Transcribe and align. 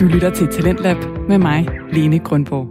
Du 0.00 0.04
lytter 0.04 0.30
til 0.30 0.48
Talentlab 0.48 0.96
med 1.28 1.38
mig, 1.38 1.68
Lene 1.92 2.18
Grundborg. 2.18 2.68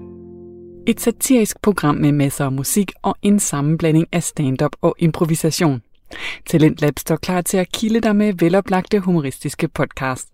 Et 0.88 1.02
satirisk 1.02 1.62
program 1.62 1.96
med 1.96 2.12
masser 2.12 2.46
af 2.46 2.52
musik 2.52 2.92
og 3.02 3.16
en 3.22 3.40
sammenblanding 3.40 4.08
af 4.12 4.24
stand-up 4.24 4.72
og 4.82 4.96
improvisation. 5.00 5.82
Talentlab 6.46 7.00
står 7.00 7.16
klar 7.16 7.42
til 7.42 7.58
at 7.58 7.72
kilde 7.72 8.00
dig 8.00 8.16
med 8.16 8.34
veloplagte 8.40 9.00
humoristiske 9.00 9.68
podcast. 9.68 10.30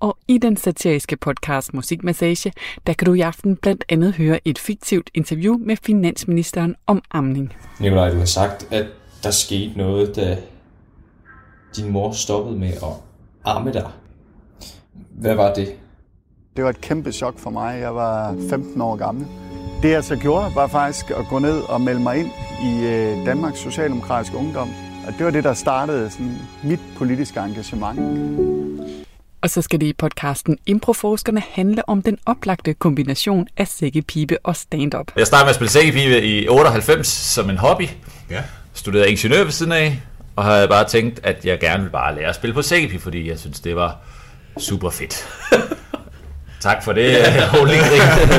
Og 0.00 0.18
i 0.28 0.38
den 0.38 0.56
satiriske 0.56 1.16
podcast 1.16 1.74
Musikmassage, 1.74 2.52
der 2.86 2.92
kan 2.92 3.06
du 3.06 3.14
i 3.14 3.20
aften 3.20 3.56
blandt 3.56 3.84
andet 3.88 4.14
høre 4.14 4.40
et 4.44 4.58
fiktivt 4.58 5.10
interview 5.14 5.56
med 5.58 5.76
finansministeren 5.82 6.76
om 6.86 7.02
amning. 7.10 7.52
Nikolaj, 7.80 8.10
du 8.10 8.18
har 8.18 8.24
sagt, 8.24 8.72
at 8.72 8.86
der 9.22 9.30
skete 9.30 9.78
noget, 9.78 10.16
da 10.16 10.38
din 11.76 11.90
mor 11.90 12.12
stoppede 12.12 12.58
med 12.58 12.68
at 12.68 12.94
amme 13.44 13.72
dig. 13.72 13.90
Hvad 15.10 15.34
var 15.34 15.54
det? 15.54 15.74
Det 16.56 16.64
var 16.64 16.70
et 16.70 16.80
kæmpe 16.80 17.12
chok 17.12 17.38
for 17.38 17.50
mig. 17.50 17.80
Jeg 17.80 17.94
var 17.94 18.36
15 18.50 18.80
år 18.80 18.96
gammel. 18.96 19.26
Det 19.82 19.90
jeg 19.90 20.04
så 20.04 20.16
gjorde, 20.16 20.54
var 20.54 20.66
faktisk 20.66 21.10
at 21.10 21.26
gå 21.30 21.38
ned 21.38 21.60
og 21.60 21.80
melde 21.80 22.00
mig 22.00 22.18
ind 22.18 22.30
i 22.62 22.86
øh, 22.86 23.26
Danmarks 23.26 23.58
Socialdemokratiske 23.58 24.36
Ungdom. 24.36 24.70
Og 25.06 25.12
det 25.18 25.24
var 25.24 25.30
det, 25.30 25.44
der 25.44 25.54
startede 25.54 26.10
sådan, 26.10 26.38
mit 26.64 26.80
politiske 26.98 27.40
engagement. 27.40 28.00
Og 29.42 29.50
så 29.50 29.62
skal 29.62 29.80
det 29.80 29.86
i 29.86 29.92
podcasten 29.92 30.58
Improforskerne 30.66 31.42
handle 31.50 31.88
om 31.88 32.02
den 32.02 32.18
oplagte 32.26 32.74
kombination 32.74 33.46
af 33.56 33.68
sækkepipe 33.68 34.38
og 34.42 34.56
stand-up. 34.56 35.12
Jeg 35.16 35.26
startede 35.26 35.44
med 35.44 35.50
at 35.50 35.54
spille 35.54 35.70
sækkepipe 35.70 36.22
i 36.22 36.48
98 36.48 37.06
som 37.06 37.50
en 37.50 37.56
hobby. 37.58 37.88
Ja. 38.30 38.42
Studerede 38.74 39.10
ingeniør 39.10 39.44
ved 39.44 39.52
siden 39.52 39.72
af, 39.72 40.00
og 40.36 40.44
havde 40.44 40.68
bare 40.68 40.84
tænkt, 40.88 41.20
at 41.22 41.44
jeg 41.44 41.60
gerne 41.60 41.78
ville 41.78 41.92
bare 41.92 42.14
lære 42.14 42.28
at 42.28 42.34
spille 42.34 42.54
på 42.54 42.62
sækkepipe, 42.62 43.02
fordi 43.02 43.28
jeg 43.28 43.38
synes, 43.38 43.60
det 43.60 43.76
var 43.76 43.96
super 44.58 44.90
fedt. 44.90 45.28
tak 46.60 46.84
for 46.84 46.92
det, 46.92 47.24
holding 47.54 47.82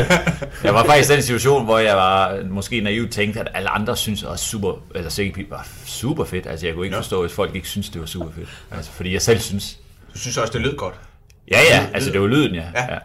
Jeg 0.64 0.74
var 0.74 0.86
faktisk 0.86 1.12
i 1.12 1.14
den 1.14 1.22
situation, 1.22 1.66
hvor 1.66 1.80
jeg 1.80 1.96
var 1.96 2.44
måske 2.50 2.82
naivt 2.82 3.12
tænkte, 3.12 3.40
at 3.40 3.48
alle 3.54 3.70
andre 3.70 3.98
synes 3.98 4.24
at 4.24 4.40
super, 4.40 4.74
eller 4.96 5.10
sækkepipe 5.10 5.52
var 5.52 5.68
super 5.86 6.24
fedt. 6.26 6.48
Altså 6.48 6.66
jeg 6.66 6.76
kunne 6.76 6.86
ikke 6.86 6.96
Nå. 6.96 7.02
forstå, 7.02 7.22
hvis 7.22 7.34
folk 7.34 7.56
ikke 7.56 7.68
synes, 7.68 7.90
det 7.90 8.02
var 8.02 8.08
super 8.08 8.32
fedt. 8.32 8.50
Altså 8.72 8.92
fordi 8.92 9.14
jeg 9.14 9.22
selv 9.22 9.40
synes. 9.40 9.80
Du 10.14 10.20
synes 10.20 10.38
også, 10.38 10.54
det 10.54 10.62
lød 10.62 10.78
godt? 10.78 10.96
Ja, 11.52 11.60
ja, 11.72 11.88
altså 11.94 12.12
det 12.12 12.22
var 12.22 12.28
lyden, 12.28 12.56
ja. 12.56 12.66
Ja. 12.76 12.94
ja. 12.94 12.98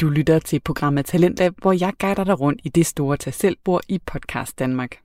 Du 0.00 0.08
lytter 0.08 0.38
til 0.38 0.60
programmet 0.64 1.06
Talentlab, 1.06 1.52
hvor 1.58 1.72
jeg 1.72 1.92
guider 1.98 2.24
dig 2.24 2.40
rundt 2.40 2.60
i 2.64 2.68
det 2.68 2.86
store 2.86 3.16
tag 3.16 3.34
selv 3.34 3.56
i 3.88 4.00
podcast 4.06 4.58
Danmark. 4.58 4.96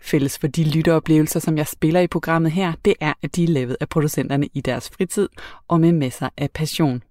Fælles 0.00 0.38
for 0.38 0.46
de 0.46 0.64
lytteoplevelser, 0.64 1.40
som 1.40 1.58
jeg 1.58 1.66
spiller 1.66 2.00
i 2.00 2.06
programmet 2.06 2.52
her, 2.52 2.72
det 2.84 2.94
er, 3.00 3.12
at 3.22 3.36
de 3.36 3.44
er 3.44 3.48
lavet 3.48 3.76
af 3.80 3.88
producenterne 3.88 4.48
i 4.54 4.60
deres 4.60 4.90
fritid 4.90 5.28
og 5.68 5.80
med 5.80 5.92
masser 5.92 6.28
af 6.36 6.50
passion. 6.50 7.02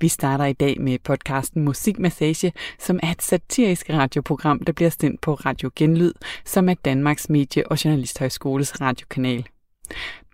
Vi 0.00 0.08
starter 0.08 0.44
i 0.44 0.52
dag 0.52 0.80
med 0.80 0.98
podcasten 0.98 1.64
Musikmassage, 1.64 2.52
som 2.78 3.00
er 3.02 3.10
et 3.10 3.22
satirisk 3.22 3.90
radioprogram, 3.90 4.60
der 4.60 4.72
bliver 4.72 4.90
sendt 5.00 5.20
på 5.20 5.34
Radio 5.34 5.70
Genlyd, 5.76 6.12
som 6.44 6.68
er 6.68 6.74
Danmarks 6.74 7.30
Medie- 7.30 7.70
og 7.70 7.84
Journalisthøjskoles 7.84 8.80
radiokanal. 8.80 9.46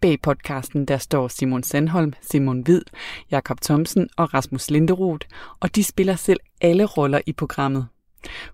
Bag 0.01 0.21
podcasten 0.23 0.85
der 0.85 0.99
står 0.99 1.29
Simon 1.29 1.63
Sandholm, 1.63 2.13
Simon 2.21 2.61
Hvid, 2.61 2.83
Jakob 3.31 3.61
Thomsen 3.61 4.09
og 4.17 4.35
Rasmus 4.35 4.71
Linderoth, 4.71 5.27
og 5.61 5.77
de 5.77 5.85
spiller 5.85 6.17
selv 6.17 6.41
alle 6.61 6.85
roller 6.85 7.21
i 7.27 7.33
programmet. 7.33 7.87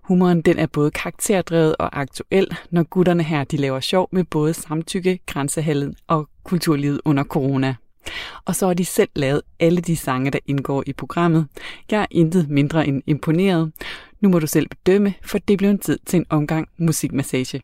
Humoren 0.01 0.41
den 0.41 0.59
er 0.59 0.65
både 0.65 0.91
karakterdrevet 0.91 1.75
og 1.79 1.99
aktuel, 2.01 2.47
når 2.71 2.83
gutterne 2.83 3.23
her 3.23 3.43
de 3.43 3.57
laver 3.57 3.79
sjov 3.79 4.09
med 4.11 4.23
både 4.23 4.53
samtykke, 4.53 5.19
grænsehallen 5.25 5.95
og 6.07 6.29
kulturlivet 6.43 7.01
under 7.05 7.23
corona. 7.23 7.75
Og 8.45 8.55
så 8.55 8.67
har 8.67 8.73
de 8.73 8.85
selv 8.85 9.09
lavet 9.15 9.41
alle 9.59 9.81
de 9.81 9.95
sange, 9.95 10.31
der 10.31 10.39
indgår 10.47 10.83
i 10.87 10.93
programmet. 10.93 11.47
Jeg 11.91 12.01
er 12.01 12.05
intet 12.11 12.49
mindre 12.49 12.87
end 12.87 13.03
imponeret. 13.07 13.71
Nu 14.21 14.29
må 14.29 14.39
du 14.39 14.47
selv 14.47 14.67
bedømme, 14.69 15.13
for 15.23 15.37
det 15.37 15.57
bliver 15.57 15.71
en 15.71 15.79
tid 15.79 15.99
til 16.05 16.17
en 16.17 16.25
omgang 16.29 16.67
musikmassage. 16.77 17.61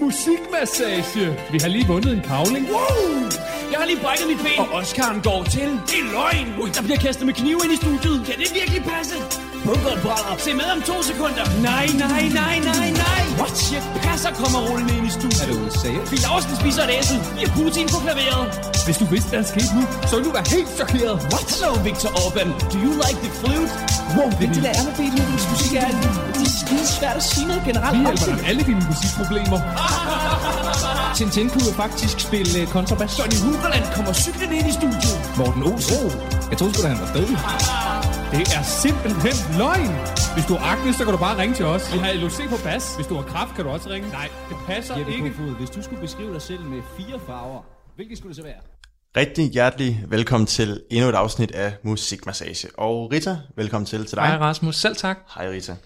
Musikmassage. 0.00 1.26
Vi 1.52 1.58
har 1.58 1.68
lige 1.68 1.86
vundet 1.86 2.12
en 2.12 2.20
kavling. 2.20 2.66
Wow! 2.66 3.59
Har 3.80 3.86
lige 3.86 4.00
brækket 4.00 4.26
mit 4.28 4.38
ben. 4.38 4.58
Og 4.58 4.80
Oscar'en 4.80 5.22
går 5.22 5.44
til. 5.44 5.68
Det 5.90 5.98
er 6.02 6.12
løgn. 6.12 6.60
Ui, 6.60 6.68
der 6.70 6.82
bliver 6.82 6.98
kastet 6.98 7.26
med 7.26 7.34
knive 7.34 7.60
ind 7.64 7.72
i 7.72 7.76
studiet. 7.76 8.26
Kan 8.26 8.38
det 8.38 8.48
virkelig 8.54 8.82
passe? 8.92 9.14
Bunkeren 9.70 10.00
brænder. 10.06 10.34
Se 10.46 10.50
med 10.60 10.68
om 10.76 10.80
to 10.90 10.96
sekunder. 11.10 11.44
Nej, 11.70 11.86
nej, 12.04 12.22
nej, 12.40 12.56
nej, 12.70 12.88
nej. 13.04 13.22
What 13.40 13.54
shit? 13.64 13.84
Passer 14.06 14.32
kommer 14.40 14.58
rullende 14.68 14.92
ind 14.98 15.06
i 15.10 15.12
studiet. 15.18 15.42
Er 15.42 15.46
du 15.50 15.54
ude 15.60 15.70
at 15.72 15.76
sige? 15.82 15.98
Fie 16.10 16.20
Laursen 16.26 16.54
spiser 16.62 16.82
et 16.86 16.92
æsel. 16.98 17.18
Vi 17.36 17.40
har 17.44 17.52
Putin 17.58 17.86
på 17.94 17.98
klaveret. 18.04 18.44
Hvis 18.86 18.96
du 19.02 19.06
vidste, 19.14 19.28
hvad 19.30 19.38
der 19.42 19.48
skete 19.54 19.72
nu, 19.78 19.82
så 20.08 20.12
ville 20.16 20.26
du 20.30 20.34
være 20.38 20.48
helt 20.56 20.70
chokeret. 20.78 21.16
What? 21.32 21.46
So, 21.60 21.68
Victor 21.88 22.10
Orban. 22.22 22.48
Do 22.72 22.76
you 22.86 22.92
like 23.04 23.18
the 23.26 23.32
flute? 23.40 23.72
Wow, 24.16 24.28
Victor 24.40 24.60
lærer 24.66 24.82
mig 24.86 24.94
Beethovens 25.00 25.44
musik 25.52 25.72
er 25.82 25.88
det 26.36 26.44
er 26.48 26.52
skide 26.62 26.86
svært 26.98 27.16
at 27.20 27.24
sige 27.32 27.46
noget 27.50 27.62
generelt. 27.68 27.94
Vi 27.98 28.02
hjælper 28.06 28.24
det. 28.26 28.30
dig 28.30 28.36
med 28.40 28.46
alle 28.50 28.62
dine 28.70 28.82
musikproblemer. 28.90 29.58
Tintin 31.16 31.46
kunne 31.52 31.66
jo 31.70 31.74
faktisk 31.84 32.16
spille 32.28 32.52
uh, 32.62 32.68
kontrabas. 32.76 33.12
Johnny 33.18 33.38
Hugerland 33.44 33.84
kommer 33.96 34.12
cyklen 34.24 34.50
ind 34.58 34.66
i 34.72 34.74
studiet. 34.80 35.16
Morten 35.38 35.62
Olsen. 35.70 35.96
Oh, 36.04 36.10
jeg 36.50 36.56
troede 36.58 36.72
sgu 36.74 36.82
da, 36.82 36.88
han 36.94 37.00
var 37.04 37.10
død. 37.16 37.28
Det 38.36 38.46
er 38.58 38.64
simpelthen 38.84 39.36
løgn. 39.60 39.92
Hvis 40.34 40.46
du 40.50 40.54
har 40.54 40.64
akne, 40.72 40.92
så 40.98 41.02
kan 41.04 41.12
du 41.16 41.20
bare 41.26 41.36
ringe 41.42 41.54
til 41.54 41.66
os. 41.74 41.82
Vi 41.94 41.98
har 41.98 42.12
LOC 42.22 42.38
på 42.54 42.58
bas. 42.64 42.84
Hvis 42.96 43.06
du 43.06 43.14
har 43.14 43.22
kraft, 43.22 43.54
kan 43.56 43.64
du 43.64 43.70
også 43.70 43.90
ringe. 43.90 44.08
Nej, 44.08 44.28
det 44.48 44.56
passer 44.66 44.96
ikke. 44.96 45.30
Kofod, 45.30 45.56
hvis 45.56 45.70
du 45.70 45.82
skulle 45.82 46.00
beskrive 46.00 46.32
dig 46.34 46.42
selv 46.42 46.60
med 46.60 46.82
fire 46.96 47.20
farver, 47.26 47.62
hvilke 47.96 48.16
skulle 48.16 48.28
det 48.28 48.36
så 48.36 48.42
være? 48.42 48.60
Rigtig 49.16 49.50
hjertelig 49.50 50.04
velkommen 50.08 50.46
til 50.46 50.82
endnu 50.90 51.08
et 51.08 51.14
afsnit 51.14 51.50
af 51.50 51.76
Musikmassage. 51.82 52.68
Og 52.78 53.12
Rita, 53.12 53.38
velkommen 53.56 53.86
til 53.86 54.06
til 54.06 54.16
dig. 54.16 54.26
Hej 54.26 54.38
Rasmus, 54.38 54.76
selv 54.76 54.96
tak. 54.96 55.18
Hej 55.34 55.50
Rita. 55.50 55.76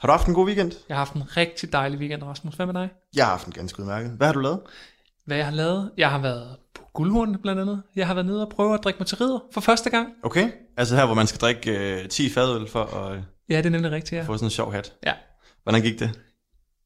Har 0.00 0.08
du 0.08 0.12
haft 0.12 0.26
en 0.26 0.34
god 0.34 0.46
weekend? 0.46 0.72
Jeg 0.88 0.96
har 0.96 1.04
haft 1.04 1.14
en 1.14 1.36
rigtig 1.36 1.72
dejlig 1.72 1.98
weekend, 1.98 2.22
Rasmus. 2.22 2.54
Hvad 2.54 2.66
med 2.66 2.74
dig? 2.74 2.88
Jeg 3.16 3.24
har 3.24 3.30
haft 3.30 3.46
en 3.46 3.52
ganske 3.52 3.80
udmærket. 3.80 4.10
Hvad 4.10 4.26
har 4.26 4.34
du 4.34 4.40
lavet? 4.40 4.60
Hvad 5.26 5.36
jeg 5.36 5.46
har 5.46 5.52
lavet? 5.52 5.90
Jeg 5.96 6.10
har 6.10 6.18
været 6.18 6.56
på 6.78 6.84
guldhornene 6.94 7.38
blandt 7.38 7.60
andet. 7.60 7.82
Jeg 7.96 8.06
har 8.06 8.14
været 8.14 8.26
nede 8.26 8.42
og 8.46 8.48
prøve 8.48 8.74
at 8.74 8.80
drikke 8.84 8.98
mig 8.98 9.06
til 9.06 9.16
ridder 9.18 9.38
for 9.52 9.60
første 9.60 9.90
gang. 9.90 10.08
Okay. 10.22 10.50
Altså 10.76 10.96
her, 10.96 11.06
hvor 11.06 11.14
man 11.14 11.26
skal 11.26 11.40
drikke 11.40 12.00
øh, 12.02 12.08
10 12.08 12.30
fadøl 12.30 12.68
for 12.68 12.84
at 12.84 13.16
øh, 13.16 13.22
Ja, 13.50 13.56
det 13.56 13.66
er 13.66 13.70
nemlig 13.70 13.90
rigtigt, 13.90 14.18
ja. 14.18 14.22
få 14.22 14.36
sådan 14.36 14.46
en 14.46 14.50
sjov 14.50 14.72
hat. 14.72 14.92
Ja. 15.06 15.12
Hvordan 15.62 15.82
gik 15.82 15.98
det? 15.98 16.10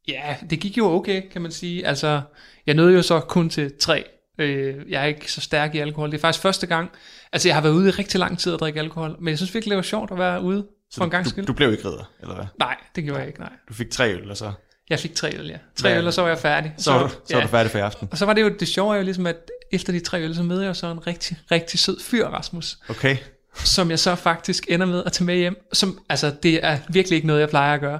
Ja, 0.08 0.36
det 0.50 0.60
gik 0.60 0.78
jo 0.78 0.90
okay, 0.90 1.22
kan 1.32 1.42
man 1.42 1.50
sige. 1.52 1.86
Altså, 1.86 2.20
jeg 2.66 2.74
nåede 2.74 2.94
jo 2.94 3.02
så 3.02 3.20
kun 3.20 3.50
til 3.50 3.72
tre. 3.80 4.04
Øh, 4.38 4.74
jeg 4.88 5.02
er 5.02 5.06
ikke 5.06 5.32
så 5.32 5.40
stærk 5.40 5.74
i 5.74 5.78
alkohol. 5.78 6.10
Det 6.10 6.16
er 6.16 6.20
faktisk 6.20 6.42
første 6.42 6.66
gang. 6.66 6.90
Altså, 7.32 7.48
jeg 7.48 7.56
har 7.56 7.62
været 7.62 7.72
ude 7.72 7.88
i 7.88 7.90
rigtig 7.90 8.20
lang 8.20 8.38
tid 8.38 8.54
at 8.54 8.60
drikke 8.60 8.80
alkohol, 8.80 9.16
men 9.20 9.28
jeg 9.28 9.38
synes 9.38 9.54
virkelig, 9.54 9.70
det 9.70 9.76
var 9.76 9.82
sjovt 9.82 10.10
at 10.10 10.18
være 10.18 10.42
ude 10.42 10.66
for 10.94 11.04
en 11.04 11.10
gang 11.10 11.24
du, 11.24 11.30
skyld. 11.30 11.46
du 11.46 11.52
blev 11.52 11.72
ikke 11.72 11.88
ridder, 11.88 12.10
eller 12.20 12.34
hvad? 12.34 12.44
Nej, 12.58 12.76
det 12.96 13.04
gjorde 13.04 13.18
jeg 13.18 13.28
ikke, 13.28 13.40
nej. 13.40 13.52
Du 13.68 13.74
fik 13.74 13.90
tre 13.90 14.14
øl, 14.14 14.30
og 14.30 14.36
så, 14.36 14.52
Jeg 14.90 14.98
fik 14.98 15.14
tre 15.14 15.36
øl, 15.38 15.46
ja. 15.46 15.58
Tre 15.76 15.98
øl, 15.98 16.06
og 16.06 16.12
så 16.12 16.22
var 16.22 16.28
jeg 16.28 16.38
færdig. 16.38 16.74
så, 16.78 16.98
du, 16.98 17.08
så 17.08 17.16
ja. 17.30 17.36
var 17.36 17.42
du 17.42 17.48
færdig 17.48 17.72
for 17.72 17.78
aften. 17.78 18.08
Og 18.10 18.18
så 18.18 18.26
var 18.26 18.32
det 18.32 18.42
jo, 18.42 18.48
det 18.60 18.68
sjove 18.68 18.94
er 18.94 18.98
jo 18.98 19.04
ligesom, 19.04 19.26
at 19.26 19.50
efter 19.72 19.92
de 19.92 20.00
tre 20.00 20.22
øl, 20.22 20.34
så 20.34 20.42
mødte 20.42 20.64
jeg 20.64 20.76
så 20.76 20.86
en 20.86 21.06
rigtig, 21.06 21.36
rigtig 21.50 21.80
sød 21.80 22.00
fyr, 22.00 22.26
Rasmus. 22.26 22.78
Okay. 22.88 23.16
som 23.54 23.90
jeg 23.90 23.98
så 23.98 24.14
faktisk 24.14 24.66
ender 24.68 24.86
med 24.86 25.02
at 25.06 25.12
tage 25.12 25.24
med 25.24 25.36
hjem. 25.36 25.56
Som, 25.72 26.00
altså, 26.08 26.34
det 26.42 26.64
er 26.64 26.78
virkelig 26.88 27.16
ikke 27.16 27.26
noget, 27.26 27.40
jeg 27.40 27.48
plejer 27.48 27.74
at 27.74 27.80
gøre. 27.80 27.98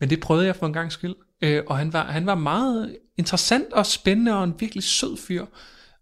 Men 0.00 0.10
det 0.10 0.20
prøvede 0.20 0.46
jeg 0.46 0.56
for 0.56 0.66
en 0.66 0.72
gang 0.72 0.92
skyld. 0.92 1.14
Øh, 1.42 1.62
og 1.66 1.78
han 1.78 1.92
var, 1.92 2.04
han 2.04 2.26
var 2.26 2.34
meget 2.34 2.96
interessant 3.18 3.72
og 3.72 3.86
spændende 3.86 4.36
og 4.36 4.44
en 4.44 4.54
virkelig 4.58 4.84
sød 4.84 5.16
fyr. 5.16 5.44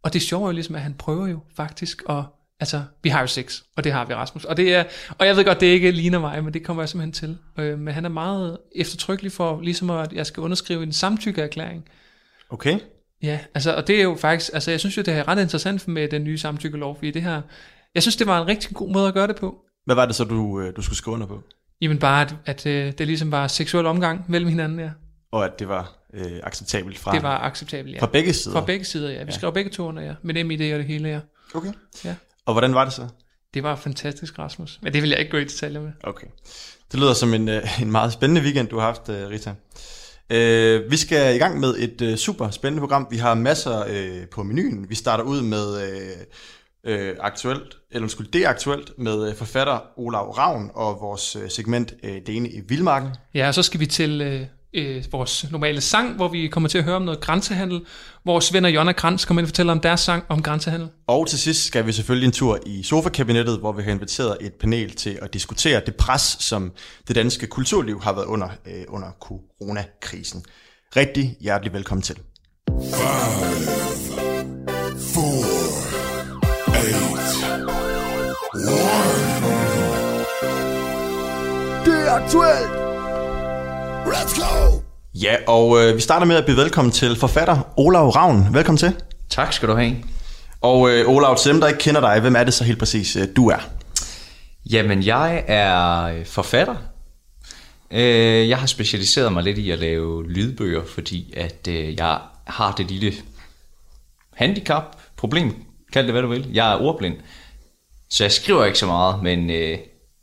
Og 0.03 0.13
det 0.13 0.23
sjove 0.23 0.45
er 0.45 0.49
jo 0.49 0.53
ligesom, 0.53 0.75
at 0.75 0.81
han 0.81 0.95
prøver 0.95 1.27
jo 1.27 1.41
faktisk 1.57 2.03
at... 2.09 2.25
Altså, 2.63 2.83
vi 3.03 3.09
har 3.09 3.21
jo 3.21 3.27
sex, 3.27 3.61
og 3.77 3.85
det 3.85 3.93
har 3.93 4.05
vi, 4.05 4.15
Rasmus. 4.15 4.45
Og, 4.45 4.57
det 4.57 4.75
er, 4.75 4.85
og 5.19 5.27
jeg 5.27 5.37
ved 5.37 5.45
godt, 5.45 5.61
det 5.61 5.67
ikke 5.67 5.91
ligner 5.91 6.19
mig, 6.19 6.45
men 6.45 6.55
det 6.55 6.65
kommer 6.65 6.83
jeg 6.83 6.89
simpelthen 6.89 7.13
til. 7.13 7.39
Øh, 7.59 7.79
men 7.79 7.95
han 7.95 8.05
er 8.05 8.09
meget 8.09 8.59
eftertrykkelig 8.75 9.33
for, 9.33 9.61
ligesom 9.61 9.91
at 9.91 10.13
jeg 10.13 10.27
skal 10.27 10.41
underskrive 10.41 10.83
en 10.83 10.93
samtykkeerklæring. 10.93 11.84
Okay. 12.51 12.78
Ja, 13.22 13.39
altså, 13.55 13.75
og 13.75 13.87
det 13.87 13.99
er 13.99 14.03
jo 14.03 14.17
faktisk, 14.21 14.51
altså 14.55 14.71
jeg 14.71 14.81
synes 14.81 14.97
jo, 14.97 15.03
det 15.03 15.15
er 15.15 15.28
ret 15.28 15.43
interessant 15.43 15.89
med 15.89 16.09
den 16.09 16.25
nye 16.25 16.39
samtykkelov, 16.39 16.97
fordi 16.97 17.11
det 17.11 17.22
her, 17.22 17.43
jeg 17.95 18.03
synes, 18.03 18.17
det 18.17 18.27
var 18.27 18.43
en 18.43 18.49
rigtig 18.49 18.77
god 18.77 18.93
måde 18.93 19.09
at 19.09 19.15
gøre 19.15 19.27
det 19.27 19.37
på. 19.37 19.57
Hvad 19.84 19.95
var 19.95 20.07
det 20.07 20.15
så, 20.15 20.25
du, 20.25 20.61
øh, 20.61 20.77
du 20.77 20.83
skulle 20.83 20.97
skrive 20.97 21.15
under 21.15 21.27
på? 21.27 21.43
Jamen 21.81 21.99
bare, 21.99 22.22
at, 22.22 22.34
at 22.47 22.67
øh, 22.67 22.93
det 22.99 23.07
ligesom 23.07 23.33
var 23.33 23.47
seksuel 23.47 23.87
omgang 23.87 24.25
mellem 24.28 24.49
hinanden, 24.49 24.81
ja. 24.81 24.91
Og 25.33 25.45
at 25.45 25.59
det 25.59 25.69
var 25.69 25.99
øh, 26.15 26.41
acceptabelt 26.43 26.99
fra, 26.99 27.15
Det 27.15 27.22
var 27.22 27.39
acceptabelt, 27.39 27.95
ja. 27.95 28.01
fra 28.01 28.07
begge 28.07 28.33
sider? 28.33 28.57
Fra 28.57 28.65
begge 28.65 28.84
sider, 28.84 29.11
ja. 29.11 29.25
Vi 29.25 29.33
skrev 29.33 29.53
begge 29.53 29.71
to 29.71 29.87
under, 29.87 30.03
ja. 30.03 30.15
Med 30.23 30.45
MID 30.45 30.73
og 30.73 30.78
det 30.78 30.87
hele, 30.87 31.09
ja. 31.09 31.21
Okay. 31.55 31.73
Ja. 32.05 32.15
Og 32.47 32.55
hvordan 32.55 32.75
var 32.75 32.84
det 32.84 32.93
så? 32.93 33.09
Det 33.55 33.63
var 33.63 33.77
fantastisk, 33.77 34.39
Rasmus. 34.39 34.78
Men 34.83 34.93
det 34.93 35.03
vil 35.03 35.11
jeg 35.11 35.19
ikke 35.19 35.31
gå 35.31 35.37
i 35.37 35.45
detaljer 35.45 35.81
med. 35.81 35.93
Okay. 36.03 36.27
Det 36.93 37.01
lyder 37.01 37.15
som 37.15 37.34
en, 37.34 37.49
øh, 37.49 37.83
en 37.83 37.91
meget 37.91 38.13
spændende 38.13 38.43
weekend, 38.43 38.69
du 38.69 38.78
har 38.78 38.87
haft, 38.87 39.09
øh, 39.09 39.28
Rita. 39.28 39.55
Øh, 40.30 40.91
vi 40.91 40.97
skal 40.97 41.36
i 41.36 41.38
gang 41.38 41.60
med 41.60 41.74
et 41.78 42.00
øh, 42.00 42.16
super 42.16 42.50
spændende 42.50 42.80
program. 42.80 43.06
Vi 43.10 43.16
har 43.16 43.34
masser 43.34 43.84
øh, 43.88 44.27
på 44.30 44.42
menuen. 44.42 44.91
Vi 44.91 44.94
starter 44.94 45.24
ud 45.24 45.42
med 45.42 45.82
øh, 45.82 46.10
øh, 46.84 47.16
aktuelt, 47.21 47.78
eller 47.91 48.03
undskyld, 48.03 48.27
det 48.27 48.44
er 48.44 48.48
aktuelt 48.48 48.98
med 48.98 49.28
øh, 49.28 49.34
forfatter 49.34 49.78
Olav 49.97 50.30
Ravn 50.30 50.71
og 50.74 50.98
vores 51.00 51.36
øh, 51.36 51.50
segment 51.50 51.94
øh, 52.03 52.16
Dene 52.27 52.48
i 52.48 52.60
Vildmarken. 52.68 53.10
Ja, 53.34 53.48
og 53.48 53.54
så 53.54 53.62
skal 53.62 53.80
vi 53.80 53.86
til 53.86 54.21
øh, 54.21 54.47
øh, 54.75 55.05
vores 55.13 55.51
normale 55.51 55.81
sang, 55.81 56.17
hvor 56.17 56.28
vi 56.28 56.49
kommer 56.49 56.69
til 56.69 56.78
at 56.78 56.84
høre 56.84 56.97
om 56.97 57.03
noget 57.03 57.21
grænsehandel. 57.21 57.81
Vores 58.25 58.53
venner 58.53 58.69
Jonna 58.69 58.93
Krantz 58.93 59.27
kommer 59.27 59.41
ind 59.41 59.45
og 59.45 59.49
fortæller 59.49 59.72
om 59.72 59.81
deres 59.81 60.01
sang 60.01 60.25
om 60.28 60.43
grænsehandel. 60.43 60.89
Og 61.07 61.28
til 61.28 61.39
sidst 61.39 61.65
skal 61.65 61.87
vi 61.87 61.93
selvfølgelig 61.93 62.27
en 62.27 62.33
tur 62.33 62.59
i 62.67 62.83
sofakabinettet, 62.83 63.59
hvor 63.59 63.72
vi 63.72 63.83
har 63.83 63.91
inviteret 63.91 64.37
et 64.41 64.53
panel 64.53 64.91
til 64.91 65.19
at 65.22 65.33
diskutere 65.33 65.83
det 65.87 65.97
pres, 65.97 66.37
som 66.41 66.72
det 67.09 67.17
danske 67.17 67.47
kulturliv 67.47 68.01
har 68.03 68.13
været 68.13 68.27
under 68.27 68.49
øh, 68.67 68.84
under 68.89 69.09
coronakrisen. 69.21 70.45
Rigtig 70.97 71.37
hjertelig 71.41 71.73
velkommen 71.73 72.03
til. 72.03 72.16
Det 81.84 82.07
er 82.07 82.11
aktuelt! 82.11 82.79
Let's 84.10 84.41
go! 84.41 84.80
Ja, 85.15 85.36
og 85.47 85.78
øh, 85.84 85.97
vi 85.97 86.01
starter 86.01 86.27
med 86.27 86.36
at 86.36 86.47
byde 86.47 86.57
velkommen 86.57 86.92
til 86.92 87.16
forfatter 87.16 87.74
Olav 87.77 88.09
Ravn. 88.09 88.54
Velkommen 88.54 88.78
til. 88.78 88.92
Tak 89.28 89.53
skal 89.53 89.68
du 89.68 89.74
have. 89.74 89.97
Og 90.60 90.91
øh, 90.91 91.09
Olav, 91.09 91.36
til 91.39 91.53
dem, 91.53 91.60
der 91.60 91.68
ikke 91.68 91.78
kender 91.80 92.01
dig, 92.01 92.21
hvem 92.21 92.36
er 92.36 92.45
det 92.45 92.54
så 92.54 92.65
helt 92.65 92.78
præcis, 92.78 93.16
øh, 93.16 93.28
du 93.36 93.48
er? 93.48 93.59
Jamen, 94.71 95.03
jeg 95.03 95.45
er 95.47 96.03
øh, 96.03 96.27
forfatter. 96.27 96.77
Øh, 97.91 98.48
Jeg 98.48 98.59
har 98.59 98.66
specialiseret 98.66 99.33
mig 99.33 99.42
lidt 99.42 99.59
i 99.59 99.71
at 99.71 99.78
lave 99.78 100.30
lydbøger, 100.30 100.83
fordi 100.84 101.34
at 101.36 101.68
øh, 101.68 101.97
jeg 101.98 102.18
har 102.45 102.72
det 102.72 102.91
lille 102.91 103.13
handicap, 104.34 104.97
problem, 105.16 105.54
kald 105.92 106.04
det 106.06 106.15
hvad 106.15 106.22
du 106.22 106.28
vil. 106.28 106.51
Jeg 106.53 106.72
er 106.72 106.77
ordblind, 106.77 107.16
så 108.10 108.24
jeg 108.24 108.33
skriver 108.33 108.65
ikke 108.65 108.78
så 108.78 108.86
meget, 108.86 109.22
men, 109.22 109.51
øh, 109.51 109.78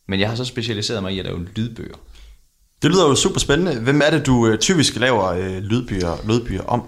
men 0.08 0.20
jeg 0.20 0.30
har 0.30 0.36
så 0.36 0.46
specialiseret 0.46 1.02
mig 1.04 1.14
i 1.14 1.20
at 1.20 1.26
lave 1.26 1.48
lydbøger. 1.56 1.96
Det 2.82 2.92
lyder 2.92 3.08
jo 3.08 3.16
super 3.16 3.40
spændende. 3.40 3.80
Hvem 3.80 4.02
er 4.02 4.10
det, 4.10 4.26
du 4.26 4.48
øh, 4.48 4.60
typisk 4.60 4.96
laver 4.96 5.26
øh, 5.26 5.58
lydbøger, 5.58 6.18
lydbøger 6.28 6.64
om? 6.64 6.84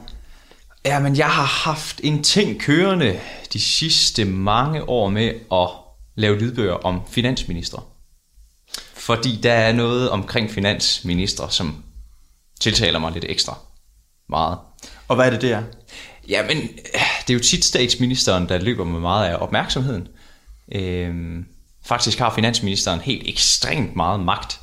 Ja, 0.85 0.99
men 0.99 1.17
jeg 1.17 1.29
har 1.29 1.43
haft 1.43 2.01
en 2.03 2.23
ting 2.23 2.61
kørende 2.61 3.19
de 3.53 3.61
sidste 3.61 4.25
mange 4.25 4.89
år 4.89 5.09
med 5.09 5.33
at 5.51 5.69
lave 6.15 6.39
lydbøger 6.39 6.73
om 6.73 7.01
finansminister. 7.09 7.87
Fordi 8.93 9.39
der 9.43 9.53
er 9.53 9.73
noget 9.73 10.09
omkring 10.09 10.51
finansminister, 10.51 11.47
som 11.47 11.83
tiltaler 12.59 12.99
mig 12.99 13.11
lidt 13.11 13.25
ekstra 13.29 13.57
meget. 14.29 14.57
Og 15.07 15.15
hvad 15.15 15.25
er 15.25 15.29
det, 15.29 15.41
det 15.41 15.51
er? 15.51 15.63
Ja, 16.29 16.43
men 16.47 16.57
øh, 16.57 17.01
det 17.27 17.29
er 17.29 17.33
jo 17.33 17.39
tit 17.39 17.65
statsministeren, 17.65 18.49
der 18.49 18.57
løber 18.57 18.83
med 18.83 18.99
meget 18.99 19.29
af 19.29 19.35
opmærksomheden. 19.35 20.07
Øhm, 20.71 21.45
faktisk 21.85 22.19
har 22.19 22.35
finansministeren 22.35 22.99
helt 22.99 23.29
ekstremt 23.29 23.95
meget 23.95 24.19
magt. 24.19 24.59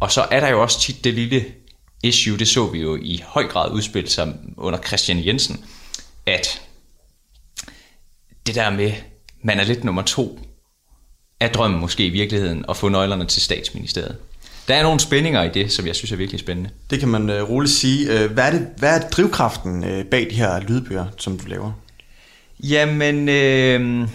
Og 0.00 0.12
så 0.12 0.26
er 0.30 0.40
der 0.40 0.48
jo 0.48 0.62
også 0.62 0.80
tit 0.80 1.04
det 1.04 1.14
lille 1.14 1.44
issue, 2.02 2.38
det 2.38 2.48
så 2.48 2.66
vi 2.66 2.80
jo 2.80 2.98
i 3.02 3.22
høj 3.26 3.48
grad 3.48 3.70
udspille 3.70 4.10
sig 4.10 4.34
under 4.56 4.78
Christian 4.78 5.26
Jensen, 5.26 5.64
at 6.26 6.62
det 8.46 8.54
der 8.54 8.70
med, 8.70 8.92
man 9.42 9.60
er 9.60 9.64
lidt 9.64 9.84
nummer 9.84 10.02
to, 10.02 10.38
er 11.40 11.48
drømmen 11.48 11.80
måske 11.80 12.06
i 12.06 12.10
virkeligheden 12.10 12.64
at 12.68 12.76
få 12.76 12.88
nøglerne 12.88 13.26
til 13.26 13.42
statsministeriet. 13.42 14.16
Der 14.68 14.74
er 14.74 14.82
nogle 14.82 15.00
spændinger 15.00 15.42
i 15.42 15.48
det, 15.48 15.72
som 15.72 15.86
jeg 15.86 15.96
synes 15.96 16.12
er 16.12 16.16
virkelig 16.16 16.40
spændende. 16.40 16.70
Det 16.90 17.00
kan 17.00 17.08
man 17.08 17.30
øh, 17.30 17.50
roligt 17.50 17.72
sige. 17.72 18.12
Øh, 18.12 18.30
hvad, 18.30 18.46
er 18.46 18.50
det, 18.50 18.68
hvad 18.76 19.00
er 19.00 19.08
drivkraften 19.08 19.84
øh, 19.84 20.04
bag 20.04 20.30
de 20.30 20.34
her 20.34 20.60
lydbøger, 20.60 21.06
som 21.16 21.38
du 21.38 21.46
laver? 21.46 21.72
Jamen, 22.60 23.28
øh, 23.28 24.08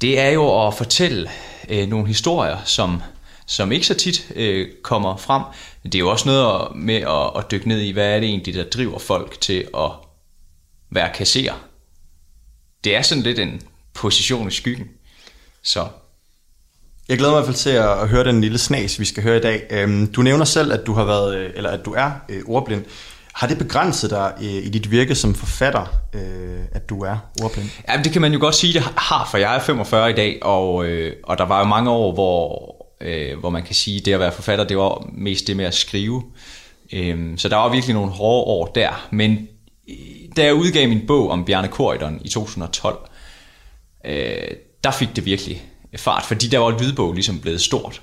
det 0.00 0.18
er 0.18 0.28
jo 0.28 0.66
at 0.66 0.74
fortælle 0.74 1.30
øh, 1.68 1.88
nogle 1.88 2.06
historier, 2.06 2.58
som, 2.64 3.02
som 3.50 3.72
ikke 3.72 3.86
så 3.86 3.94
tit 3.94 4.32
øh, 4.36 4.68
kommer 4.82 5.16
frem. 5.16 5.42
Det 5.84 5.94
er 5.94 5.98
jo 5.98 6.10
også 6.10 6.28
noget 6.28 6.60
at- 6.60 6.76
med 6.76 6.94
at, 6.96 7.30
at 7.36 7.50
dykke 7.50 7.68
ned 7.68 7.80
i, 7.80 7.90
hvad 7.90 8.06
er 8.16 8.20
det 8.20 8.28
egentlig, 8.28 8.54
der 8.54 8.64
driver 8.64 8.98
folk 8.98 9.40
til 9.40 9.64
at 9.78 9.90
være 10.90 11.10
kasserer. 11.14 11.54
Det 12.84 12.96
er 12.96 13.02
sådan 13.02 13.22
lidt 13.22 13.38
en 13.38 13.60
position 13.94 14.48
i 14.48 14.50
skyggen. 14.50 14.86
Så 15.62 15.86
Jeg 17.08 17.18
glæder 17.18 17.32
mig 17.32 17.38
i 17.38 17.42
hvert 17.44 17.54
fald 17.54 17.56
til 17.56 17.70
at, 17.70 18.08
høre 18.08 18.24
den 18.24 18.40
lille 18.40 18.58
snas, 18.58 19.00
vi 19.00 19.04
skal 19.04 19.22
høre 19.22 19.36
i 19.36 19.40
dag. 19.40 19.66
Øhm, 19.70 20.12
du 20.12 20.22
nævner 20.22 20.44
selv, 20.44 20.72
at 20.72 20.86
du 20.86 20.92
har 20.92 21.04
været, 21.04 21.36
øh, 21.36 21.50
eller 21.54 21.70
at 21.70 21.84
du 21.84 21.94
er 21.94 22.10
øh, 22.28 22.42
ordblind. 22.46 22.84
Har 23.32 23.46
det 23.46 23.58
begrænset 23.58 24.10
dig 24.10 24.32
øh, 24.38 24.44
i 24.44 24.68
dit 24.68 24.90
virke 24.90 25.14
som 25.14 25.34
forfatter, 25.34 25.86
at 26.72 26.88
du 26.90 27.02
er 27.02 27.16
ordblind? 27.42 27.68
Ja, 27.88 28.00
det 28.04 28.12
kan 28.12 28.22
man 28.22 28.32
jo 28.32 28.38
godt 28.40 28.54
sige, 28.54 28.72
det 28.72 28.82
har, 28.82 29.28
for 29.30 29.38
jeg 29.38 29.56
er 29.56 29.60
45 29.60 30.10
i 30.10 30.14
dag, 30.14 30.38
og, 30.42 30.74
og 31.24 31.38
der 31.38 31.44
var 31.44 31.58
jo 31.58 31.64
mange 31.64 31.90
år, 31.90 32.12
hvor, 32.12 32.79
øh, 33.00 33.38
hvor 33.38 33.50
man 33.50 33.62
kan 33.62 33.74
sige, 33.74 33.98
at 33.98 34.04
det 34.04 34.12
at 34.12 34.20
være 34.20 34.32
forfatter, 34.32 34.64
det 34.64 34.76
var 34.76 35.10
mest 35.12 35.46
det 35.46 35.56
med 35.56 35.64
at 35.64 35.74
skrive. 35.74 36.22
Øhm, 36.92 37.38
så 37.38 37.48
der 37.48 37.56
var 37.56 37.68
virkelig 37.68 37.94
nogle 37.94 38.10
hårde 38.10 38.44
år 38.44 38.66
der. 38.66 39.08
Men 39.10 39.48
øh, 39.88 39.96
da 40.36 40.44
jeg 40.44 40.54
udgav 40.54 40.88
min 40.88 41.06
bog 41.06 41.30
om 41.30 41.44
Bjarne 41.44 41.68
Korydon 41.68 42.20
i 42.24 42.28
2012, 42.28 42.98
øh, 44.04 44.34
der 44.84 44.90
fik 44.90 45.08
det 45.16 45.24
virkelig 45.24 45.62
fart, 45.96 46.24
fordi 46.24 46.46
der 46.46 46.58
var 46.58 46.78
lydbog 46.82 47.12
ligesom 47.12 47.40
blevet 47.40 47.60
stort. 47.60 48.02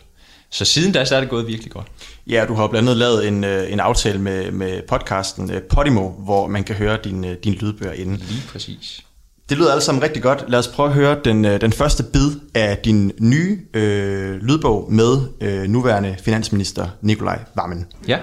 Så 0.50 0.66
siden 0.66 0.92
da, 0.92 1.06
så 1.06 1.16
er 1.16 1.20
det 1.20 1.30
gået 1.30 1.48
virkelig 1.48 1.72
godt. 1.72 1.88
Ja, 2.28 2.46
du 2.48 2.54
har 2.54 2.68
blandt 2.68 2.90
andet 2.90 2.98
lavet 2.98 3.28
en, 3.28 3.44
øh, 3.44 3.72
en 3.72 3.80
aftale 3.80 4.20
med, 4.20 4.52
med 4.52 4.82
podcasten 4.88 5.52
øh, 5.52 5.62
Podimo, 5.62 6.10
hvor 6.10 6.48
man 6.48 6.64
kan 6.64 6.76
høre 6.76 7.00
din, 7.04 7.26
øh, 7.26 7.38
din 7.44 7.54
lydbøger 7.54 7.94
inden. 7.94 8.18
Lige 8.18 8.42
præcis. 8.48 9.06
Det 9.50 9.58
lyder 9.58 9.72
alle 9.72 9.82
sammen 9.82 10.04
rigtig 10.04 10.24
godt. 10.24 10.46
Lad 10.48 10.60
os 10.60 10.68
prøve 10.68 10.90
at 10.90 10.96
høre 10.96 11.20
den, 11.26 11.46
øh, 11.46 11.62
den 11.62 11.72
første 11.72 12.04
bid 12.04 12.40
af 12.56 12.78
din 12.78 13.12
nye 13.20 13.60
øh, 13.74 14.36
lydbog 14.36 14.94
med 14.94 15.18
øh, 15.42 15.64
nuværende 15.64 16.16
finansminister 16.20 16.88
Nikolaj 17.02 17.40
Vammen. 17.56 17.88
Ja. 18.08 18.20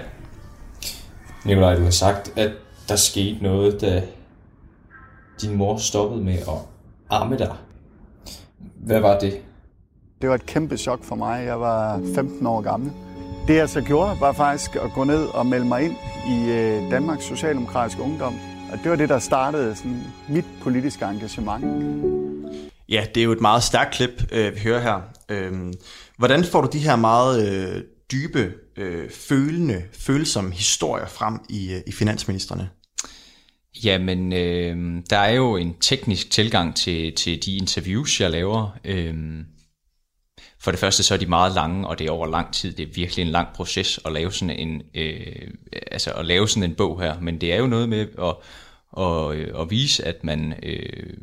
Nikolaj, 1.44 1.75
du 1.75 1.82
har 1.82 1.91
sagt, 1.91 2.32
at 2.37 2.50
der 2.88 2.97
skete 2.97 3.43
noget, 3.43 3.81
da 3.81 4.03
din 5.41 5.56
mor 5.56 5.76
stoppede 5.76 6.25
med 6.25 6.35
at 6.35 6.59
arme 7.11 7.38
dig. 7.38 7.53
Hvad 8.77 9.00
var 9.00 9.19
det? 9.19 9.38
Det 10.20 10.29
var 10.29 10.35
et 10.35 10.47
kæmpe 10.47 10.77
chok 10.77 11.05
for 11.05 11.15
mig. 11.15 11.44
Jeg 11.47 11.61
var 11.61 12.00
15 12.15 12.47
år 12.47 12.61
gammel. 12.61 12.93
Det 13.49 13.56
jeg 13.56 13.69
så 13.69 13.81
gjorde, 13.81 14.17
var 14.20 14.32
faktisk 14.32 14.77
at 14.77 14.91
gå 14.94 15.05
ned 15.05 15.25
og 15.25 15.47
melde 15.47 15.67
mig 15.67 15.82
ind 15.82 15.97
i 16.29 16.50
øh, 16.50 16.91
Danmarks 16.91 17.25
Socialdemokratiske 17.25 18.03
Ungdom. 18.03 18.35
Og 18.75 18.81
det 18.82 18.91
var 18.91 18.97
det, 18.97 19.09
der 19.09 19.19
startede 19.19 19.76
sådan, 19.76 20.03
mit 20.29 20.44
politiske 20.62 21.05
engagement. 21.05 21.65
Ja, 22.88 23.06
det 23.15 23.21
er 23.21 23.25
jo 23.25 23.32
et 23.32 23.41
meget 23.41 23.62
stærkt 23.62 23.94
klip, 23.94 24.32
øh, 24.32 24.55
vi 24.55 24.61
hører 24.61 24.81
her. 24.81 25.00
Øhm, 25.29 25.73
hvordan 26.19 26.44
får 26.44 26.61
du 26.61 26.69
de 26.73 26.79
her 26.79 26.97
meget 26.97 27.49
øh, 27.49 27.82
dybe, 28.12 28.53
øh, 28.76 29.11
følende, 29.11 29.82
følsomme 29.93 30.53
historier 30.53 31.06
frem 31.06 31.38
i, 31.49 31.73
øh, 31.73 31.81
i 31.87 31.93
finansministerne? 31.93 32.69
Jamen, 33.84 34.32
øh, 34.32 35.03
der 35.10 35.19
er 35.19 35.32
jo 35.32 35.56
en 35.56 35.75
teknisk 35.81 36.31
tilgang 36.31 36.77
til, 36.77 37.15
til 37.15 37.44
de 37.46 37.56
interviews, 37.56 38.20
jeg 38.20 38.31
laver. 38.31 38.79
Øh, 38.84 39.15
for 40.60 40.70
det 40.70 40.81
første 40.81 41.03
så 41.03 41.15
er 41.15 41.19
de 41.19 41.27
meget 41.27 41.55
lange, 41.55 41.89
og 41.89 41.98
det 41.98 42.06
er 42.06 42.10
over 42.10 42.27
lang 42.27 42.53
tid. 42.53 42.72
Det 42.72 42.89
er 42.89 42.93
virkelig 42.94 43.22
en 43.22 43.31
lang 43.31 43.48
proces 43.55 44.01
at 44.05 44.13
lave 44.13 44.32
sådan 44.32 44.58
en, 44.58 44.82
øh, 44.94 45.51
altså 45.93 46.10
at 46.10 46.25
lave 46.25 46.48
sådan 46.48 46.70
en 46.70 46.75
bog 46.75 47.01
her. 47.01 47.20
Men 47.20 47.41
det 47.41 47.53
er 47.53 47.56
jo 47.56 47.67
noget 47.67 47.89
med 47.89 48.06
at, 48.19 48.34
og, 48.94 49.36
øh, 49.36 49.55
og 49.55 49.70
vise, 49.70 50.05
at 50.05 50.24
man, 50.24 50.55
øh, 50.63 51.17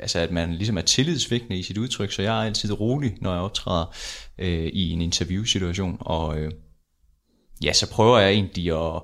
altså 0.00 0.18
at 0.18 0.30
man 0.30 0.54
ligesom 0.54 0.78
er 0.78 0.82
tillidsvækkende 0.82 1.58
i 1.58 1.62
sit 1.62 1.78
udtryk. 1.78 2.12
Så 2.12 2.22
jeg 2.22 2.38
er 2.40 2.46
altid 2.46 2.80
rolig, 2.80 3.14
når 3.20 3.32
jeg 3.32 3.40
optræder 3.40 3.94
øh, 4.38 4.66
i 4.72 4.90
en 4.90 5.00
interviewsituation. 5.00 5.96
Og 6.00 6.38
øh, 6.38 6.52
ja, 7.64 7.72
så 7.72 7.90
prøver 7.90 8.18
jeg 8.18 8.32
egentlig 8.32 8.70
at, 8.70 9.02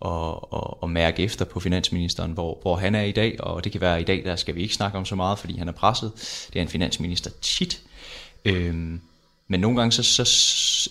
og, 0.00 0.52
og, 0.52 0.82
og 0.82 0.90
mærke 0.90 1.22
efter 1.22 1.44
på 1.44 1.60
finansministeren, 1.60 2.32
hvor, 2.32 2.58
hvor 2.62 2.76
han 2.76 2.94
er 2.94 3.02
i 3.02 3.12
dag, 3.12 3.40
og 3.40 3.64
det 3.64 3.72
kan 3.72 3.80
være, 3.80 3.96
at 3.96 4.02
i 4.02 4.04
dag 4.04 4.24
der 4.24 4.36
skal 4.36 4.54
vi 4.54 4.62
ikke 4.62 4.74
snakke 4.74 4.98
om 4.98 5.04
så 5.04 5.14
meget, 5.14 5.38
fordi 5.38 5.58
han 5.58 5.68
er 5.68 5.72
presset. 5.72 6.12
Det 6.52 6.58
er 6.58 6.62
en 6.62 6.68
finansminister 6.68 7.30
tit. 7.40 7.82
Øhm, 8.44 9.00
men 9.48 9.60
nogle 9.60 9.76
gange, 9.78 9.92
så, 9.92 10.02
så, 10.02 10.24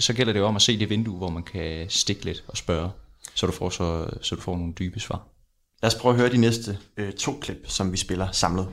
så 0.01 0.13
gælder 0.13 0.33
det 0.33 0.39
jo 0.39 0.45
om 0.45 0.55
at 0.55 0.61
se 0.61 0.79
det 0.79 0.89
vindue, 0.89 1.17
hvor 1.17 1.29
man 1.29 1.43
kan 1.43 1.89
stikke 1.89 2.25
lidt 2.25 2.43
og 2.47 2.57
spørge, 2.57 2.89
så 3.35 3.45
du 3.45 3.51
får, 3.51 3.69
så, 3.69 4.09
så 4.21 4.35
du 4.35 4.41
får 4.41 4.57
nogle 4.57 4.73
dybe 4.73 4.99
svar. 4.99 5.27
Lad 5.81 5.87
os 5.87 5.95
prøve 5.95 6.13
at 6.13 6.19
høre 6.19 6.29
de 6.31 6.37
næste 6.37 6.77
øh, 6.97 7.13
to 7.13 7.31
klip, 7.41 7.65
som 7.67 7.91
vi 7.91 7.97
spiller 7.97 8.27
samlet. 8.31 8.67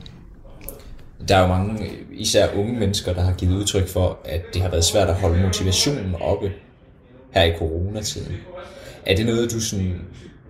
Der 1.27 1.37
er 1.37 1.41
jo 1.41 1.47
mange, 1.47 1.91
især 2.11 2.53
unge 2.53 2.79
mennesker, 2.79 3.13
der 3.13 3.21
har 3.21 3.33
givet 3.33 3.55
udtryk 3.55 3.87
for, 3.87 4.19
at 4.25 4.41
det 4.53 4.61
har 4.61 4.69
været 4.69 4.85
svært 4.85 5.09
at 5.09 5.15
holde 5.15 5.41
motivationen 5.41 6.15
oppe 6.21 6.51
her 7.31 7.43
i 7.43 7.57
coronatiden. 7.57 8.35
Er 9.05 9.15
det 9.15 9.25
noget, 9.25 9.51
du 9.51 9.59
som, 9.59 9.79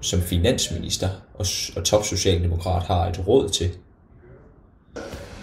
som 0.02 0.22
finansminister 0.22 1.10
og, 1.34 1.46
og 1.76 1.84
topsocialdemokrat 1.84 2.84
har 2.84 3.06
et 3.06 3.28
råd 3.28 3.50
til? 3.50 3.72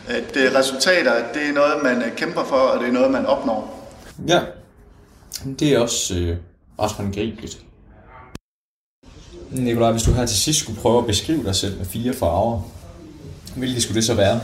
At 0.08 0.36
øh, 0.36 0.54
resultater, 0.54 1.32
det 1.34 1.48
er 1.48 1.52
noget, 1.52 1.82
man 1.82 2.02
øh, 2.02 2.16
kæmper 2.16 2.44
for, 2.44 2.56
og 2.56 2.80
det 2.80 2.88
er 2.88 2.92
noget, 2.92 3.10
man 3.10 3.26
opnår. 3.26 3.90
Ja, 4.28 4.40
det 5.58 5.72
er 5.74 5.78
også 5.78 6.18
øh, 6.18 6.36
ret 6.78 6.92
håndgribeligt. 6.92 7.65
Nikolaj, 9.50 9.92
hvis 9.92 10.02
du 10.02 10.12
her 10.12 10.26
til 10.26 10.36
sidst 10.36 10.58
skulle 10.58 10.80
prøve 10.80 10.98
at 10.98 11.06
beskrive 11.06 11.44
dig 11.44 11.54
selv 11.54 11.78
med 11.78 11.86
fire 11.86 12.14
farver, 12.14 12.62
hvilke 13.56 13.80
skulle 13.80 13.96
det 13.96 14.04
så 14.04 14.14
være? 14.14 14.40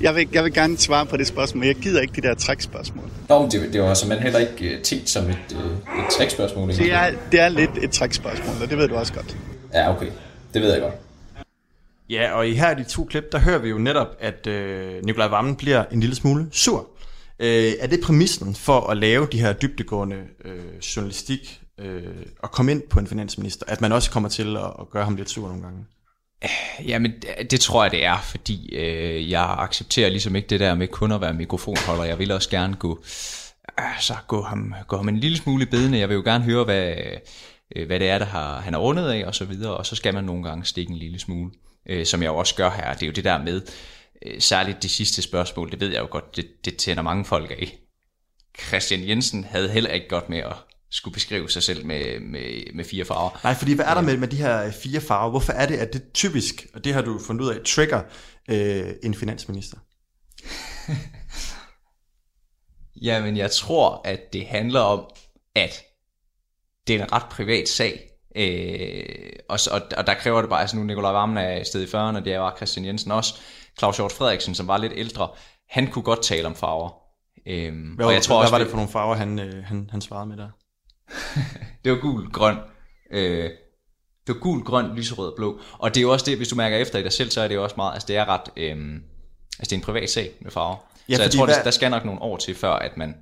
Jeg 0.00 0.14
vil, 0.14 0.28
jeg 0.32 0.44
vil 0.44 0.52
gerne 0.52 0.78
svare 0.78 1.06
på 1.06 1.16
det 1.16 1.26
spørgsmål, 1.26 1.58
men 1.60 1.68
jeg 1.68 1.76
gider 1.76 2.00
ikke 2.00 2.22
de 2.22 2.28
der 2.28 2.34
trækspørgsmål. 2.34 3.04
Nå, 3.28 3.42
men 3.42 3.50
det, 3.50 3.72
det 3.72 3.82
var 3.82 3.94
simpelthen 3.94 4.32
heller 4.32 4.48
ikke 4.48 4.76
øh, 4.76 4.82
tænkt 4.82 5.10
som 5.10 5.24
et, 5.24 5.36
øh, 5.52 6.04
et 6.04 6.10
trickspørgsmål. 6.10 6.68
Det 6.68 6.92
er, 6.92 7.10
det 7.32 7.40
er 7.40 7.48
lidt 7.48 7.70
et 7.82 7.90
trækspørgsmål, 7.90 8.54
og 8.62 8.70
det 8.70 8.78
ved 8.78 8.88
du 8.88 8.94
også 8.94 9.12
godt. 9.12 9.36
Ja, 9.74 9.96
okay. 9.96 10.06
Det 10.54 10.62
ved 10.62 10.72
jeg 10.72 10.80
godt. 10.80 10.94
Ja, 12.10 12.32
og 12.32 12.48
i 12.48 12.54
her 12.54 12.74
de 12.74 12.84
to 12.84 13.04
klip, 13.04 13.32
der 13.32 13.38
hører 13.38 13.58
vi 13.58 13.68
jo 13.68 13.78
netop, 13.78 14.08
at 14.20 14.46
øh, 14.46 15.04
Nikolaj 15.04 15.28
Vammen 15.28 15.56
bliver 15.56 15.84
en 15.92 16.00
lille 16.00 16.16
smule 16.16 16.46
sur. 16.52 16.88
Øh, 17.40 17.72
er 17.80 17.86
det 17.86 18.00
præmissen 18.00 18.54
for 18.54 18.80
at 18.80 18.96
lave 18.96 19.28
de 19.32 19.40
her 19.40 19.52
dybdegående 19.52 20.16
øh, 20.44 20.54
journalistik 20.96 21.60
øh, 21.80 22.26
og 22.38 22.50
komme 22.50 22.72
ind 22.72 22.82
på 22.90 22.98
en 22.98 23.06
finansminister, 23.06 23.66
at 23.68 23.80
man 23.80 23.92
også 23.92 24.10
kommer 24.10 24.28
til 24.28 24.56
at, 24.56 24.72
at 24.80 24.90
gøre 24.90 25.04
ham 25.04 25.16
lidt 25.16 25.30
sur 25.30 25.48
nogle 25.48 25.62
gange? 25.62 25.84
Jamen, 26.86 27.12
det, 27.12 27.50
det 27.50 27.60
tror 27.60 27.84
jeg, 27.84 27.90
det 27.90 28.04
er, 28.04 28.18
fordi 28.20 28.74
øh, 28.76 29.30
jeg 29.30 29.56
accepterer 29.58 30.08
ligesom 30.08 30.36
ikke 30.36 30.48
det 30.48 30.60
der 30.60 30.74
med 30.74 30.88
kun 30.88 31.12
at 31.12 31.20
være 31.20 31.34
mikrofonholder. 31.34 32.04
Jeg 32.04 32.18
vil 32.18 32.32
også 32.32 32.50
gerne 32.50 32.76
gå, 32.76 33.02
altså, 33.76 34.14
gå, 34.28 34.42
ham, 34.42 34.74
gå 34.88 34.96
ham 34.96 35.08
en 35.08 35.18
lille 35.18 35.38
smule 35.38 35.66
bedende. 35.66 35.82
bedene. 35.82 35.98
Jeg 35.98 36.08
vil 36.08 36.14
jo 36.14 36.22
gerne 36.24 36.44
høre, 36.44 36.64
hvad, 36.64 36.94
øh, 37.76 37.86
hvad 37.86 38.00
det 38.00 38.08
er, 38.08 38.18
der 38.18 38.26
har, 38.26 38.60
han 38.60 38.74
er 38.74 38.78
rundet 38.78 39.08
af, 39.08 39.26
og 39.26 39.34
så 39.34 39.44
videre. 39.44 39.76
Og 39.76 39.86
så 39.86 39.96
skal 39.96 40.14
man 40.14 40.24
nogle 40.24 40.44
gange 40.44 40.64
stikke 40.64 40.90
en 40.92 40.98
lille 40.98 41.18
smule, 41.18 41.50
øh, 41.86 42.06
som 42.06 42.22
jeg 42.22 42.28
jo 42.28 42.36
også 42.36 42.54
gør 42.54 42.70
her. 42.70 42.92
Det 42.92 43.02
er 43.02 43.06
jo 43.06 43.12
det 43.12 43.24
der 43.24 43.42
med, 43.42 43.62
øh, 44.26 44.40
særligt 44.40 44.82
det 44.82 44.90
sidste 44.90 45.22
spørgsmål, 45.22 45.70
det 45.70 45.80
ved 45.80 45.88
jeg 45.88 46.00
jo 46.00 46.08
godt, 46.10 46.36
det, 46.36 46.46
det 46.64 46.76
tænder 46.76 47.02
mange 47.02 47.24
folk 47.24 47.50
af. 47.50 47.78
Christian 48.68 49.08
Jensen 49.08 49.44
havde 49.44 49.68
heller 49.68 49.90
ikke 49.90 50.08
godt 50.08 50.30
med 50.30 50.38
at 50.38 50.52
skulle 50.90 51.14
beskrive 51.14 51.50
sig 51.50 51.62
selv 51.62 51.86
med, 51.86 52.20
med, 52.20 52.74
med 52.74 52.84
fire 52.84 53.04
farver. 53.04 53.40
Nej, 53.44 53.54
fordi 53.54 53.72
hvad 53.72 53.84
er 53.84 53.94
der 53.94 54.00
med, 54.00 54.16
med 54.16 54.28
de 54.28 54.36
her 54.36 54.64
øh, 54.64 54.72
fire 54.72 55.00
farver? 55.00 55.30
Hvorfor 55.30 55.52
er 55.52 55.66
det, 55.66 55.76
at 55.76 55.92
det 55.92 56.12
typisk, 56.14 56.66
og 56.74 56.84
det 56.84 56.94
har 56.94 57.02
du 57.02 57.18
fundet 57.26 57.44
ud 57.44 57.50
af, 57.50 57.60
trigger 57.66 58.02
øh, 58.50 58.92
en 59.02 59.14
finansminister? 59.14 59.76
Jamen, 63.02 63.36
jeg 63.36 63.50
tror, 63.50 64.00
at 64.04 64.32
det 64.32 64.46
handler 64.46 64.80
om, 64.80 65.04
at 65.54 65.82
det 66.86 66.96
er 66.96 67.04
en 67.04 67.12
ret 67.12 67.28
privat 67.30 67.68
sag. 67.68 68.00
Øh, 68.36 69.32
og, 69.48 69.58
og, 69.70 69.80
og 69.96 70.06
der 70.06 70.14
kræver 70.14 70.40
det 70.40 70.50
bare, 70.50 70.60
altså 70.60 70.76
nu 70.76 70.82
Nikolaj 70.82 71.12
Vammen 71.12 71.38
er 71.38 71.60
i 71.60 71.64
stedet 71.64 71.86
i 71.86 71.96
40'erne, 71.96 72.24
det 72.24 72.40
var 72.40 72.56
Christian 72.56 72.86
Jensen 72.86 73.10
også. 73.10 73.34
Claus 73.78 73.96
Hjort 73.96 74.12
Frederiksen, 74.12 74.54
som 74.54 74.68
var 74.68 74.76
lidt 74.76 74.92
ældre, 74.96 75.28
han 75.68 75.86
kunne 75.86 76.02
godt 76.02 76.22
tale 76.22 76.46
om 76.46 76.54
farver. 76.54 76.90
Øh, 77.46 77.72
Hvad, 77.96 78.06
og 78.06 78.12
jeg 78.12 78.22
tror 78.22 78.36
hvad 78.36 78.42
også, 78.42 78.54
var 78.54 78.58
det 78.58 78.68
for 78.68 78.76
nogle 78.76 78.90
farver, 78.90 79.14
han, 79.14 79.38
øh, 79.38 79.64
han, 79.64 79.88
han 79.90 80.00
svarede 80.00 80.26
med 80.26 80.36
der? 80.36 80.48
Det 81.84 81.92
var 81.92 81.98
gul, 81.98 82.30
grøn. 82.32 82.56
Øh, 83.12 83.44
det 84.26 84.34
var 84.34 84.40
gul, 84.40 84.64
grøn, 84.64 84.94
lyserød 84.96 85.26
og 85.28 85.32
blå. 85.36 85.60
Og 85.78 85.94
det 85.94 86.00
er 86.00 86.02
jo 86.02 86.12
også 86.12 86.26
det, 86.26 86.36
hvis 86.36 86.48
du 86.48 86.56
mærker 86.56 86.76
efter 86.76 86.98
i 86.98 87.02
dig 87.02 87.12
selv, 87.12 87.30
så 87.30 87.40
er 87.40 87.48
det 87.48 87.54
jo 87.54 87.62
også 87.62 87.74
meget, 87.76 87.92
altså 87.92 88.06
det 88.08 88.16
er 88.16 88.24
ret, 88.28 88.40
øh, 88.56 88.76
altså 89.58 89.70
det 89.70 89.72
er 89.72 89.76
en 89.76 89.82
privat 89.82 90.10
sag 90.10 90.30
med 90.40 90.50
farver. 90.50 90.76
Ja, 91.08 91.16
så 91.16 91.22
jeg 91.22 91.30
tror, 91.30 91.44
hvad- 91.44 91.54
der 91.64 91.70
skal 91.70 91.90
nok 91.90 92.04
nogle 92.04 92.22
år 92.22 92.36
til, 92.36 92.54
før 92.54 92.70
at 92.72 92.96
man, 92.96 93.14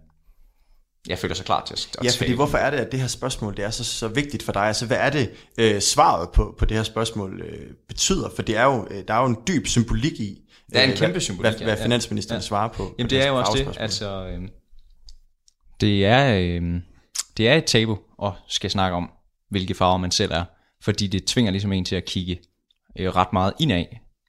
jeg 1.09 1.18
føler 1.18 1.35
sig 1.35 1.47
klar 1.47 1.64
til 1.64 1.75
at, 1.75 1.97
at 1.99 2.04
Ja, 2.04 2.11
fordi 2.18 2.33
hvorfor 2.33 2.59
er 2.59 2.71
det, 2.71 2.78
at 2.78 2.92
det 2.92 3.00
her 3.00 3.07
spørgsmål 3.07 3.57
det 3.57 3.64
er 3.64 3.71
så, 3.71 3.85
så 3.85 4.09
vigtigt 4.09 4.42
for 4.42 4.52
dig? 4.52 4.62
Altså, 4.62 4.87
hvad 4.87 4.97
er 4.97 5.11
det, 5.11 5.30
øh, 5.59 5.80
svaret 5.80 6.28
på, 6.35 6.54
på 6.59 6.64
det 6.64 6.76
her 6.76 6.85
spørgsmål 6.85 7.40
øh, 7.40 7.71
betyder? 7.88 8.28
For 8.37 8.42
det 8.42 8.57
er 8.57 8.64
jo, 8.64 8.88
øh, 8.90 9.02
der 9.09 9.14
er 9.14 9.21
jo 9.21 9.26
en 9.26 9.37
dyb 9.49 9.66
symbolik 9.66 10.12
i, 10.21 10.38
Der 10.73 10.80
er 10.80 10.85
en 10.85 10.90
øh, 10.90 10.97
kæmpe 10.97 11.12
hvad, 11.12 11.21
symbolik, 11.21 11.50
hvad, 11.52 11.59
ja, 11.61 11.64
hvad 11.64 11.76
finansministeren 11.83 12.40
Ja. 12.40 12.47
svarer 12.47 12.68
på. 12.68 12.95
Jamen 12.99 13.09
på 13.09 13.11
det 13.11 13.23
er 13.23 13.28
jo 13.28 13.37
også 13.38 13.52
det, 13.59 13.76
altså, 13.80 14.26
øh, 14.26 14.49
det 15.80 16.07
er, 16.07 16.35
øh, 16.38 16.80
det 17.37 17.49
er 17.49 17.55
et 17.55 17.65
tabu 17.65 17.99
at 18.23 18.33
skal 18.49 18.71
snakke 18.71 18.97
om, 18.97 19.11
hvilke 19.51 19.75
farver 19.75 19.99
man 19.99 20.11
selv 20.11 20.33
er, 20.33 20.45
fordi 20.83 21.07
det 21.07 21.25
tvinger 21.25 21.51
ligesom 21.51 21.73
en 21.73 21.85
til 21.85 21.97
at 21.97 22.05
kigge 22.05 22.41
øh, 22.99 23.17
ret 23.17 23.33
meget 23.33 23.53
indad, 23.61 23.85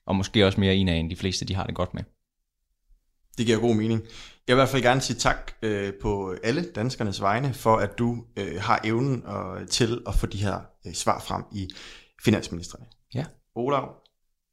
og 0.06 0.16
måske 0.16 0.46
også 0.46 0.60
mere 0.60 0.76
indad, 0.76 0.96
end 0.96 1.10
de 1.10 1.16
fleste 1.16 1.44
de 1.44 1.54
har 1.54 1.66
det 1.66 1.74
godt 1.74 1.94
med. 1.94 2.02
Det 3.38 3.46
giver 3.46 3.58
god 3.58 3.74
mening. 3.74 4.02
Jeg 4.48 4.56
vil 4.56 4.60
i 4.60 4.62
hvert 4.62 4.68
fald 4.68 4.82
gerne 4.82 5.00
sige 5.00 5.16
tak 5.16 5.52
øh, 5.62 5.92
på 6.02 6.34
alle 6.44 6.72
danskernes 6.72 7.20
vegne, 7.20 7.54
for 7.54 7.76
at 7.76 7.98
du 7.98 8.24
øh, 8.36 8.60
har 8.60 8.80
evnen 8.84 9.26
og, 9.26 9.68
til 9.68 10.02
at 10.06 10.14
få 10.14 10.26
de 10.26 10.38
her 10.38 10.60
øh, 10.86 10.94
svar 10.94 11.20
frem 11.20 11.42
i 11.52 11.68
finansministerne. 12.24 12.84
Ja. 13.14 13.24
Olav, 13.54 13.94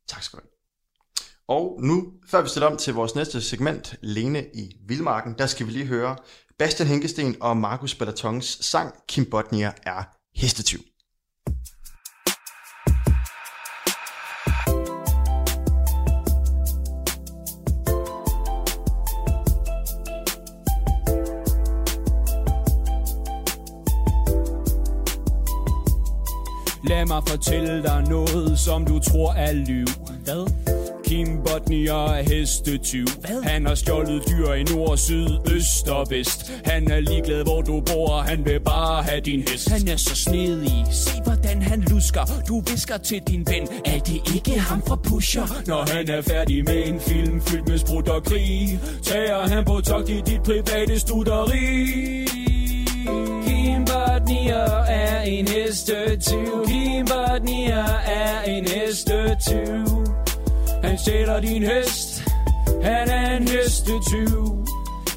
tak 0.07 0.23
skal 0.23 0.39
du 0.39 0.43
have. 0.43 0.56
Og 1.49 1.79
nu, 1.81 2.05
før 2.29 2.41
vi 2.41 2.49
stiller 2.49 2.67
om 2.67 2.77
til 2.77 2.93
vores 2.93 3.15
næste 3.15 3.41
segment, 3.41 3.95
Lene 4.01 4.45
i 4.53 4.75
Vildmarken, 4.87 5.35
der 5.37 5.45
skal 5.45 5.67
vi 5.67 5.71
lige 5.71 5.85
høre 5.85 6.15
Bastian 6.59 6.87
Henkesten 6.87 7.35
og 7.41 7.57
Markus 7.57 7.95
Balatons 7.95 8.45
sang 8.65 8.93
Kim 9.07 9.25
Botnia 9.25 9.71
er 9.83 10.03
hestetyv. 10.35 10.79
Lad 26.83 27.05
mig 27.05 27.23
fortælle 27.27 27.83
dig 27.83 28.03
noget, 28.09 28.59
som 28.59 28.85
du 28.85 28.99
tror 28.99 29.33
er 29.33 29.51
liv. 29.51 29.85
Hvad? 30.23 30.76
Kim 31.07 31.27
Botnier 31.45 32.05
er 32.13 32.21
hestetyv. 32.21 33.05
Hvad? 33.19 33.43
Han 33.43 33.65
har 33.65 33.75
stjålet 33.75 34.23
dyr 34.29 34.51
i 34.51 34.63
nord, 34.63 34.97
syd, 34.97 35.27
øst 35.55 35.87
og 35.87 36.07
vest. 36.09 36.51
Han 36.65 36.91
er 36.91 36.99
ligeglad, 36.99 37.43
hvor 37.43 37.61
du 37.61 37.81
bor, 37.81 38.21
han 38.21 38.45
vil 38.45 38.59
bare 38.59 39.03
have 39.03 39.21
din 39.21 39.43
hest. 39.47 39.69
Han 39.69 39.87
er 39.87 39.97
så 39.97 40.15
snedig. 40.15 40.85
Se, 40.91 41.11
hvordan 41.23 41.61
han 41.61 41.79
lusker. 41.81 42.21
Du 42.47 42.63
visker 42.71 42.97
til 42.97 43.21
din 43.27 43.47
ven. 43.49 43.67
Er 43.85 43.99
det 43.99 44.35
ikke 44.35 44.59
ham 44.59 44.81
fra 44.87 44.95
Pusher? 44.95 45.63
Når 45.67 45.95
han 45.95 46.09
er 46.09 46.21
færdig 46.21 46.63
med 46.63 46.87
en 46.87 46.99
film 46.99 47.41
fyldt 47.41 47.67
med 47.67 47.77
sprut 47.77 48.07
og 48.07 48.23
krig, 48.23 48.79
tager 49.03 49.47
han 49.47 49.65
på 49.65 49.81
togt 49.81 50.09
i 50.09 50.21
dit 50.25 50.43
private 50.43 50.99
studeri. 50.99 51.67
Kim 53.45 53.85
Bodnier 53.85 54.83
er 54.87 55.21
en 55.21 55.47
hestetyv. 55.47 56.65
Kim 56.67 57.05
Bodnier 57.05 57.99
er 58.05 58.41
en 58.41 58.65
hestetyv. 58.67 60.06
Han 60.87 60.97
stjæler 60.97 61.39
din 61.39 61.63
hest. 61.63 62.23
Han 62.83 63.09
er 63.09 63.37
en 63.37 63.47
hestetyv. 63.47 64.65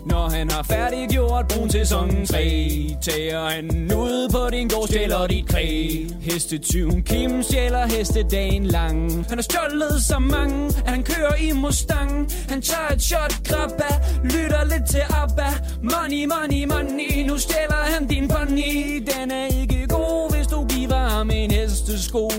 Når 0.05 0.29
han 0.29 0.51
har 0.51 0.63
færdiggjort 0.63 1.49
brun 1.49 1.71
sæson 1.71 2.27
3 2.27 2.97
Tager 3.03 3.49
han 3.49 3.93
ud 3.97 4.29
på 4.33 4.51
din 4.51 4.69
gård, 4.69 4.89
stjæler 4.89 5.27
dit 5.27 5.49
kræ. 5.49 5.89
Hestetyven 6.21 7.03
Kim 7.03 7.43
stjæler 7.43 7.87
heste 7.87 8.23
dagen 8.23 8.67
lang. 8.67 9.27
Han 9.29 9.39
har 9.39 9.43
stjålet 9.43 10.03
så 10.09 10.19
mange, 10.19 10.67
at 10.67 10.91
han 10.91 11.03
kører 11.03 11.35
i 11.35 11.53
Mustang. 11.53 12.31
Han 12.49 12.63
tager 12.63 12.89
et 12.95 13.03
shot 13.03 13.35
grabba, 13.45 13.91
lytter 14.25 14.65
lidt 14.65 14.91
til 14.91 15.03
ABBA. 15.23 15.51
Money, 15.83 16.25
money, 16.25 16.65
money, 16.65 17.27
nu 17.29 17.39
stjæler 17.39 17.83
han 17.85 18.07
din 18.07 18.29
pony. 18.29 19.07
Den 19.15 19.31
er 19.31 19.47
ikke 19.61 19.87
god, 19.89 20.37
hvis 20.37 20.47
du 20.47 20.67
giver 20.67 21.09
ham 21.09 21.31
en 21.31 21.51
hestesko. 21.51 22.31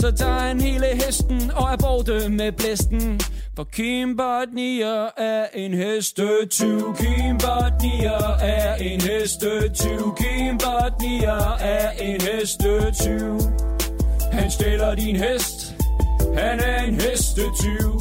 Så 0.00 0.10
tager 0.10 0.38
han 0.38 0.60
hele 0.60 0.86
hesten 0.86 1.50
og 1.50 1.72
er 1.72 1.76
borte 1.76 2.28
med 2.28 2.52
blæsten. 2.52 3.20
For 3.56 3.64
Kim 3.64 4.16
Bodnier 4.16 5.08
er 5.16 5.46
en 5.54 5.74
hestetyv. 5.74 6.96
Kim 6.96 7.38
Bodnier 7.38 8.36
er 8.40 8.74
en 8.74 9.00
hestetyv. 9.00 10.16
Kim 10.16 10.58
Bodnier 10.58 11.56
er 11.60 11.90
en 11.90 12.20
hestetyv. 12.20 13.40
Han 14.32 14.50
stiller 14.50 14.94
din 14.94 15.16
hest. 15.16 15.74
Han 16.38 16.60
er 16.60 16.82
en 16.82 16.94
hestetyv. 16.94 17.92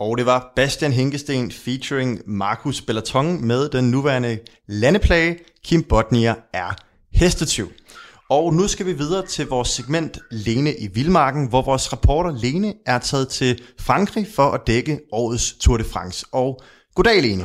Og 0.00 0.18
det 0.18 0.26
var 0.26 0.52
Bastian 0.56 0.92
Hinkesten 0.92 1.52
featuring 1.52 2.20
Markus 2.26 2.82
Bellaton 2.82 3.46
med 3.46 3.68
den 3.68 3.90
nuværende 3.90 4.38
landeplage. 4.66 5.38
Kim 5.64 5.82
Bodnier 5.82 6.34
er 6.52 6.76
hestetyv. 7.12 7.68
Og 8.36 8.44
nu 8.58 8.64
skal 8.68 8.86
vi 8.86 8.94
videre 9.02 9.26
til 9.26 9.44
vores 9.54 9.70
segment 9.78 10.14
Lene 10.30 10.72
i 10.84 10.86
Vildmarken, 10.96 11.44
hvor 11.52 11.62
vores 11.70 11.86
reporter 11.94 12.32
Lene 12.44 12.70
er 12.92 12.98
taget 13.10 13.28
til 13.38 13.52
Frankrig 13.88 14.26
for 14.36 14.48
at 14.56 14.60
dække 14.70 14.94
årets 15.20 15.46
Tour 15.62 15.76
de 15.82 15.86
France. 15.92 16.18
Og 16.40 16.48
goddag 16.96 17.18
Lene. 17.26 17.44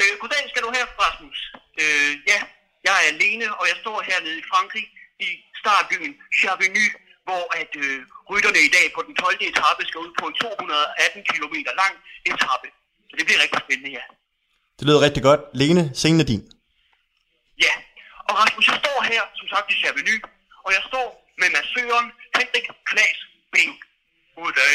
Øh, 0.00 0.12
goddag 0.22 0.44
skal 0.52 0.62
du 0.66 0.70
have, 0.76 0.86
Rasmus. 1.04 1.38
Øh, 1.82 2.12
ja, 2.30 2.38
jeg 2.86 2.94
er 3.00 3.04
alene, 3.14 3.46
og 3.58 3.64
jeg 3.70 3.76
står 3.82 3.96
hernede 4.08 4.36
i 4.42 4.44
Frankrig 4.52 4.84
i 5.28 5.30
startbyen 5.60 6.12
Chavigny, 6.38 6.86
hvor 7.26 7.44
at 7.60 7.72
øh, 7.84 7.98
rytterne 8.30 8.60
i 8.68 8.70
dag 8.76 8.86
på 8.96 9.00
den 9.06 9.14
12. 9.14 9.36
etape 9.50 9.82
skal 9.88 9.98
ud 10.04 10.12
på 10.20 10.24
en 10.30 10.34
218 10.34 11.22
km 11.30 11.56
lang 11.82 11.94
etape. 12.30 12.68
Så 13.08 13.14
det 13.18 13.24
bliver 13.26 13.40
rigtig 13.44 13.60
spændende, 13.66 13.90
ja. 13.98 14.04
Det 14.78 14.84
lyder 14.86 15.00
rigtig 15.06 15.22
godt. 15.28 15.40
Lene, 15.60 15.82
scenen 16.00 16.20
er 16.24 16.28
din. 16.32 16.42
Ja, 17.66 17.74
og 18.28 18.34
Rasmus, 18.40 18.64
jeg 18.70 18.78
står 18.82 18.98
her, 19.12 19.22
som 19.38 19.46
sagt, 19.52 19.66
i 19.72 19.76
Chavigny, 19.80 20.16
og 20.64 20.70
jeg 20.76 20.82
står 20.90 21.08
med 21.40 21.48
massøren 21.56 22.08
Henrik 22.36 22.66
Klaas 22.90 23.20
Bing. 23.52 23.74
Goddag. 24.36 24.74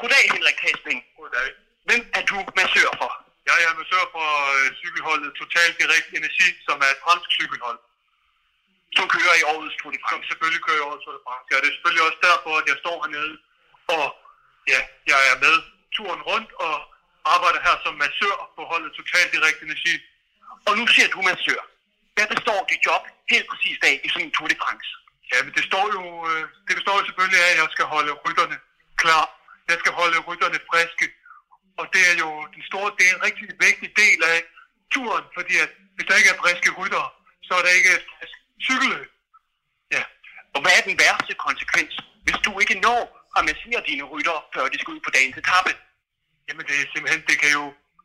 Goddag, 0.00 0.24
Henrik 0.34 0.56
Klaas 0.62 0.80
Bing. 0.86 1.00
Goddag. 1.18 1.48
Hvem 1.88 2.02
er 2.18 2.22
du 2.30 2.36
massør 2.60 2.90
for? 3.00 3.10
Jeg 3.50 3.58
er 3.66 3.72
massør 3.80 4.04
for 4.14 4.28
øh, 4.56 4.66
cykelholdet 4.80 5.30
Total 5.40 5.68
Direct 5.78 6.08
Energi, 6.18 6.48
som 6.66 6.76
er 6.86 6.90
et 6.94 7.00
fransk 7.04 7.28
cykelhold. 7.38 7.78
Som 8.96 9.06
kører 9.14 9.34
i 9.40 9.44
årets 9.52 9.76
Tour 9.78 9.90
de 9.94 10.00
France. 10.02 10.14
Som 10.14 10.28
selvfølgelig 10.28 10.62
kører 10.66 10.80
i 10.82 10.84
årets 10.88 11.04
Tour 11.04 11.14
de 11.18 11.22
France. 11.26 11.46
Ja, 11.50 11.56
det 11.60 11.68
er 11.68 11.74
selvfølgelig 11.76 12.04
også 12.08 12.20
derfor, 12.28 12.52
at 12.60 12.66
jeg 12.70 12.76
står 12.82 12.96
hernede. 13.02 13.34
Og 13.96 14.06
ja, 14.72 14.80
jeg 15.12 15.20
er 15.32 15.36
med 15.44 15.56
turen 15.96 16.22
rundt 16.30 16.50
og 16.66 16.74
arbejder 17.34 17.60
her 17.66 17.76
som 17.84 17.94
massør 18.04 18.36
på 18.56 18.62
holdet 18.70 18.90
Total 18.98 19.26
Direkte 19.34 19.62
Energi. 19.68 19.94
Og 20.68 20.72
nu 20.78 20.84
siger 20.94 21.08
du 21.14 21.20
massør. 21.30 21.62
Hvad 22.14 22.26
består 22.34 22.60
dit 22.70 22.82
job 22.88 23.02
helt 23.32 23.46
præcist 23.50 23.80
af 23.90 23.94
i 24.04 24.08
sådan 24.08 24.26
en 24.26 24.34
Tour 24.36 24.48
de 24.52 24.56
France? 24.62 24.90
Ja, 25.30 25.38
men 25.44 25.52
det 25.56 25.64
står 25.70 25.84
jo, 25.96 26.02
øh, 26.28 26.42
det 26.66 26.74
består 26.78 26.94
jo 26.98 27.04
selvfølgelig 27.08 27.40
af, 27.46 27.50
at 27.52 27.58
jeg 27.60 27.68
skal 27.74 27.86
holde 27.94 28.12
rytterne 28.24 28.56
klar. 29.02 29.24
Jeg 29.70 29.78
skal 29.82 29.92
holde 30.00 30.18
rytterne 30.28 30.58
friske. 30.70 31.06
Og 31.80 31.84
det 31.92 32.02
er 32.10 32.14
jo 32.24 32.30
den 32.54 32.62
store, 32.70 32.88
det 32.96 33.04
er 33.06 33.14
en 33.16 33.24
rigtig 33.28 33.46
vigtig 33.66 33.88
del 34.02 34.18
af 34.32 34.38
turen, 34.94 35.24
fordi 35.36 35.54
at 35.64 35.70
hvis 35.94 36.06
der 36.08 36.18
ikke 36.20 36.30
er 36.34 36.40
friske 36.42 36.70
ryttere, 36.80 37.08
så 37.46 37.52
er 37.58 37.62
der 37.66 37.78
ikke 37.78 37.90
et 37.98 38.04
frisk 38.12 38.36
cykelløb. 38.66 39.10
Ja. 39.94 40.02
Og 40.54 40.58
hvad 40.62 40.72
er 40.78 40.82
den 40.88 40.96
værste 41.02 41.34
konsekvens, 41.46 41.92
hvis 42.24 42.38
du 42.46 42.50
ikke 42.62 42.76
når 42.86 43.02
at 43.36 43.42
massere 43.50 43.80
dine 43.90 44.04
ryttere, 44.12 44.40
før 44.54 44.64
de 44.72 44.78
skal 44.80 44.94
ud 44.94 45.02
på 45.06 45.10
dagens 45.16 45.36
etape? 45.42 45.72
Jamen 46.46 46.64
det 46.68 46.74
er 46.76 46.86
simpelthen, 46.92 47.22
det 47.30 47.36
kan 47.42 47.50
jo 47.58 47.64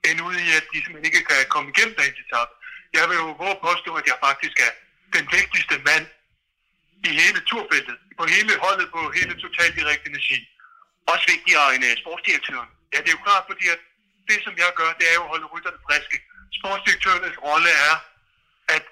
ende 0.09 0.21
ud 0.29 0.35
i, 0.45 0.47
at 0.59 0.65
de 0.71 0.77
simpelthen 0.83 1.09
ikke 1.09 1.23
kan 1.29 1.39
komme 1.53 1.67
igennem 1.73 1.95
dagens 1.99 2.19
etape. 2.25 2.51
Jeg 2.93 3.03
vil 3.09 3.15
jo 3.23 3.29
våge 3.41 3.57
påstå, 3.67 3.91
at 3.99 4.05
jeg 4.11 4.17
faktisk 4.27 4.55
er 4.67 4.71
den 5.15 5.25
vigtigste 5.37 5.75
mand 5.89 6.05
i 7.07 7.09
hele 7.21 7.39
turfeltet, 7.49 7.97
på 8.19 8.23
hele 8.25 8.53
holdet, 8.65 8.87
på 8.95 9.11
hele 9.17 9.33
totalt 9.41 9.75
Direkte 9.75 10.09
Energi. 10.09 10.39
Også 11.11 11.25
vigtigere 11.33 11.75
end 11.75 11.83
uh, 11.89 11.93
sportsdirektøren. 12.01 12.69
Ja, 12.93 12.97
det 13.01 13.09
er 13.09 13.17
jo 13.17 13.23
klart, 13.27 13.43
fordi 13.49 13.65
at 13.75 13.79
det, 14.29 14.37
som 14.45 14.53
jeg 14.57 14.71
gør, 14.79 14.91
det 14.99 15.05
er 15.11 15.15
jo 15.19 15.23
at 15.23 15.31
holde 15.33 15.45
rytterne 15.53 15.79
friske. 15.87 16.17
Sportsdirektørens 16.59 17.37
rolle 17.47 17.69
er 17.89 17.95
at 18.75 18.83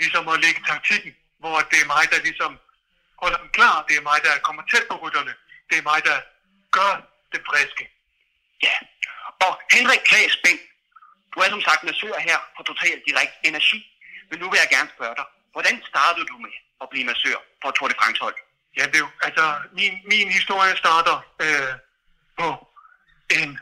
ligesom 0.00 0.28
at 0.28 0.40
lægge 0.44 0.60
taktikken, 0.70 1.12
hvor 1.38 1.56
det 1.70 1.78
er 1.82 1.86
mig, 1.94 2.04
der 2.12 2.18
ligesom 2.28 2.52
holder 3.22 3.38
dem 3.42 3.50
klar. 3.58 3.84
Det 3.88 3.96
er 3.96 4.04
mig, 4.10 4.18
der 4.26 4.32
kommer 4.46 4.62
tæt 4.72 4.84
på 4.90 4.96
rytterne. 5.04 5.34
Det 5.70 5.78
er 5.78 5.82
mig, 5.82 6.00
der 6.04 6.18
gør 6.70 6.92
det 7.32 7.40
friske. 7.48 7.84
Ja. 8.62 8.74
Og 9.46 9.52
Henrik 9.72 10.02
Klaas 10.10 10.36
Bænk 10.44 10.60
du 11.32 11.36
er 11.44 11.48
som 11.54 11.62
sagt 11.68 11.82
massør 11.84 12.14
her 12.28 12.38
på 12.56 12.62
Total 12.62 12.96
Direkt 13.06 13.34
Energi. 13.48 13.80
Men 14.30 14.38
nu 14.40 14.46
vil 14.50 14.60
jeg 14.62 14.70
gerne 14.76 14.90
spørge 14.96 15.16
dig, 15.20 15.26
hvordan 15.54 15.76
startede 15.90 16.26
du 16.32 16.36
med 16.44 16.54
at 16.82 16.86
blive 16.92 17.04
massør 17.10 17.38
for 17.62 17.70
Tour 17.70 17.88
de 17.88 17.98
France 18.00 18.20
hold? 18.24 18.38
Ja, 18.76 18.82
det 18.90 18.94
er 18.94 19.04
jo, 19.06 19.10
altså, 19.26 19.44
min, 19.78 19.92
min 20.12 20.28
historie 20.38 20.76
starter 20.76 21.16
øh, 21.44 21.72
på 22.38 22.48
en 23.38 23.58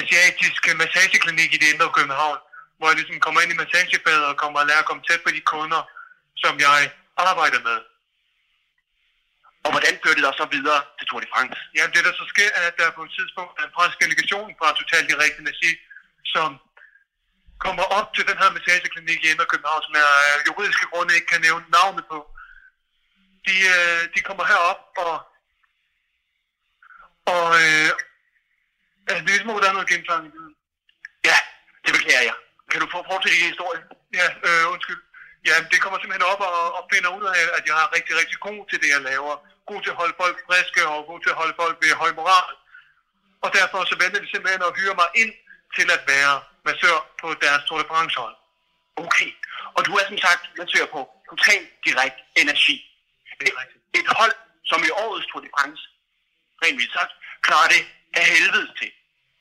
asiatisk 0.00 0.62
massageklinik 0.82 1.50
i 1.54 1.58
det 1.62 1.68
indre 1.72 1.96
København, 1.98 2.38
hvor 2.78 2.86
jeg 2.88 2.96
ligesom 2.96 3.20
kommer 3.20 3.40
ind 3.40 3.52
i 3.52 3.60
massagefadet 3.62 4.24
og 4.30 4.36
kommer 4.42 4.60
og 4.60 4.66
lærer 4.66 4.82
at 4.84 4.88
komme 4.88 5.02
tæt 5.08 5.20
på 5.26 5.30
de 5.36 5.40
kunder, 5.52 5.82
som 6.42 6.54
jeg 6.66 6.90
arbejder 7.16 7.60
med. 7.68 7.78
Og 9.64 9.70
hvordan 9.74 9.94
fører 10.02 10.16
det 10.18 10.24
dig 10.26 10.34
så 10.42 10.46
videre 10.54 10.80
til 10.98 11.06
Tour 11.06 11.20
de 11.24 11.32
France? 11.34 11.60
Ja, 11.76 11.82
det 11.94 12.02
der 12.06 12.14
så 12.20 12.24
sker, 12.32 12.50
er, 12.58 12.64
at 12.70 12.76
der 12.80 12.96
på 12.98 13.02
et 13.06 13.12
tidspunkt 13.18 13.52
er 13.60 13.64
en 13.66 13.74
fransk 13.76 13.96
delegation 14.04 14.50
fra 14.58 14.68
Total 14.80 15.04
Direct 15.10 15.36
Energi, 15.44 15.72
som 16.34 16.48
kommer 17.64 17.84
op 17.98 18.08
til 18.16 18.24
den 18.30 18.38
her 18.42 18.50
massageklinik 18.56 19.20
i 19.24 19.30
Indre 19.32 19.50
København, 19.52 19.82
som 19.82 19.94
jeg 20.00 20.06
af 20.32 20.46
juridiske 20.48 20.86
grunde 20.92 21.14
ikke 21.14 21.30
kan 21.32 21.40
nævne 21.46 21.66
navnet 21.78 22.04
på. 22.12 22.18
De, 23.46 23.56
øh, 23.74 24.00
de 24.14 24.20
kommer 24.28 24.44
herop 24.50 24.80
og 25.04 25.14
og 27.34 27.46
øh, 27.62 27.90
er 29.08 29.14
det 29.16 29.24
ligesom, 29.28 29.48
der 29.62 29.68
er 29.70 29.76
noget 29.78 29.92
gentagende 29.94 30.28
i 30.30 30.34
lyden? 30.36 30.54
Ja, 31.28 31.38
det 31.84 31.92
beklager 31.96 32.24
jeg. 32.30 32.36
Kan 32.70 32.80
du 32.82 32.86
få 32.94 32.98
fortsætte 33.10 33.36
din 33.38 33.50
historie? 33.52 33.80
Ja, 34.18 34.26
øh, 34.46 34.64
undskyld. 34.74 35.00
Ja, 35.48 35.54
det 35.70 35.78
kommer 35.82 35.98
simpelthen 35.98 36.30
op 36.32 36.40
og, 36.48 36.58
og 36.78 36.82
finder 36.92 37.10
ud 37.18 37.24
af, 37.34 37.44
at 37.58 37.64
jeg 37.68 37.76
er 37.84 37.88
rigtig, 37.96 38.14
rigtig 38.20 38.38
god 38.48 38.60
til 38.70 38.78
det, 38.82 38.88
jeg 38.94 39.02
laver. 39.10 39.34
God 39.70 39.80
til 39.82 39.94
at 39.94 40.00
holde 40.02 40.16
folk 40.22 40.36
friske 40.48 40.82
og 40.92 40.98
god 41.10 41.20
til 41.22 41.32
at 41.34 41.40
holde 41.42 41.56
folk 41.62 41.76
ved 41.82 42.00
høj 42.02 42.12
moral. 42.20 42.54
Og 43.44 43.48
derfor 43.58 43.78
så 43.90 43.94
venter 44.02 44.20
de 44.20 44.30
simpelthen 44.30 44.62
at 44.68 44.76
hyre 44.78 44.94
mig 45.02 45.08
ind 45.22 45.32
til 45.76 45.88
at 45.96 46.02
være 46.12 46.34
massør 46.68 46.96
på 47.20 47.26
deres 47.44 47.62
Tour 47.66 47.78
de 47.82 47.86
France 47.90 48.16
hold. 48.22 48.36
Okay. 49.04 49.30
Og 49.76 49.80
du 49.86 49.92
er 49.98 50.04
som 50.10 50.18
sagt 50.26 50.42
massør 50.58 50.86
på 50.94 51.00
Total 51.28 51.62
Direkt 51.84 52.18
Energi. 52.42 52.76
Det 53.40 53.46
er 53.52 53.56
rigtigt. 53.62 53.82
Et 53.98 54.08
hold, 54.18 54.34
som 54.70 54.80
i 54.88 54.90
årets 55.04 55.26
Tour 55.30 55.42
de 55.44 55.50
France, 55.56 55.82
rent 56.62 56.78
vildt 56.78 56.92
sagt, 56.98 57.12
klarer 57.46 57.68
det 57.74 57.82
af 58.20 58.24
helvede 58.34 58.68
til. 58.80 58.90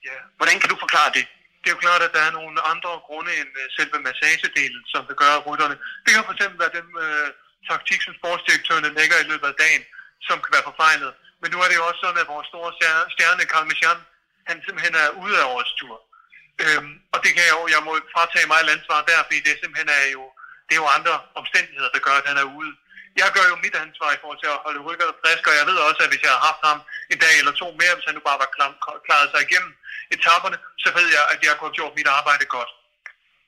Ja. 0.08 0.18
Hvordan 0.38 0.58
kan 0.62 0.70
du 0.72 0.78
forklare 0.86 1.12
det? 1.18 1.26
Det 1.62 1.68
er 1.70 1.76
jo 1.76 1.86
klart, 1.88 2.02
at 2.08 2.14
der 2.18 2.24
er 2.28 2.34
nogle 2.40 2.60
andre 2.72 2.92
grunde 3.08 3.32
end 3.40 3.52
øh, 3.62 3.66
selve 3.78 3.98
massagedelen, 4.08 4.84
som 4.92 5.02
vil 5.10 5.18
gøre 5.24 5.38
rytterne. 5.48 5.76
Det 6.04 6.12
kan 6.14 6.24
for 6.28 6.34
eksempel 6.36 6.58
være 6.64 6.74
den 6.80 6.88
øh, 7.06 7.28
taktik, 7.70 8.00
som 8.06 8.14
sportsdirektørerne 8.20 8.90
lægger 9.00 9.18
i 9.20 9.30
løbet 9.32 9.48
af 9.52 9.56
dagen, 9.64 9.84
som 10.28 10.38
kan 10.44 10.52
være 10.56 10.68
forfejlet. 10.70 11.12
Men 11.42 11.48
nu 11.52 11.58
er 11.64 11.68
det 11.70 11.76
jo 11.80 11.86
også 11.90 12.02
sådan, 12.04 12.22
at 12.24 12.32
vores 12.34 12.48
store 12.52 12.72
stjerne, 13.16 13.44
Carl 13.52 13.68
Michan, 13.72 14.00
han 14.50 14.58
simpelthen 14.66 14.96
er 15.04 15.10
ude 15.24 15.36
af 15.42 15.46
årets 15.54 15.74
tur. 15.80 15.96
Øhm, 16.64 16.94
og 17.14 17.20
det 17.24 17.32
kan 17.36 17.44
jeg 17.48 17.56
jo, 17.58 17.64
jeg 17.76 17.82
må 17.88 17.92
fratage 18.16 18.48
mig 18.52 18.60
ansvar 18.76 19.00
der, 19.10 19.20
fordi 19.28 19.40
det 19.48 19.54
simpelthen 19.62 19.90
er 20.02 20.08
jo, 20.16 20.24
det 20.68 20.74
er 20.76 20.82
jo 20.84 20.90
andre 20.98 21.16
omstændigheder, 21.42 21.90
der 21.96 22.06
gør, 22.08 22.16
at 22.22 22.28
han 22.32 22.38
er 22.44 22.48
ude. 22.60 22.72
Jeg 23.22 23.30
gør 23.36 23.46
jo 23.52 23.56
mit 23.66 23.76
ansvar 23.86 24.10
i 24.14 24.20
forhold 24.22 24.40
til 24.42 24.54
at 24.54 24.62
holde 24.66 24.82
rykkerne 24.88 25.20
friske, 25.22 25.50
og 25.52 25.58
jeg 25.60 25.66
ved 25.70 25.78
også, 25.88 26.00
at 26.04 26.12
hvis 26.12 26.24
jeg 26.26 26.34
har 26.36 26.44
haft 26.50 26.62
ham 26.70 26.80
en 27.14 27.20
dag 27.26 27.34
eller 27.42 27.54
to 27.62 27.68
mere, 27.82 27.94
hvis 27.96 28.08
han 28.10 28.16
nu 28.18 28.24
bare 28.30 28.42
var 28.44 28.50
klam, 28.56 28.74
klaret 29.08 29.30
sig 29.32 29.42
igennem 29.48 29.72
etaperne, 30.16 30.58
så 30.84 30.90
ved 30.98 31.08
jeg, 31.18 31.24
at 31.34 31.40
jeg 31.44 31.52
har 31.52 31.78
gjort 31.78 31.98
mit 32.00 32.10
arbejde 32.20 32.46
godt. 32.56 32.72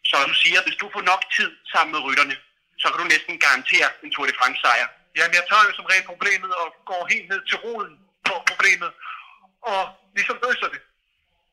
Så 0.10 0.15
du 0.32 0.36
siger, 0.43 0.58
at 0.60 0.65
hvis 0.67 0.82
du 0.82 0.88
får 0.95 1.04
nok 1.12 1.22
tid 1.38 1.52
sammen 1.74 1.91
med 1.93 2.02
rytterne, 2.08 2.36
så 2.82 2.86
kan 2.89 3.00
du 3.02 3.08
næsten 3.13 3.34
garantere 3.45 3.88
en 4.04 4.12
Tour 4.12 4.26
de 4.30 4.39
France 4.39 4.60
sejr. 4.63 4.88
Jamen, 5.17 5.36
jeg 5.39 5.45
tager 5.50 5.63
jo 5.67 5.72
som 5.76 5.89
regel 5.91 6.06
problemet 6.12 6.52
og 6.62 6.67
går 6.89 7.02
helt 7.13 7.28
ned 7.32 7.41
til 7.50 7.58
roden 7.65 7.93
på 8.28 8.34
problemet, 8.50 8.91
og 9.72 9.82
ligesom 10.15 10.38
løser 10.45 10.69
det, 10.74 10.82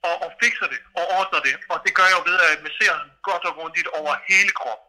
og, 0.07 0.14
og 0.25 0.31
fikser 0.42 0.69
det, 0.75 0.81
og 0.99 1.05
ordner 1.19 1.40
det. 1.49 1.55
Og 1.73 1.79
det 1.85 1.92
gør 1.97 2.07
jeg 2.09 2.16
jo 2.19 2.23
ved 2.31 2.37
at 2.47 2.62
massere 2.69 2.97
godt 3.29 3.45
og 3.49 3.55
grundigt 3.59 3.88
over 4.01 4.12
hele 4.31 4.53
kroppen. 4.61 4.87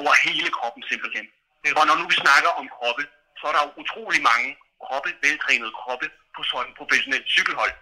Over 0.00 0.12
hele 0.26 0.50
kroppen 0.58 0.82
simpelthen. 0.90 1.26
Og 1.78 1.84
når 1.88 1.96
nu 2.00 2.04
vi 2.12 2.16
snakker 2.24 2.50
om 2.60 2.66
kroppe, 2.76 3.02
så 3.38 3.44
er 3.48 3.52
der 3.54 3.62
jo 3.66 3.70
utrolig 3.82 4.22
mange 4.30 4.50
kroppe, 4.86 5.08
veltrænede 5.24 5.72
kroppe 5.80 6.06
på 6.36 6.40
sådan 6.50 6.68
en 6.68 6.74
professionel 6.80 7.24
cykelhold. 7.36 7.74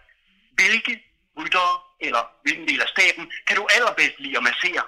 Hvilke 0.59 0.95
ryttere 1.39 1.75
eller 2.07 2.23
hvilken 2.45 2.67
del 2.71 2.81
af 2.87 2.89
staben 2.95 3.25
kan 3.47 3.57
du 3.57 3.65
allerbedst 3.77 4.19
lide 4.25 4.37
at 4.41 4.47
massere? 4.51 4.85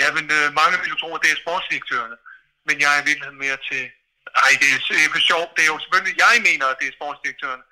Ja, 0.00 0.06
men 0.16 0.24
øh, 0.36 0.46
mange 0.60 0.76
vil 0.80 0.92
jo 0.92 0.98
tro, 1.02 1.08
at 1.14 1.22
det 1.24 1.30
er 1.32 1.42
sportsdirektørerne. 1.44 2.16
Men 2.66 2.76
jeg 2.82 2.90
er 2.92 3.00
i 3.02 3.06
virkeligheden 3.08 3.42
mere 3.46 3.58
til... 3.70 3.82
Ej, 4.44 4.52
det 4.60 4.68
er, 4.74 4.78
det 4.94 5.02
er 5.06 5.12
for 5.16 5.24
sjovt. 5.30 5.50
Det 5.56 5.62
er 5.64 5.70
jo 5.74 5.78
selvfølgelig, 5.84 6.16
jeg 6.24 6.34
mener, 6.48 6.66
at 6.72 6.78
det 6.80 6.86
er 6.88 6.98
sportsdirektørerne. 6.98 7.64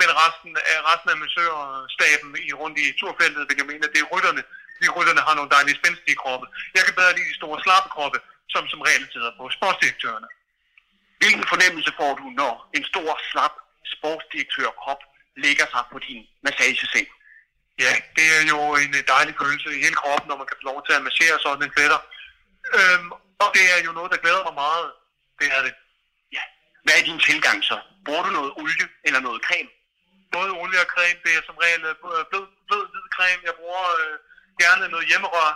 Men 0.00 0.08
resten 0.22 0.52
af, 0.72 0.78
resten 0.90 1.10
af 1.14 1.18
massørstaben 1.24 2.30
i 2.48 2.52
rundt 2.60 2.78
i 2.78 2.86
turfeltet 3.00 3.42
vil 3.48 3.56
jeg 3.60 3.68
mene, 3.70 3.84
at 3.86 3.92
det 3.94 4.00
er 4.04 4.12
rytterne. 4.14 4.42
De 4.80 4.88
rytterne 4.96 5.22
har 5.26 5.34
nogle 5.34 5.50
dejlige 5.56 5.78
spændstige 5.80 6.20
kroppe. 6.22 6.46
Jeg 6.76 6.82
kan 6.84 6.94
bedre 6.98 7.16
lide 7.16 7.28
de 7.32 7.40
store 7.40 7.58
slappe 7.64 7.88
kroppe, 7.96 8.18
som 8.52 8.62
som 8.72 8.80
regel 8.88 9.04
sidder 9.14 9.32
på 9.38 9.44
sportsdirektørerne. 9.56 10.28
Hvilken 11.20 11.44
fornemmelse 11.52 11.92
får 12.00 12.12
du, 12.20 12.24
når 12.40 12.52
en 12.76 12.84
stor, 12.92 13.10
slap 13.30 13.54
sportsdirektørkrop 13.94 15.00
lægger 15.44 15.66
sig 15.74 15.82
på 15.92 15.98
din 16.06 16.22
massageseng? 16.46 17.08
Ja, 17.84 17.92
det 18.16 18.26
er 18.36 18.42
jo 18.54 18.60
en 18.82 18.92
dejlig 19.14 19.34
følelse 19.40 19.68
i 19.76 19.82
hele 19.84 19.98
kroppen, 20.02 20.28
når 20.28 20.36
man 20.40 20.46
kan 20.46 20.56
få 20.60 20.64
lov 20.70 20.78
til 20.86 20.92
at 20.98 21.02
massere 21.08 21.36
sådan 21.44 21.64
en 21.66 21.72
fætter. 21.78 22.00
Øhm, 22.78 23.08
og 23.42 23.48
det 23.56 23.64
er 23.74 23.78
jo 23.86 23.92
noget, 23.92 24.10
der 24.12 24.22
glæder 24.24 24.42
mig 24.48 24.54
meget. 24.64 24.86
Det 25.40 25.48
er 25.56 25.62
det. 25.66 25.74
Ja. 26.36 26.42
Hvad 26.84 26.94
er 26.98 27.04
din 27.10 27.20
tilgang 27.28 27.58
så? 27.70 27.76
Bruger 28.04 28.22
du 28.22 28.30
noget 28.38 28.52
olie 28.60 28.88
eller 29.06 29.20
noget 29.20 29.40
creme? 29.46 29.70
Både 30.36 30.50
olie 30.62 30.80
og 30.84 30.88
creme, 30.94 31.20
det 31.24 31.32
er 31.38 31.42
som 31.48 31.56
regel 31.64 31.82
øh, 31.90 31.94
blød, 32.30 32.46
blød 32.68 32.84
hvid 32.92 33.06
creme. 33.16 33.42
Jeg 33.48 33.54
bruger 33.60 33.84
øh, 34.02 34.14
gerne 34.62 34.84
noget 34.92 35.06
hjemmerør, 35.10 35.50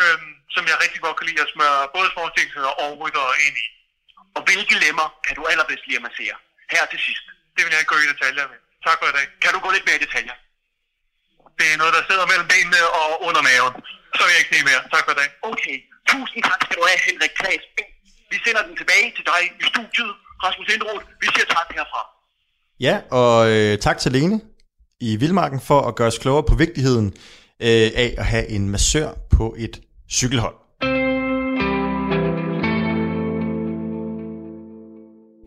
øhm, 0.00 0.30
som 0.54 0.62
jeg 0.70 0.76
rigtig 0.84 1.00
godt 1.04 1.16
kan 1.18 1.26
lide 1.28 1.44
at 1.46 1.52
smøre 1.54 1.78
både 1.96 2.08
sportsdirektører 2.14 2.74
og 2.82 2.88
ryttere 3.02 3.32
ind 3.46 3.56
i. 3.64 3.66
Og 4.36 4.40
hvilke 4.48 4.74
lemmer 4.84 5.06
kan 5.26 5.34
du 5.38 5.42
allerbedst 5.52 5.84
lide 5.86 6.00
at 6.00 6.06
massere? 6.08 6.36
Her 6.74 6.84
til 6.92 7.00
sidst. 7.06 7.26
Det 7.54 7.60
vil 7.64 7.72
jeg 7.72 7.80
ikke 7.82 7.92
gå 7.94 7.98
i 8.04 8.10
detaljer 8.12 8.46
med. 8.52 8.58
Tak 8.86 8.96
for 9.00 9.06
i 9.12 9.14
dag. 9.18 9.26
Kan 9.42 9.50
du 9.54 9.58
gå 9.64 9.70
lidt 9.72 9.86
mere 9.88 9.98
i 10.00 10.04
detaljer? 10.06 10.36
Det 11.58 11.66
er 11.72 11.76
noget, 11.82 11.94
der 11.96 12.02
sidder 12.08 12.26
mellem 12.32 12.48
benene 12.52 12.80
og 13.00 13.08
under 13.28 13.42
maven. 13.48 13.74
Så 14.16 14.20
vil 14.24 14.32
jeg 14.34 14.40
ikke 14.42 14.52
sige 14.54 14.68
mere. 14.70 14.82
Tak 14.94 15.02
for 15.06 15.12
i 15.16 15.18
dag. 15.22 15.28
Okay. 15.52 15.76
Tusind 16.12 16.40
tak 16.50 16.60
skal 16.64 16.76
du 16.78 16.84
have, 16.90 17.00
Henrik 17.08 17.34
Klaas. 17.40 17.64
Vi 18.32 18.36
sender 18.44 18.62
den 18.68 18.74
tilbage 18.80 19.08
til 19.16 19.24
dig 19.32 19.40
i 19.60 19.64
studiet. 19.72 20.12
Rasmus 20.44 20.68
Indroth, 20.74 21.04
vi 21.22 21.26
siger 21.34 21.46
tak 21.56 21.68
herfra. 21.78 22.02
Ja, 22.80 23.00
og 23.10 23.50
øh, 23.50 23.78
tak 23.78 23.98
til 23.98 24.12
Lene 24.12 24.40
i 25.00 25.16
Vildmarken 25.16 25.60
for 25.60 25.80
at 25.80 25.94
gøre 25.94 26.08
os 26.08 26.18
klogere 26.18 26.42
på 26.42 26.54
vigtigheden 26.54 27.06
øh, 27.60 27.90
af 27.94 28.14
at 28.18 28.24
have 28.24 28.48
en 28.48 28.68
massør 28.70 29.10
på 29.30 29.54
et 29.58 29.80
cykelhold. 30.10 30.54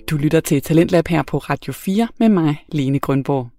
Du 0.09 0.17
lytter 0.17 0.39
til 0.39 0.61
Talentlab 0.61 1.07
her 1.07 1.23
på 1.23 1.37
Radio 1.37 1.73
4 1.73 2.07
med 2.17 2.29
mig, 2.29 2.65
Lene 2.71 2.99
Grønborg. 2.99 3.49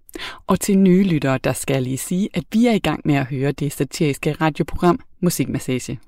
Og 0.47 0.59
til 0.59 0.77
nye 0.77 1.03
lyttere, 1.03 1.37
der 1.43 1.53
skal 1.53 1.73
jeg 1.73 1.81
lige 1.81 1.97
sige, 1.97 2.29
at 2.33 2.43
vi 2.51 2.65
er 2.67 2.73
i 2.73 2.79
gang 2.79 3.01
med 3.05 3.15
at 3.15 3.25
høre 3.25 3.51
det 3.51 3.73
satiriske 3.73 4.33
radioprogram 4.41 4.99
Musikmassage. 5.19 5.99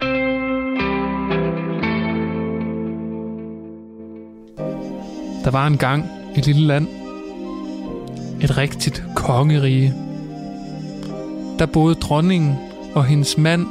Der 5.43 5.51
var 5.51 5.67
engang 5.67 6.05
et 6.37 6.45
lille 6.45 6.67
land. 6.67 7.04
Et 8.41 8.57
rigtigt 8.57 9.03
kongerige. 9.15 9.93
der 11.59 11.65
boede 11.65 11.95
dronningen 11.95 12.57
og 12.93 13.05
hendes 13.05 13.37
mand. 13.37 13.65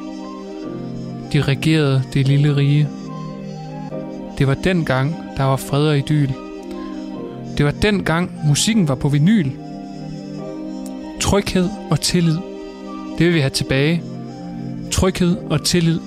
De 1.33 1.43
regerede 1.43 2.03
det 2.15 2.29
lille 2.29 2.57
rige. 2.57 2.89
Det 4.39 4.47
var 4.47 4.55
den 4.55 4.85
gang, 4.85 5.17
der 5.37 5.45
var 5.45 5.57
fred 5.57 5.89
og 5.89 5.99
idyl. 5.99 6.31
Det 7.59 7.65
var 7.65 7.71
den 7.71 8.05
gang, 8.05 8.31
musikken 8.47 8.89
var 8.89 8.95
på 8.95 9.09
vinyl. 9.09 9.51
Tryghed 11.21 11.69
og 11.91 12.01
tillid. 12.01 12.37
Det 13.19 13.27
vil 13.27 13.35
vi 13.35 13.41
have 13.41 13.51
tilbage. 13.51 14.03
Tryghed 14.91 15.37
og 15.37 15.65
tillid. 15.65 16.01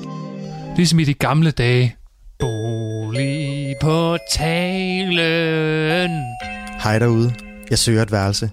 Ligesom 0.75 0.99
i 0.99 1.03
de 1.03 1.13
gamle 1.13 1.51
dage. 1.51 1.95
Bolig 2.39 3.75
på 3.81 4.17
talen. 4.31 6.11
Hej 6.83 6.99
derude. 6.99 7.46
Jeg 7.69 7.79
søger 7.79 8.01
et 8.01 8.11
værelse. 8.11 8.49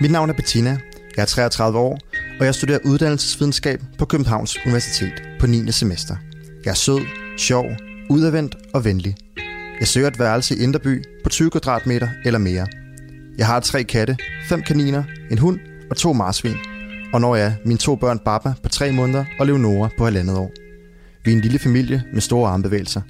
Mit 0.00 0.10
navn 0.10 0.30
er 0.30 0.34
Bettina. 0.34 0.78
Jeg 1.16 1.22
er 1.22 1.26
33 1.26 1.78
år, 1.78 1.98
og 2.40 2.46
jeg 2.46 2.54
studerer 2.54 2.78
uddannelsesvidenskab 2.84 3.82
på 3.98 4.04
Københavns 4.04 4.58
Universitet 4.66 5.22
på 5.40 5.46
9. 5.46 5.72
semester. 5.72 6.16
Jeg 6.64 6.70
er 6.70 6.74
sød, 6.74 7.00
sjov, 7.38 7.66
udadvendt 8.10 8.56
og 8.74 8.84
venlig. 8.84 9.16
Jeg 9.80 9.88
søger 9.88 10.08
et 10.08 10.18
værelse 10.18 10.56
i 10.56 10.62
Inderby 10.62 11.04
på 11.24 11.30
20 11.30 11.50
kvadratmeter 11.50 12.08
eller 12.24 12.38
mere. 12.38 12.66
Jeg 13.38 13.46
har 13.46 13.60
tre 13.60 13.84
katte, 13.84 14.16
fem 14.48 14.62
kaniner, 14.62 15.02
en 15.30 15.38
hund 15.38 15.58
og 15.90 15.96
to 15.96 16.12
marsvin. 16.12 16.56
Og 17.12 17.20
når 17.20 17.36
jeg 17.36 17.56
mine 17.64 17.78
to 17.78 17.96
børn 17.96 18.18
Baba 18.18 18.52
på 18.62 18.68
tre 18.68 18.92
måneder 18.92 19.24
og 19.38 19.46
Leonora 19.46 19.88
på 19.98 20.04
halvandet 20.04 20.36
år. 20.36 20.52
Vi 21.24 21.30
er 21.30 21.36
en 21.36 21.40
lille 21.40 21.58
familie 21.58 22.02
med 22.12 22.20
store 22.20 22.50
armbevægelser. 22.50 23.00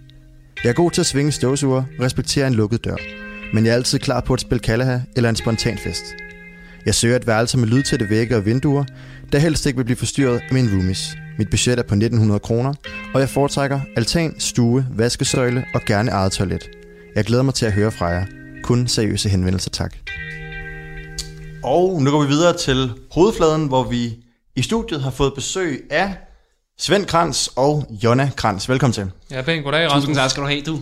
Jeg 0.64 0.70
er 0.70 0.74
god 0.74 0.90
til 0.90 1.00
at 1.00 1.06
svinge 1.06 1.32
støvsuger 1.32 1.82
og 1.98 2.04
respektere 2.04 2.46
en 2.46 2.54
lukket 2.54 2.84
dør. 2.84 2.96
Men 3.52 3.64
jeg 3.66 3.72
er 3.72 3.76
altid 3.76 3.98
klar 3.98 4.20
på 4.20 4.34
at 4.34 4.40
spille 4.40 4.60
Kalaha 4.60 4.98
eller 5.16 5.30
en 5.30 5.36
spontan 5.36 5.78
fest. 5.78 6.04
Jeg 6.86 6.94
søger 6.94 7.16
et 7.16 7.26
værelse 7.26 7.58
med 7.58 7.68
lydtætte 7.68 8.10
vægge 8.10 8.36
og 8.36 8.46
vinduer, 8.46 8.84
der 9.32 9.38
helst 9.38 9.66
ikke 9.66 9.76
vil 9.76 9.84
blive 9.84 9.96
forstyrret 9.96 10.34
af 10.34 10.48
mine 10.52 10.70
roomies. 10.72 11.16
Mit 11.38 11.50
budget 11.50 11.78
er 11.78 11.82
på 11.82 11.94
1900 11.94 12.40
kroner, 12.40 12.74
og 13.14 13.20
jeg 13.20 13.28
foretrækker 13.28 13.80
altan, 13.96 14.34
stue, 14.40 14.86
vaskesøjle 14.90 15.64
og 15.74 15.80
gerne 15.86 16.10
eget 16.10 16.32
toilet. 16.32 16.70
Jeg 17.14 17.24
glæder 17.24 17.42
mig 17.42 17.54
til 17.54 17.66
at 17.66 17.72
høre 17.72 17.90
fra 17.90 18.06
jer. 18.06 18.26
Kun 18.62 18.86
seriøse 18.86 19.28
henvendelser, 19.28 19.70
tak. 19.70 19.94
Og 21.64 22.02
nu 22.02 22.10
går 22.10 22.22
vi 22.22 22.28
videre 22.28 22.56
til 22.56 22.90
hovedfladen, 23.10 23.66
hvor 23.66 23.84
vi 23.84 24.14
i 24.56 24.62
studiet 24.62 25.02
har 25.02 25.10
fået 25.10 25.32
besøg 25.34 25.86
af 25.90 26.14
Svend 26.78 27.06
Krans 27.06 27.50
og 27.56 27.86
Jonna 28.04 28.30
Krans. 28.36 28.68
Velkommen 28.68 28.92
til. 28.92 29.10
Ja, 29.30 29.42
pænt 29.42 29.64
goddag, 29.64 29.86
Rasmus. 29.86 30.02
Tusind 30.02 30.16
tak 30.16 30.30
skal 30.30 30.42
du 30.42 30.48
have, 30.48 30.62
du. 30.62 30.78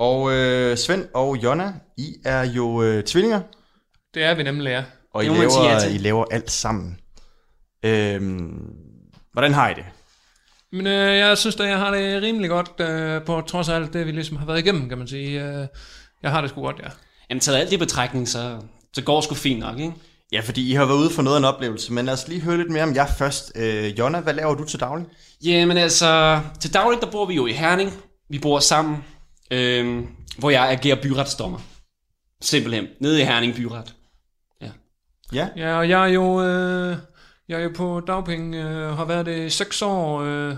Og 0.00 0.32
øh, 0.32 0.76
Svend 0.76 1.08
og 1.14 1.36
Jonna, 1.42 1.72
I 1.96 2.14
er 2.24 2.42
jo 2.42 2.82
øh, 2.82 3.04
tvillinger, 3.04 3.40
Det 4.14 4.24
er 4.24 4.34
vi 4.34 4.42
nemlig, 4.42 4.70
ja. 4.70 4.84
og 5.14 5.24
I 5.24 5.28
Det 5.28 5.34
ja 5.34 5.40
laver, 5.40 5.80
til. 5.80 5.94
I 5.94 5.98
laver 5.98 6.24
alt 6.30 6.50
sammen. 6.50 6.98
Øhm, 7.84 8.62
hvordan 9.32 9.54
har 9.54 9.70
I 9.70 9.74
det? 9.74 9.84
Men 10.72 10.86
øh, 10.86 11.16
jeg 11.16 11.38
synes 11.38 11.56
da, 11.56 11.64
jeg 11.64 11.78
har 11.78 11.90
det 11.90 12.22
rimelig 12.22 12.50
godt, 12.50 12.70
øh, 12.80 13.22
på 13.22 13.40
trods 13.40 13.68
af 13.68 13.74
alt 13.74 13.92
det, 13.92 14.06
vi 14.06 14.12
ligesom 14.12 14.36
har 14.36 14.46
været 14.46 14.58
igennem, 14.58 14.88
kan 14.88 14.98
man 14.98 15.08
sige. 15.08 15.44
Øh, 15.44 15.66
jeg 16.22 16.30
har 16.30 16.40
det 16.40 16.50
sgu 16.50 16.62
godt, 16.62 16.80
ja. 16.84 16.88
Jamen, 17.30 17.40
taget 17.40 17.58
alt 17.58 17.72
i 17.72 17.76
betragtning, 17.76 18.28
så, 18.28 18.60
så 18.92 19.02
går 19.02 19.16
det 19.16 19.24
sgu 19.24 19.34
fint 19.34 19.60
nok, 19.60 19.78
ikke? 19.78 19.92
Ja, 20.32 20.40
fordi 20.40 20.70
I 20.70 20.74
har 20.74 20.84
været 20.84 20.98
ude 20.98 21.10
for 21.10 21.22
noget 21.22 21.36
af 21.36 21.40
en 21.40 21.44
oplevelse, 21.44 21.92
men 21.92 22.04
lad 22.04 22.14
os 22.14 22.28
lige 22.28 22.40
høre 22.40 22.56
lidt 22.56 22.70
mere 22.70 22.82
om 22.82 22.94
jer 22.94 23.06
først. 23.06 23.52
Øh, 23.56 23.98
Jonna, 23.98 24.20
hvad 24.20 24.34
laver 24.34 24.54
du 24.54 24.64
til 24.64 24.80
daglig? 24.80 25.06
Jamen 25.44 25.76
altså, 25.76 26.40
til 26.60 26.74
dagligt, 26.74 27.02
der 27.02 27.10
bor 27.10 27.26
vi 27.26 27.34
jo 27.34 27.46
i 27.46 27.52
Herning. 27.52 27.92
Vi 28.30 28.38
bor 28.38 28.58
sammen, 28.58 29.04
øhm, 29.50 30.06
hvor 30.38 30.50
jeg 30.50 30.70
agerer 30.70 31.02
byretsdommer. 31.02 31.58
Simpelthen. 32.40 32.86
Nede 33.00 33.20
i 33.20 33.24
Herning 33.24 33.54
Byret. 33.54 33.94
Ja, 35.32 35.48
Ja, 35.56 35.78
og 35.78 35.88
jeg 35.88 36.02
er 36.02 36.12
jo, 36.12 36.42
øh, 36.42 36.96
jeg 37.48 37.58
er 37.60 37.62
jo 37.62 37.70
på 37.76 38.00
dagpenge, 38.06 38.58
øh, 38.58 38.96
har 38.96 39.04
været 39.04 39.26
det 39.26 39.46
i 39.46 39.50
seks 39.50 39.82
år, 39.82 40.20
øh, 40.20 40.54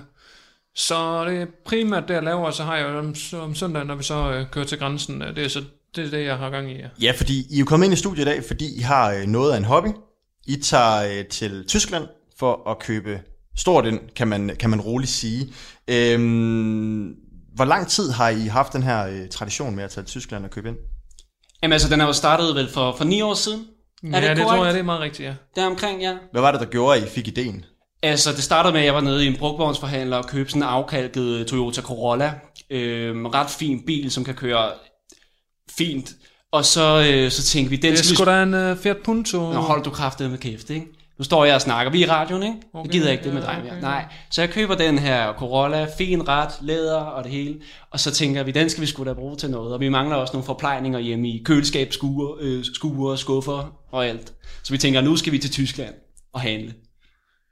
så 0.75 1.25
det 1.25 1.43
er 1.43 1.47
primært 1.65 2.09
det, 2.09 2.15
jeg 2.15 2.23
laver, 2.23 2.47
og 2.47 2.55
så 2.55 2.65
har 2.65 2.77
jeg 2.77 2.89
jo 2.89 2.99
om, 2.99 3.15
om 3.33 3.55
søndagen, 3.55 3.87
når 3.87 3.95
vi 3.95 4.03
så 4.03 4.33
øh, 4.33 4.51
kører 4.51 4.65
til 4.65 4.79
grænsen, 4.79 5.23
øh, 5.23 5.37
det 5.37 5.45
er 5.45 5.49
så 5.49 5.65
det, 5.97 6.07
er 6.07 6.11
det, 6.11 6.25
jeg 6.25 6.37
har 6.37 6.51
gang 6.51 6.71
i, 6.71 6.75
ja. 6.75 6.89
Ja, 7.03 7.13
fordi 7.17 7.47
I 7.51 7.55
er 7.55 7.59
jo 7.59 7.65
kommet 7.65 7.87
ind 7.87 7.95
i 7.95 7.97
studiet 7.97 8.23
i 8.23 8.29
dag, 8.29 8.45
fordi 8.45 8.79
I 8.79 8.81
har 8.81 9.13
øh, 9.13 9.27
noget 9.27 9.53
af 9.53 9.57
en 9.57 9.65
hobby. 9.65 9.89
I 10.47 10.57
tager 10.57 11.19
øh, 11.19 11.27
til 11.27 11.65
Tyskland 11.67 12.05
for 12.39 12.71
at 12.71 12.79
købe 12.79 13.21
stort 13.57 13.87
ind, 13.87 14.01
kan 14.17 14.29
man, 14.29 14.57
kan 14.59 14.71
man 14.71 14.81
roligt 14.81 15.11
sige. 15.11 15.53
Øhm, 15.89 17.15
hvor 17.55 17.65
lang 17.65 17.89
tid 17.89 18.11
har 18.11 18.29
I 18.29 18.47
haft 18.47 18.73
den 18.73 18.83
her 18.83 19.07
øh, 19.07 19.29
tradition 19.29 19.77
med 19.77 19.85
at 19.85 19.91
tage 19.91 20.05
til 20.05 20.11
Tyskland 20.11 20.45
og 20.45 20.51
købe 20.51 20.69
ind? 20.69 20.77
Jamen 21.63 21.73
altså, 21.73 21.89
den 21.89 22.01
er 22.01 22.07
jo 22.07 22.13
startet 22.13 22.55
vel 22.55 22.69
for, 22.71 22.95
for 22.97 23.05
ni 23.05 23.21
år 23.21 23.35
siden. 23.35 23.67
Ja, 24.03 24.29
det, 24.29 24.37
det 24.37 24.47
tror 24.47 24.65
jeg, 24.65 24.75
det 24.75 24.81
er 24.81 24.85
meget 24.85 25.01
rigtigt, 25.01 25.29
ja. 25.29 25.35
Der 25.57 25.67
omkring, 25.67 26.03
ja. 26.03 26.17
Hvad 26.33 26.41
var 26.41 26.53
det, 26.53 26.61
der 26.61 26.67
gjorde, 26.67 26.97
at 26.97 27.07
I 27.07 27.11
fik 27.11 27.29
ideen? 27.29 27.65
Altså, 28.03 28.33
det 28.33 28.43
startede 28.43 28.73
med, 28.73 28.81
at 28.81 28.87
jeg 28.87 28.95
var 28.95 29.01
nede 29.01 29.25
i 29.25 29.29
en 29.29 29.37
brugtvognsforhandler 29.39 30.17
og 30.17 30.27
købte 30.27 30.51
sådan 30.51 30.63
en 30.63 30.69
afkalket 30.69 31.47
Toyota 31.47 31.81
Corolla. 31.81 32.35
Øhm, 32.71 33.27
ret 33.27 33.51
fin 33.51 33.83
bil, 33.87 34.11
som 34.11 34.25
kan 34.25 34.35
køre 34.35 34.71
fint. 35.71 36.11
Og 36.53 36.65
så, 36.65 37.11
øh, 37.11 37.31
så 37.31 37.43
tænkte 37.43 37.71
vi, 37.71 37.77
den 37.77 37.93
Det 37.93 38.01
er 38.01 38.15
sgu 38.15 38.25
da 38.25 38.43
en 38.43 38.55
uh, 38.55 38.79
Fiat 38.79 38.97
Punto. 39.05 39.39
Nå, 39.39 39.61
hold 39.61 39.85
du 39.85 39.91
kraftet 39.91 40.31
med 40.31 40.39
kæft, 40.39 40.71
ikke? 40.71 40.87
Nu 41.23 41.25
står 41.25 41.45
jeg 41.45 41.55
og 41.55 41.61
snakker. 41.61 41.93
Vi 41.93 42.03
er 42.03 42.07
i 42.07 42.11
radioen, 42.11 42.43
ikke? 42.43 42.57
Okay, 42.75 42.85
jeg 42.85 42.93
gider 42.93 43.11
ikke 43.11 43.25
det 43.25 43.35
med 43.35 43.43
dig 43.43 43.61
mere. 43.63 43.73
okay. 43.73 43.81
Nej. 43.81 44.05
Så 44.31 44.43
jeg 44.43 44.51
køber 44.51 44.75
den 44.75 44.99
her 44.99 45.33
Corolla, 45.33 45.87
fin 45.99 46.29
ret, 46.29 46.51
læder 46.61 46.97
og 46.97 47.25
det 47.25 47.33
hele. 47.33 47.55
Og 47.91 48.01
så 48.01 48.11
tænker 48.11 48.43
vi, 48.43 48.51
den 48.51 48.71
skal 48.71 48.81
vi 48.81 48.87
sgu 48.87 49.05
da 49.05 49.13
bruge 49.13 49.37
til 49.37 49.51
noget. 49.51 49.75
Og 49.75 49.81
vi 49.81 49.89
mangler 49.89 50.17
også 50.17 50.33
nogle 50.33 50.47
forplejninger 50.47 50.99
hjemme 50.99 51.29
i 51.29 51.43
køleskab, 51.45 51.93
skuer, 51.93 52.37
øh, 52.41 52.65
skuer, 52.75 53.17
skuffer 53.17 53.73
og 53.93 54.07
alt. 54.07 54.33
Så 54.63 54.73
vi 54.73 54.79
tænker, 54.79 55.01
nu 55.01 55.17
skal 55.17 55.33
vi 55.33 55.39
til 55.39 55.51
Tyskland 55.51 55.95
og 56.35 56.41
handle. 56.41 56.75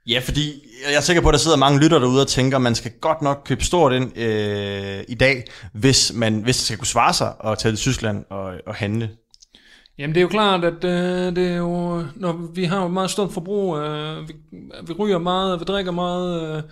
Ja, 0.07 0.19
fordi 0.19 0.53
jeg 0.89 0.97
er 0.97 1.01
sikker 1.01 1.21
på, 1.21 1.29
at 1.29 1.33
der 1.33 1.39
sidder 1.39 1.57
mange 1.57 1.79
lytter 1.79 1.99
derude 1.99 2.21
og 2.21 2.27
tænker, 2.27 2.57
at 2.57 2.61
man 2.61 2.75
skal 2.75 2.91
godt 3.01 3.21
nok 3.21 3.41
købe 3.45 3.63
stort 3.63 3.93
ind 3.93 4.17
øh, 4.17 5.03
i 5.07 5.15
dag, 5.15 5.43
hvis, 5.73 6.11
man, 6.15 6.41
hvis 6.41 6.57
det 6.57 6.65
skal 6.65 6.77
kunne 6.77 6.87
svare 6.87 7.13
sig 7.13 7.33
at 7.45 7.57
tage 7.57 7.71
til 7.71 7.79
Tyskland 7.79 8.25
og, 8.29 8.53
og 8.67 8.75
handle. 8.75 9.09
Jamen 10.01 10.13
det 10.15 10.19
er 10.19 10.21
jo 10.21 10.27
klart, 10.27 10.63
at 10.63 10.83
øh, 10.83 11.35
det 11.35 11.47
er 11.47 11.57
jo, 11.57 12.03
når 12.15 12.51
vi 12.55 12.63
har 12.63 12.85
et 12.85 12.91
meget 12.91 13.09
stort 13.09 13.31
forbrug, 13.31 13.77
øh, 13.77 14.27
vi, 14.29 14.33
vi 14.87 14.93
ryger 14.93 15.17
meget, 15.17 15.59
vi 15.59 15.65
drikker 15.65 15.91
meget, 15.91 16.57
øh, 16.57 16.63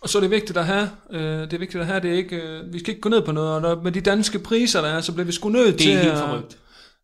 og 0.00 0.08
så 0.08 0.18
er 0.18 0.22
det 0.22 0.30
vigtigt 0.30 0.58
at 0.58 0.64
have, 0.66 0.90
øh, 1.10 1.20
det 1.40 1.52
er 1.52 1.58
vigtigt 1.58 1.80
at 1.80 1.86
have, 1.86 2.00
det 2.00 2.10
er 2.10 2.14
ikke, 2.14 2.36
øh, 2.36 2.72
vi 2.72 2.78
skal 2.78 2.90
ikke 2.90 3.00
gå 3.00 3.08
ned 3.08 3.22
på 3.22 3.32
noget, 3.32 3.50
og 3.52 3.62
der, 3.62 3.82
med 3.82 3.92
de 3.92 4.00
danske 4.00 4.38
priser 4.38 4.80
der 4.80 4.88
er, 4.88 5.00
så 5.00 5.12
bliver 5.12 5.26
vi 5.26 5.32
sgu 5.32 5.48
nødt 5.48 5.72
Det 5.72 5.78
til 5.80 5.92
er 5.92 5.98
helt 5.98 6.12
at, 6.12 6.18
forrygt. 6.18 6.58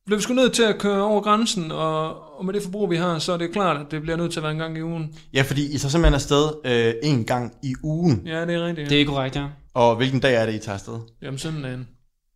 bliver 0.07 0.17
vi 0.19 0.23
sgu 0.23 0.35
nødt 0.35 0.53
til 0.53 0.63
at 0.63 0.79
køre 0.79 1.03
over 1.03 1.21
grænsen, 1.21 1.73
og, 1.73 2.15
og 2.39 2.45
med 2.45 2.55
det 2.55 2.63
forbrug 2.63 2.91
vi 2.91 2.97
har, 2.97 3.19
så 3.19 3.33
er 3.33 3.37
det 3.37 3.53
klart, 3.53 3.81
at 3.81 3.87
det 3.91 4.03
bliver 4.03 4.17
nødt 4.17 4.33
til 4.33 4.39
at 4.41 4.43
være 4.43 4.53
en 4.53 4.59
gang 4.59 4.79
i 4.79 4.83
ugen. 4.83 5.15
Ja, 5.35 5.43
fordi 5.43 5.75
I 5.75 5.79
tager 5.79 5.91
simpelthen 5.91 6.15
afsted 6.15 6.49
øh, 6.65 6.95
en 7.03 7.25
gang 7.25 7.53
i 7.63 7.75
ugen. 7.83 8.23
Ja, 8.27 8.47
det 8.47 8.55
er 8.55 8.67
rigtigt. 8.67 8.91
Det 8.91 9.01
er 9.01 9.07
korrekt, 9.07 9.37
ja. 9.37 9.45
Og 9.75 9.97
hvilken 9.97 10.21
dag 10.21 10.35
er 10.35 10.47
det, 10.47 10.55
I 10.55 10.59
tager 10.59 10.75
afsted? 10.75 10.99
Jamen 11.23 11.39
søndagen. 11.39 11.89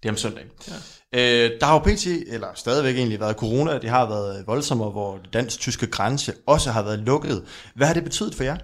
Det 0.02 0.08
er 0.08 0.12
om 0.12 0.16
søndagen. 0.16 0.48
Ja. 0.68 0.74
Øh, 1.14 1.50
der 1.60 1.66
har 1.66 1.72
jo 1.72 1.78
pt, 1.78 2.06
eller 2.06 2.48
stadigvæk 2.54 2.96
egentlig 2.96 3.20
været 3.20 3.36
corona, 3.36 3.78
det 3.78 3.90
har 3.90 4.08
været 4.08 4.40
øh, 4.40 4.46
voldsommere, 4.46 4.90
hvor 4.90 5.16
den 5.16 5.26
dansk-tyske 5.32 5.86
grænse 5.86 6.34
også 6.46 6.70
har 6.70 6.82
været 6.82 6.98
lukket. 6.98 7.44
Hvad 7.74 7.86
har 7.86 7.94
det 7.94 8.04
betydet 8.04 8.34
for 8.34 8.44
jer? 8.44 8.56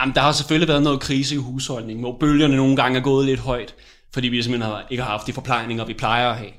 Jamen, 0.00 0.14
der 0.14 0.20
har 0.20 0.32
selvfølgelig 0.32 0.68
været 0.68 0.82
noget 0.82 1.00
krise 1.00 1.34
i 1.34 1.38
husholdningen, 1.38 2.02
hvor 2.02 2.16
bølgerne 2.20 2.56
nogle 2.56 2.76
gange 2.76 2.98
er 2.98 3.02
gået 3.02 3.26
lidt 3.26 3.40
højt, 3.40 3.74
fordi 4.14 4.28
vi 4.28 4.42
simpelthen 4.42 4.72
har, 4.72 4.86
ikke 4.90 5.02
har 5.02 5.10
haft 5.10 5.26
de 5.26 5.32
forplejninger, 5.32 5.84
vi 5.84 5.94
plejer 5.94 6.30
at 6.30 6.36
have. 6.36 6.50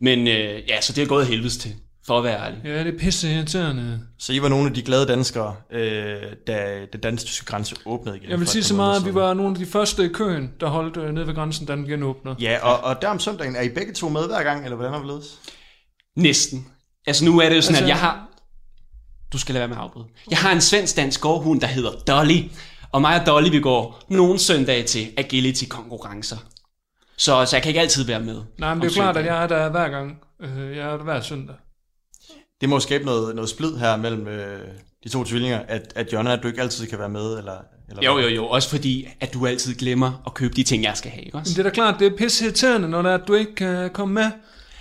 Men 0.00 0.18
øh, 0.18 0.68
ja, 0.68 0.80
så 0.80 0.92
det 0.92 1.02
er 1.02 1.06
gået 1.06 1.26
helvedes 1.26 1.56
til, 1.56 1.74
for 2.06 2.18
at 2.18 2.24
være 2.24 2.44
ærlig. 2.46 2.60
Ja, 2.64 2.84
det 2.84 2.94
er 2.94 2.98
pisse 2.98 3.34
irriterende. 3.34 4.00
Så 4.18 4.32
I 4.32 4.42
var 4.42 4.48
nogle 4.48 4.66
af 4.68 4.74
de 4.74 4.82
glade 4.82 5.06
danskere, 5.06 5.56
øh, 5.72 6.22
da 6.46 6.86
den 6.92 7.00
dansk-tyske 7.00 7.46
grænse 7.46 7.76
åbnede 7.86 8.16
igen? 8.16 8.30
Jeg 8.30 8.38
vil 8.38 8.48
sige 8.48 8.62
så 8.64 8.74
meget, 8.74 9.00
at 9.00 9.06
vi 9.06 9.14
var 9.14 9.34
nogle 9.34 9.50
af 9.50 9.56
de 9.58 9.66
første 9.66 10.04
i 10.04 10.08
køen, 10.08 10.52
der 10.60 10.66
holdt 10.68 10.96
øh, 10.96 11.12
nede 11.14 11.26
ved 11.26 11.34
grænsen, 11.34 11.66
da 11.66 11.72
den 11.72 11.86
igen 11.86 12.02
åbnede. 12.02 12.36
Ja, 12.40 12.58
og, 12.62 12.84
og 12.84 13.02
der 13.02 13.08
om 13.08 13.18
søndagen, 13.20 13.56
er 13.56 13.62
I 13.62 13.68
begge 13.68 13.92
to 13.92 14.08
med 14.08 14.26
hver 14.26 14.42
gang, 14.42 14.64
eller 14.64 14.76
hvordan 14.76 14.92
har 14.92 15.00
vi 15.00 15.06
ledes? 15.06 15.38
Næsten. 16.16 16.66
Altså 17.06 17.24
nu 17.24 17.40
er 17.40 17.48
det 17.48 17.56
jo 17.56 17.62
sådan, 17.62 17.74
Altså- 17.76 17.84
at 17.84 17.88
jeg 17.88 17.98
har... 17.98 18.28
Du 19.32 19.38
skal 19.38 19.52
lade 19.52 19.60
være 19.60 19.68
med 19.68 19.76
at 19.76 19.82
afbryde. 19.82 20.06
Jeg 20.30 20.38
har 20.38 20.52
en 20.52 20.60
svensk 20.60 20.96
dansk 20.96 21.20
gårdhund, 21.20 21.60
der 21.60 21.66
hedder 21.66 21.90
Dolly. 21.90 22.42
Og 22.92 23.00
mig 23.00 23.20
og 23.20 23.26
Dolly, 23.26 23.50
vi 23.50 23.60
går 23.60 24.04
nogle 24.08 24.38
søndage 24.38 24.82
til 24.82 25.08
agility-konkurrencer. 25.16 26.36
Så, 27.16 27.44
så 27.46 27.56
jeg 27.56 27.62
kan 27.62 27.70
ikke 27.70 27.80
altid 27.80 28.04
være 28.04 28.20
med. 28.20 28.42
Nej, 28.58 28.74
men 28.74 28.82
det 28.82 28.88
er 28.88 28.92
jo 28.92 29.02
klart, 29.02 29.16
at 29.16 29.26
jeg 29.26 29.42
er 29.42 29.46
der 29.46 29.70
hver 29.70 29.88
gang. 29.88 30.18
Øh, 30.42 30.76
jeg 30.76 30.92
er 30.92 30.96
der 30.96 31.04
hver 31.04 31.20
søndag. 31.20 31.54
Det 32.60 32.68
må 32.68 32.80
skabe 32.80 33.04
noget, 33.04 33.34
noget 33.34 33.50
splid 33.50 33.76
her 33.76 33.96
mellem 33.96 34.28
øh, 34.28 34.58
de 35.04 35.08
to 35.08 35.24
tvillinger, 35.24 35.60
at, 35.68 35.92
at 35.96 36.12
Jonna, 36.12 36.32
at 36.32 36.42
du 36.42 36.48
ikke 36.48 36.60
altid 36.60 36.86
kan 36.86 36.98
være 36.98 37.08
med, 37.08 37.38
eller... 37.38 37.52
eller 37.90 38.02
Jo, 38.04 38.18
jo, 38.18 38.28
jo. 38.28 38.46
Også 38.46 38.68
fordi, 38.70 39.08
at 39.20 39.34
du 39.34 39.46
altid 39.46 39.74
glemmer 39.74 40.22
at 40.26 40.34
købe 40.34 40.54
de 40.54 40.62
ting, 40.62 40.82
jeg 40.84 40.92
skal 40.94 41.10
have, 41.10 41.22
ikke 41.24 41.36
Men 41.36 41.40
også? 41.40 41.52
det 41.52 41.58
er 41.58 41.62
da 41.62 41.70
klart, 41.70 41.94
det 41.98 42.06
er 42.12 42.16
pisse 42.16 42.44
irriterende, 42.44 42.88
når 42.88 43.02
det 43.02 43.10
er, 43.10 43.14
at 43.14 43.28
du 43.28 43.34
ikke 43.34 43.54
kan 43.54 43.90
komme 43.90 44.14
med. 44.14 44.30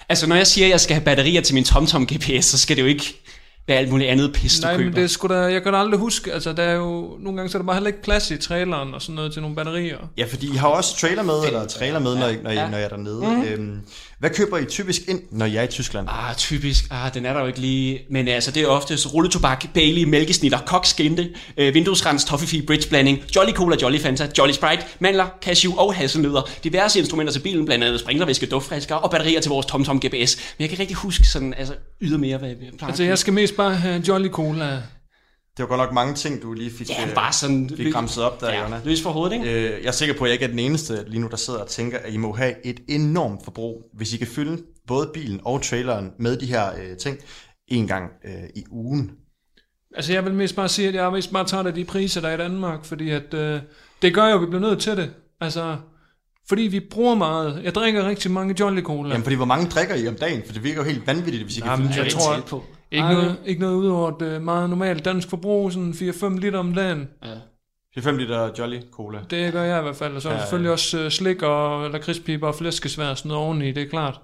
Altså, 0.09 0.27
når 0.27 0.35
jeg 0.35 0.47
siger, 0.47 0.65
at 0.67 0.71
jeg 0.71 0.79
skal 0.79 0.93
have 0.95 1.05
batterier 1.05 1.41
til 1.41 1.53
min 1.55 1.63
TomTom 1.63 2.05
GPS, 2.07 2.45
så 2.45 2.57
skal 2.57 2.75
det 2.77 2.81
jo 2.83 2.87
ikke 2.87 3.21
hvad 3.65 3.75
alt 3.75 3.89
muligt 3.91 4.09
andet 4.09 4.33
pis, 4.33 4.59
du 4.59 4.65
Nej, 4.67 4.75
køber. 4.77 4.85
men 4.89 4.95
det 4.95 5.03
er 5.03 5.07
sgu 5.07 5.27
da, 5.27 5.33
jeg 5.33 5.63
kan 5.63 5.73
da 5.73 5.79
aldrig 5.79 5.99
huske, 5.99 6.33
altså 6.33 6.53
der 6.53 6.63
er 6.63 6.73
jo, 6.73 7.17
nogle 7.19 7.37
gange 7.37 7.49
så 7.49 7.57
er 7.57 7.61
der 7.61 7.65
bare 7.65 7.75
heller 7.75 7.87
ikke 7.87 8.01
plads 8.01 8.31
i 8.31 8.37
traileren 8.37 8.93
og 8.93 9.01
sådan 9.01 9.15
noget 9.15 9.33
til 9.33 9.41
nogle 9.41 9.55
batterier. 9.55 9.97
Ja, 10.17 10.25
fordi 10.25 10.53
I 10.53 10.55
har 10.55 10.67
også 10.67 10.97
trailer 10.97 11.23
med, 11.23 11.33
eller 11.47 11.65
trailer 11.67 11.99
med, 11.99 12.15
når, 12.15 12.27
I, 12.27 12.35
når, 12.43 12.49
I, 12.49 12.53
Ja. 12.53 12.69
når 12.69 12.77
jeg 12.77 12.85
er 12.85 12.89
dernede. 12.89 13.21
Mhm. 13.21 13.43
Øhm, 13.43 13.79
hvad 14.19 14.29
køber 14.29 14.57
I 14.57 14.65
typisk 14.65 15.01
ind, 15.07 15.21
når 15.31 15.45
jeg 15.45 15.59
er 15.59 15.63
i 15.63 15.67
Tyskland? 15.67 16.07
Ah, 16.09 16.35
typisk. 16.35 16.85
Ah, 16.91 17.13
den 17.13 17.25
er 17.25 17.33
der 17.33 17.39
jo 17.39 17.47
ikke 17.47 17.59
lige. 17.59 17.99
Men 18.09 18.27
altså, 18.27 18.51
det 18.51 18.63
er 18.63 18.67
oftest 18.67 19.13
rulletobak, 19.13 19.65
Bailey, 19.73 20.03
mælkesnitter, 20.03 20.59
kokskinte, 20.65 21.29
øh, 21.57 21.73
vinduesrens, 21.73 22.25
toffifee, 22.25 22.61
bridgeblanding, 22.61 23.19
Jolly 23.35 23.51
Cola, 23.51 23.75
Jolly 23.81 23.99
Fanta, 23.99 24.27
Jolly 24.37 24.51
Sprite, 24.51 24.83
mandler, 24.99 25.27
cashew 25.41 25.75
og 25.77 25.95
hasselnødder, 25.95 26.41
diverse 26.63 26.99
instrumenter 26.99 27.33
til 27.33 27.39
bilen, 27.39 27.65
blandt 27.65 27.83
andet 27.83 27.99
sprinklervæske, 27.99 28.45
duftfrisker 28.45 28.95
og 28.95 29.11
batterier 29.11 29.41
til 29.41 29.49
vores 29.49 29.65
TomTom 29.65 29.99
GPS. 29.99 30.11
Men 30.11 30.19
jeg 30.19 30.69
kan 30.69 30.71
ikke 30.71 30.79
rigtig 30.79 30.97
huske 30.97 31.27
sådan, 31.27 31.53
altså 31.57 31.73
ydermere, 32.01 32.37
hvad 32.37 32.49
vi 32.49 32.65
plejer. 32.77 32.89
Altså 32.89 33.03
jeg 33.03 33.17
skal 33.17 33.33
mest 33.33 33.55
bare 33.55 33.75
have 33.75 34.03
Jolly 34.07 34.29
Cola. 34.29 34.81
Det 35.57 35.63
var 35.63 35.67
godt 35.67 35.79
nok 35.79 35.93
mange 35.93 36.13
ting, 36.13 36.41
du 36.41 36.53
lige 36.53 36.71
fik, 36.71 36.89
Ja, 36.89 37.07
øh, 37.07 37.15
bare 37.15 37.33
sådan- 37.33 37.69
fik 37.77 37.95
ramset 37.95 38.23
op 38.23 38.41
der, 38.41 38.53
Ja, 38.53 38.61
Jonna. 38.61 38.81
løs 38.85 39.01
for 39.01 39.09
hovedet, 39.09 39.33
ikke? 39.33 39.45
Øh, 39.75 39.81
jeg 39.83 39.87
er 39.87 39.91
sikker 39.91 40.15
på, 40.17 40.23
at 40.23 40.27
jeg 40.29 40.33
ikke 40.33 40.45
er 40.45 40.49
den 40.49 40.59
eneste 40.59 41.05
lige 41.07 41.19
nu, 41.21 41.27
der 41.27 41.37
sidder 41.37 41.59
og 41.59 41.67
tænker, 41.67 41.97
at 41.97 42.13
I 42.13 42.17
må 42.17 42.33
have 42.33 42.65
et 42.65 42.79
enormt 42.89 43.43
forbrug, 43.43 43.83
hvis 43.93 44.13
I 44.13 44.17
kan 44.17 44.27
fylde 44.27 44.63
både 44.87 45.09
bilen 45.13 45.39
og 45.45 45.61
traileren 45.61 46.11
med 46.19 46.37
de 46.37 46.45
her 46.45 46.65
øh, 46.73 46.97
ting 46.97 47.17
en 47.67 47.87
gang 47.87 48.09
øh, 48.25 48.31
i 48.55 48.63
ugen. 48.71 49.11
Altså 49.95 50.13
jeg 50.13 50.25
vil 50.25 50.33
mest 50.33 50.55
bare 50.55 50.69
sige, 50.69 50.87
at 50.87 50.93
jeg 50.95 51.05
er 51.05 51.09
mest 51.09 51.31
bare 51.33 51.45
træt 51.45 51.65
af 51.67 51.73
de 51.73 51.85
priser, 51.85 52.21
der 52.21 52.27
er 52.29 52.33
i 52.33 52.37
Danmark, 52.37 52.85
fordi 52.85 53.09
at, 53.09 53.33
øh, 53.33 53.59
det 54.01 54.13
gør 54.13 54.27
jo, 54.27 54.35
at 54.35 54.41
vi 54.41 54.45
bliver 54.45 54.61
nødt 54.61 54.79
til 54.79 54.97
det. 54.97 55.13
Altså, 55.41 55.77
fordi 56.49 56.61
vi 56.61 56.79
bruger 56.79 57.15
meget. 57.15 57.61
Jeg 57.63 57.75
drikker 57.75 58.07
rigtig 58.09 58.31
mange 58.31 58.55
Jolly 58.59 58.81
Cola. 58.81 59.09
Jamen, 59.09 59.23
fordi 59.23 59.35
hvor 59.35 59.45
mange 59.45 59.69
drikker 59.69 59.95
I 59.95 60.07
om 60.07 60.15
dagen? 60.15 60.41
For 60.45 60.53
det 60.53 60.63
virker 60.63 60.77
jo 60.81 60.87
helt 60.89 61.07
vanvittigt, 61.07 61.43
hvis 61.43 61.57
I 61.57 61.61
kan 61.61 61.69
Jamen, 61.69 61.87
fylde 61.87 62.03
jeg 62.03 62.11
tror, 62.11 62.65
ikke 62.91 63.07
noget, 63.07 63.35
ikke 63.45 63.61
noget 63.61 63.75
ud 63.75 63.87
over 63.87 64.11
et 64.11 64.21
øh, 64.21 64.41
meget 64.41 64.69
normalt 64.69 65.05
dansk 65.05 65.29
forbrug, 65.29 65.71
sådan 65.71 65.91
4-5 65.91 66.39
liter 66.39 66.59
om 66.59 66.73
dagen. 66.73 67.07
Ja. 67.23 67.33
4-5 67.99 68.11
liter 68.11 68.49
Jolly 68.59 68.79
Cola. 68.91 69.19
Det 69.29 69.53
gør 69.53 69.63
jeg 69.63 69.79
i 69.79 69.83
hvert 69.83 69.95
fald, 69.95 70.15
og 70.15 70.21
så 70.21 70.29
er 70.29 70.31
der 70.31 70.37
Ja, 70.37 70.41
ja. 70.41 70.45
selvfølgelig 70.45 70.71
også 70.71 70.99
øh, 70.99 71.11
slik 71.11 71.41
og 71.41 71.89
lakridspiber 71.91 72.47
og 72.47 72.55
flæskesvær 72.55 73.07
og 73.09 73.17
sådan 73.17 73.29
noget 73.29 73.43
oveni, 73.45 73.71
det 73.71 73.83
er 73.83 73.89
klart. 73.89 74.19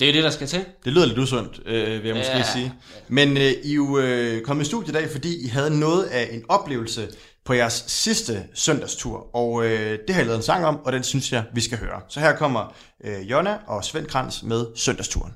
Det 0.00 0.08
er 0.08 0.12
det, 0.12 0.24
der 0.24 0.30
skal 0.30 0.46
til. 0.46 0.64
Det 0.84 0.92
lyder 0.92 1.06
lidt 1.06 1.18
usundt, 1.18 1.60
øh, 1.66 2.02
vil 2.02 2.06
jeg 2.08 2.16
måske 2.16 2.36
Ja. 2.36 2.42
sige. 2.52 2.72
Men 3.08 3.36
øh, 3.36 3.42
I 3.42 3.70
er 3.70 3.74
jo 3.74 3.98
øh, 3.98 4.42
kommet 4.42 4.64
i 4.64 4.68
studiet 4.68 4.88
i 4.88 4.92
dag, 4.92 5.08
fordi 5.10 5.44
I 5.44 5.48
havde 5.48 5.80
noget 5.80 6.04
af 6.04 6.28
en 6.32 6.42
oplevelse 6.48 7.08
på 7.44 7.52
jeres 7.52 7.84
sidste 7.86 8.44
søndagstur. 8.54 9.36
Og 9.36 9.64
øh, 9.66 9.98
det 10.06 10.14
har 10.14 10.16
jeg 10.20 10.26
lavet 10.26 10.36
en 10.36 10.42
sang 10.42 10.66
om, 10.66 10.78
og 10.84 10.92
den 10.92 11.02
synes 11.02 11.32
jeg, 11.32 11.44
vi 11.54 11.60
skal 11.60 11.78
høre. 11.78 12.00
Så 12.08 12.20
her 12.20 12.36
kommer 12.36 12.74
øh, 13.04 13.30
Jonna 13.30 13.56
og 13.66 13.84
Svend 13.84 14.06
Krans 14.06 14.42
med 14.42 14.66
søndagsturen. 14.76 15.32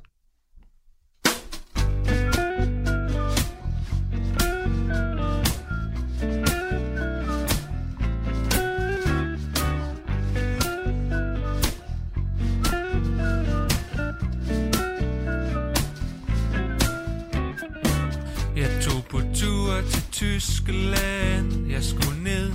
Til 20.40 20.46
Tyskland. 20.46 21.70
Jeg 21.70 21.85
skulle 21.85 22.22
ned 22.22 22.53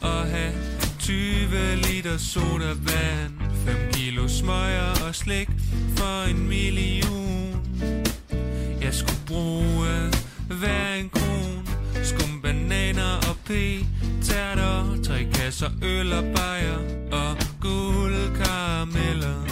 og 0.00 0.26
have 0.26 0.52
20 0.98 1.76
liter 1.76 2.18
sodavand. 2.18 3.32
5 3.66 3.76
kilo 3.92 4.28
smøger 4.28 5.06
og 5.08 5.14
slik 5.14 5.48
for 5.96 6.30
en 6.30 6.48
million. 6.48 7.60
Jeg 8.80 8.94
skulle 8.94 9.20
bruge 9.26 9.88
hver 10.48 10.94
en 10.94 11.10
kron 11.10 11.68
Skum 12.04 12.42
bananer 12.42 13.16
og 13.28 13.36
p-tærter 13.44 15.02
Tre 15.04 15.24
kasser 15.34 15.70
øl 15.82 16.12
og 16.12 16.24
bajer 16.34 16.78
og 17.12 17.36
guldkarameller 17.60 19.44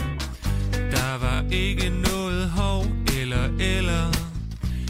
Der 0.73 1.19
var 1.21 1.45
ikke 1.51 1.89
noget 1.89 2.51
hov 2.51 2.87
eller 3.21 3.45
eller. 3.61 4.17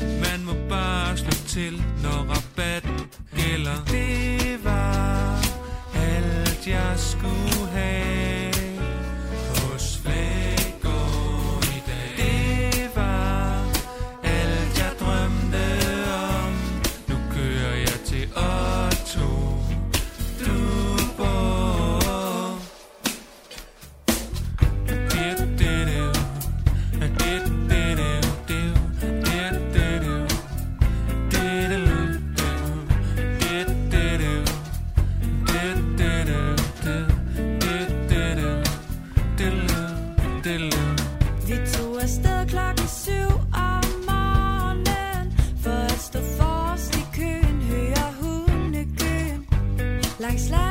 Man 0.00 0.44
må 0.46 0.52
bare 0.68 1.16
slå 1.16 1.45
til, 1.56 1.82
når 2.02 2.20
rabatten 2.32 3.00
gælder. 3.36 3.84
Det 3.90 4.64
var 4.64 5.38
alt, 5.94 6.68
jeg 6.68 6.92
skulle 6.96 7.68
have 7.72 8.45
Christ 50.36 50.50
like 50.50 50.65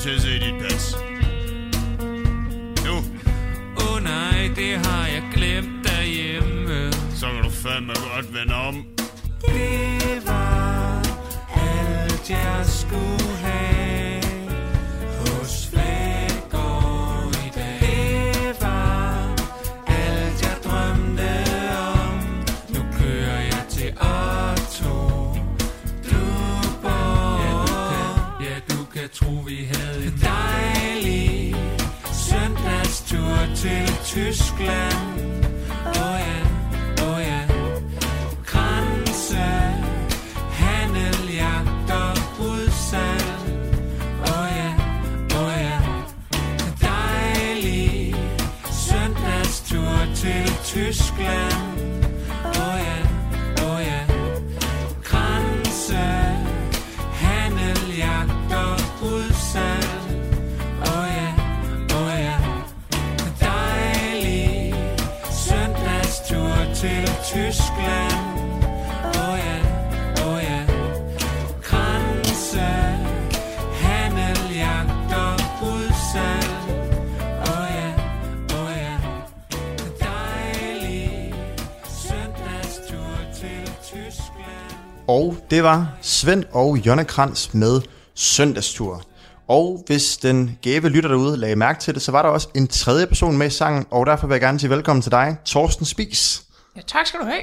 til 0.00 0.40
dit 0.40 0.54
pas? 0.62 0.96
Nu. 2.84 2.96
Åh 3.76 3.94
oh, 3.94 4.02
nej, 4.02 4.50
det 4.56 4.86
har 4.86 5.06
jeg 5.06 5.22
glemt 5.34 5.84
derhjemme. 5.84 6.92
Så 7.14 7.26
kan 7.26 7.42
du 7.42 7.50
fandme 7.50 7.92
godt 7.92 8.34
vende 8.34 8.54
om. 8.54 8.84
Det 9.40 10.22
var 10.26 11.02
alt, 11.54 12.30
jeg 12.30 12.64
skulle 12.66 13.19
Tyskland. 34.20 35.09
Det 85.50 85.62
var 85.62 85.98
Svend 86.02 86.44
og 86.52 86.86
Jonna 86.86 87.04
Krantz 87.04 87.54
med 87.54 87.80
Søndagstur. 88.14 89.02
Og 89.48 89.82
hvis 89.86 90.16
den 90.16 90.58
gæve 90.62 90.88
lytter 90.88 91.08
derude 91.10 91.36
lagde 91.36 91.56
mærke 91.56 91.80
til 91.80 91.94
det, 91.94 92.02
så 92.02 92.12
var 92.12 92.22
der 92.22 92.28
også 92.28 92.48
en 92.54 92.68
tredje 92.68 93.06
person 93.06 93.36
med 93.38 93.46
i 93.46 93.50
sangen, 93.50 93.86
og 93.90 94.06
derfor 94.06 94.26
vil 94.26 94.34
jeg 94.34 94.40
gerne 94.40 94.58
sige 94.60 94.70
velkommen 94.70 95.02
til 95.02 95.12
dig, 95.12 95.36
Torsten 95.44 95.86
Spis. 95.86 96.42
Ja, 96.76 96.80
tak 96.80 97.06
skal 97.06 97.20
du 97.20 97.24
have. 97.24 97.42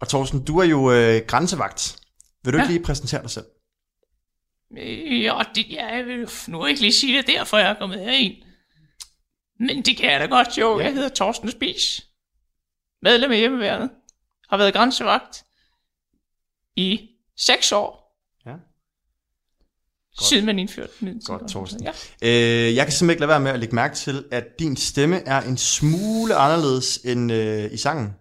Og 0.00 0.08
Torsten, 0.08 0.44
du 0.44 0.58
er 0.58 0.64
jo 0.64 0.92
øh, 0.92 1.22
grænsevagt. 1.26 1.96
Vil 2.44 2.52
du 2.52 2.58
Ja. 2.58 2.64
ikke 2.64 2.74
lige 2.74 2.84
præsentere 2.84 3.22
dig 3.22 3.30
selv? 3.30 3.44
Øh, 4.78 5.22
Ja, 5.22 5.38
det, 5.54 5.66
jeg 5.70 6.02
vil 6.06 6.28
nu 6.48 6.64
ikke 6.66 6.80
lige 6.80 6.92
sige 6.92 7.16
det 7.18 7.26
derfor, 7.26 7.58
jeg 7.58 7.70
er 7.70 7.74
kommet 7.78 8.00
herind. 8.00 8.34
Men 9.60 9.82
det 9.82 9.96
kan 9.96 10.10
jeg 10.10 10.20
da 10.20 10.26
godt, 10.26 10.58
jo. 10.58 10.80
Jeg 10.80 10.92
hedder 10.94 11.08
Torsten 11.08 11.50
Spis. 11.50 12.06
Medlem 13.02 13.30
af 13.32 13.38
hjemmeværnet. 13.38 13.90
Har 14.50 14.56
været 14.56 14.74
grænsevagt 14.74 15.44
i 16.76 17.09
seks 17.40 17.72
år. 17.72 18.16
Ja. 18.46 18.54
Siden 20.20 20.46
man 20.46 20.58
indførte 20.58 20.92
den. 21.00 21.22
Godt, 21.24 21.52
Torsten. 21.52 21.82
Ja. 21.82 21.92
Øh, 22.22 22.74
jeg 22.76 22.86
kan 22.86 22.92
simpelthen 22.92 23.10
ikke 23.10 23.20
lade 23.20 23.28
være 23.28 23.40
med 23.40 23.50
at 23.50 23.58
lægge 23.58 23.74
mærke 23.74 23.94
til, 23.94 24.24
at 24.30 24.58
din 24.58 24.76
stemme 24.76 25.22
er 25.26 25.40
en 25.40 25.56
smule 25.56 26.34
anderledes 26.34 26.96
end 26.96 27.32
øh, 27.32 27.72
i 27.72 27.76
sangen. 27.76 28.14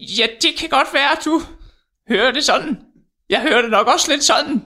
ja, 0.00 0.26
det 0.42 0.50
kan 0.58 0.68
godt 0.68 0.88
være, 0.94 1.12
at 1.12 1.24
du 1.24 1.42
hører 2.08 2.32
det 2.32 2.44
sådan. 2.44 2.78
Jeg 3.28 3.42
hører 3.42 3.62
det 3.62 3.70
nok 3.70 3.86
også 3.86 4.10
lidt 4.10 4.24
sådan. 4.24 4.62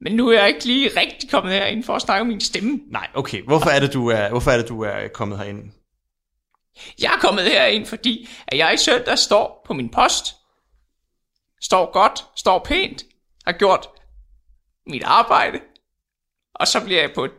Men 0.00 0.16
nu 0.16 0.28
er 0.28 0.38
jeg 0.38 0.48
ikke 0.48 0.64
lige 0.64 1.00
rigtig 1.00 1.30
kommet 1.30 1.52
herind 1.52 1.84
for 1.84 1.96
at 1.96 2.02
snakke 2.02 2.20
om 2.20 2.26
min 2.26 2.40
stemme. 2.40 2.80
Nej, 2.90 3.08
okay. 3.14 3.42
Hvorfor 3.42 3.70
er 3.70 3.80
det, 3.80 3.92
du 3.92 4.08
er, 4.08 4.28
hvorfor 4.28 4.50
er, 4.50 4.56
det, 4.56 4.68
du 4.68 4.82
er 4.82 5.08
kommet 5.08 5.38
herind? 5.38 5.70
Jeg 7.00 7.12
er 7.14 7.18
kommet 7.18 7.44
herind, 7.44 7.86
fordi 7.86 8.28
at 8.46 8.58
jeg 8.58 8.74
i 8.74 8.76
søndag 8.76 9.18
står 9.18 9.62
på 9.66 9.72
min 9.72 9.88
post. 9.88 10.34
Står 11.64 11.92
godt, 11.92 12.24
står 12.36 12.58
pænt, 12.58 13.04
har 13.46 13.52
gjort 13.52 13.88
mit 14.86 15.02
arbejde. 15.02 15.60
Og 16.54 16.68
så 16.68 16.84
bliver 16.84 17.00
jeg 17.00 17.12
på 17.14 17.24
et 17.24 17.30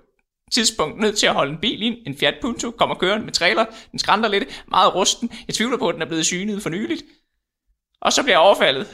tidspunkt 0.52 1.00
nødt 1.00 1.18
til 1.18 1.28
at 1.28 1.34
holde 1.34 1.52
en 1.52 1.60
bil 1.60 1.82
ind. 1.82 1.98
En 2.08 2.18
Fiat 2.18 2.36
Punto 2.42 2.72
kommer 2.72 2.96
kørende 2.96 3.26
med 3.26 3.34
trailer. 3.34 3.66
Den 3.92 4.00
skrænder 4.00 4.30
lidt, 4.30 4.64
meget 4.68 4.96
rusten. 4.96 5.32
Jeg 5.48 5.56
tvivler 5.56 5.78
på, 5.78 5.90
at 5.90 5.94
den 5.94 6.02
er 6.02 6.06
blevet 6.06 6.26
synet 6.26 6.64
for 6.64 6.70
nyligt. 6.70 7.04
Og 8.02 8.14
så 8.14 8.24
bliver 8.24 8.34
jeg 8.34 8.40
overfaldet. 8.40 8.88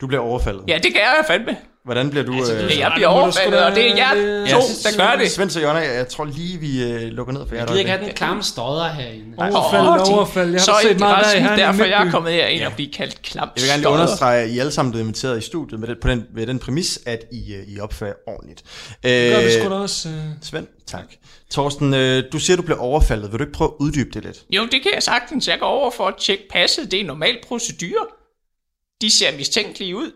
Du 0.00 0.06
bliver 0.06 0.20
overfaldet. 0.20 0.64
Ja, 0.68 0.78
det 0.82 0.92
kan 0.92 1.00
jeg 1.00 1.24
fandme. 1.26 1.56
Hvordan 1.86 2.10
bliver 2.10 2.24
du... 2.24 2.34
Altså, 2.36 2.54
øh, 2.54 2.78
jeg 2.78 2.92
bliver 2.94 3.08
overfaldet, 3.08 3.64
og 3.64 3.74
det 3.74 3.90
er 3.90 3.96
jer 3.96 4.14
to, 4.50 4.60
der 4.82 4.96
gør 4.96 5.16
det. 5.22 5.30
Svend 5.30 5.56
og 5.56 5.62
Jonna, 5.62 5.80
jeg 5.80 6.08
tror 6.08 6.24
lige, 6.24 6.58
vi 6.58 6.82
øh, 6.84 7.02
lukker 7.02 7.32
ned 7.32 7.48
for 7.48 7.54
jer. 7.54 7.60
Jeg 7.60 7.68
gider 7.68 7.78
ikke 7.78 7.90
have 7.90 8.04
den 8.04 8.14
klamme 8.14 8.42
stodder 8.42 8.88
herinde. 8.88 9.24
Overfald, 9.38 9.82
de- 9.82 10.14
overfald. 10.16 10.50
Jeg 10.50 10.60
har 10.60 10.64
så 10.64 10.72
er 10.72 10.80
set 10.82 10.98
meget 10.98 11.26
Herning 11.26 11.50
og 11.50 11.56
derfor, 11.58 11.84
jeg 11.84 12.06
er 12.06 12.10
kommet 12.10 12.32
herind 12.32 12.64
og 12.64 12.72
blive 12.72 12.92
kaldt 12.92 13.22
klam. 13.22 13.48
Jeg 13.56 13.62
vil 13.62 13.68
gerne 13.70 13.82
lige 13.82 13.88
understrege, 13.88 14.42
at 14.42 14.50
I 14.50 14.58
alle 14.58 14.72
sammen 14.72 14.92
blevet 14.92 15.04
inviteret 15.04 15.38
i 15.38 15.40
studiet 15.40 15.80
med 15.80 15.88
den, 15.88 15.96
på 16.02 16.08
den, 16.08 16.24
med 16.34 16.46
den 16.46 16.58
præmis, 16.58 17.00
at 17.06 17.24
I, 17.32 17.54
øh, 17.54 17.62
I 17.68 17.80
opfører 17.80 18.12
ordentligt. 18.26 18.62
Det 19.02 19.32
gør 19.36 19.42
vi 19.44 19.52
sgu 19.52 19.68
da 19.68 19.74
også. 19.74 20.08
øh. 20.08 20.14
Svend, 20.42 20.66
tak. 20.86 21.04
Torsten, 21.50 21.94
øh, 21.94 22.22
du 22.32 22.38
siger, 22.38 22.56
du 22.56 22.62
bliver 22.62 22.78
overfaldet. 22.78 23.32
Vil 23.32 23.38
du 23.38 23.44
ikke 23.44 23.52
prøve 23.56 23.68
at 23.70 23.84
uddybe 23.84 24.10
det 24.14 24.24
lidt? 24.24 24.36
Jo, 24.50 24.62
det 24.62 24.82
kan 24.82 24.90
jeg 24.94 25.02
sagtens. 25.02 25.48
Jeg 25.48 25.58
går 25.58 25.66
over 25.66 25.90
for 25.90 26.06
at 26.06 26.14
tjekke 26.20 26.44
passet. 26.50 26.90
Det 26.90 26.96
er 26.96 27.00
en 27.00 27.06
normal 27.06 27.36
procedure. 27.48 28.06
De 29.00 29.10
ser 29.10 29.36
mistænkelige 29.36 29.96
ud. 29.96 30.10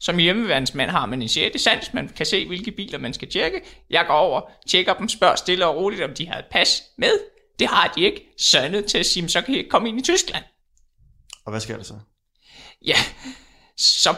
Som 0.00 0.18
hjemmeværnsmand 0.18 0.90
har 0.90 1.06
man 1.06 1.22
en 1.22 1.28
sjette 1.28 1.58
sans. 1.58 1.94
Man 1.94 2.08
kan 2.08 2.26
se, 2.26 2.46
hvilke 2.46 2.70
biler 2.70 2.98
man 2.98 3.14
skal 3.14 3.30
tjekke. 3.30 3.60
Jeg 3.90 4.04
går 4.06 4.14
over, 4.14 4.40
tjekker 4.68 4.94
dem, 4.94 5.08
spørger 5.08 5.36
stille 5.36 5.66
og 5.66 5.76
roligt, 5.76 6.02
om 6.02 6.14
de 6.14 6.26
har 6.26 6.38
et 6.38 6.44
pas 6.50 6.82
med. 6.98 7.12
Det 7.58 7.68
har 7.68 7.92
de 7.96 8.00
ikke. 8.00 8.26
Nødt 8.70 8.86
til 8.86 8.98
at 8.98 9.06
sige, 9.06 9.28
så 9.28 9.42
kan 9.42 9.54
I 9.54 9.58
ikke 9.58 9.70
komme 9.70 9.88
ind 9.88 9.98
i 9.98 10.02
Tyskland. 10.02 10.44
Og 11.44 11.50
hvad 11.50 11.60
sker 11.60 11.76
der 11.76 11.82
så? 11.82 11.94
Ja, 12.86 12.96
så 13.76 14.14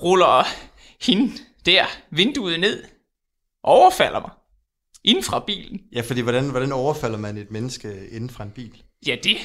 ruller 0.00 0.44
hende 1.02 1.32
der 1.66 1.86
vinduet 2.10 2.60
ned. 2.60 2.84
Overfalder 3.62 4.20
mig. 4.20 4.30
Inden 5.04 5.24
fra 5.24 5.44
bilen. 5.46 5.80
Ja, 5.92 6.00
fordi 6.00 6.20
hvordan, 6.20 6.50
hvordan 6.50 6.72
overfalder 6.72 7.18
man 7.18 7.36
et 7.36 7.50
menneske 7.50 8.08
inden 8.10 8.30
fra 8.30 8.44
en 8.44 8.50
bil? 8.50 8.82
Ja, 9.06 9.16
det 9.22 9.36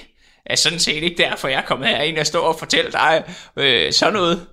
er 0.46 0.56
sådan 0.56 0.80
set 0.80 1.04
ikke 1.04 1.18
derfor, 1.18 1.48
jeg 1.48 1.58
er 1.58 1.66
kommet 1.66 1.90
herind 1.90 2.18
og 2.18 2.28
står 2.28 2.48
og 2.48 2.60
fortæller 2.60 2.92
dig 2.92 3.36
øh, 3.56 3.94
sådan 3.94 4.14
noget. 4.14 4.48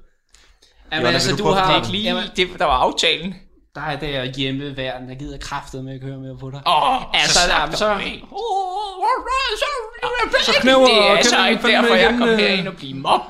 Jamen, 0.92 1.06
altså, 1.06 1.36
du 1.36 1.44
har... 1.44 1.66
Det 1.66 1.72
er 1.72 1.76
ikke 1.76 1.90
lige 1.90 2.04
Jamen, 2.04 2.24
det, 2.36 2.48
der 2.58 2.64
var 2.64 2.76
aftalen. 2.76 3.34
der 3.74 3.80
er 3.80 3.96
der 3.96 4.24
hjemmeværn, 4.24 5.08
der 5.08 5.14
gider 5.14 5.38
kraftet 5.38 5.84
med 5.84 5.94
at 5.94 6.00
køre 6.00 6.18
med 6.18 6.38
på 6.38 6.50
dig. 6.50 6.60
Åh, 6.66 7.14
altså, 7.14 7.34
så 7.34 7.40
slap 7.46 7.60
jamen, 7.60 7.76
så. 7.76 8.00
Så 10.44 10.52
knæver 10.60 10.86
Det 10.86 10.96
er 10.96 11.16
altså 11.16 11.46
ikke 11.48 11.68
derfor, 11.68 11.94
jeg 11.94 12.14
kom 12.18 12.28
øh. 12.28 12.38
herind 12.38 12.68
og 12.68 12.76
blive 12.76 12.94
mob. 12.94 13.20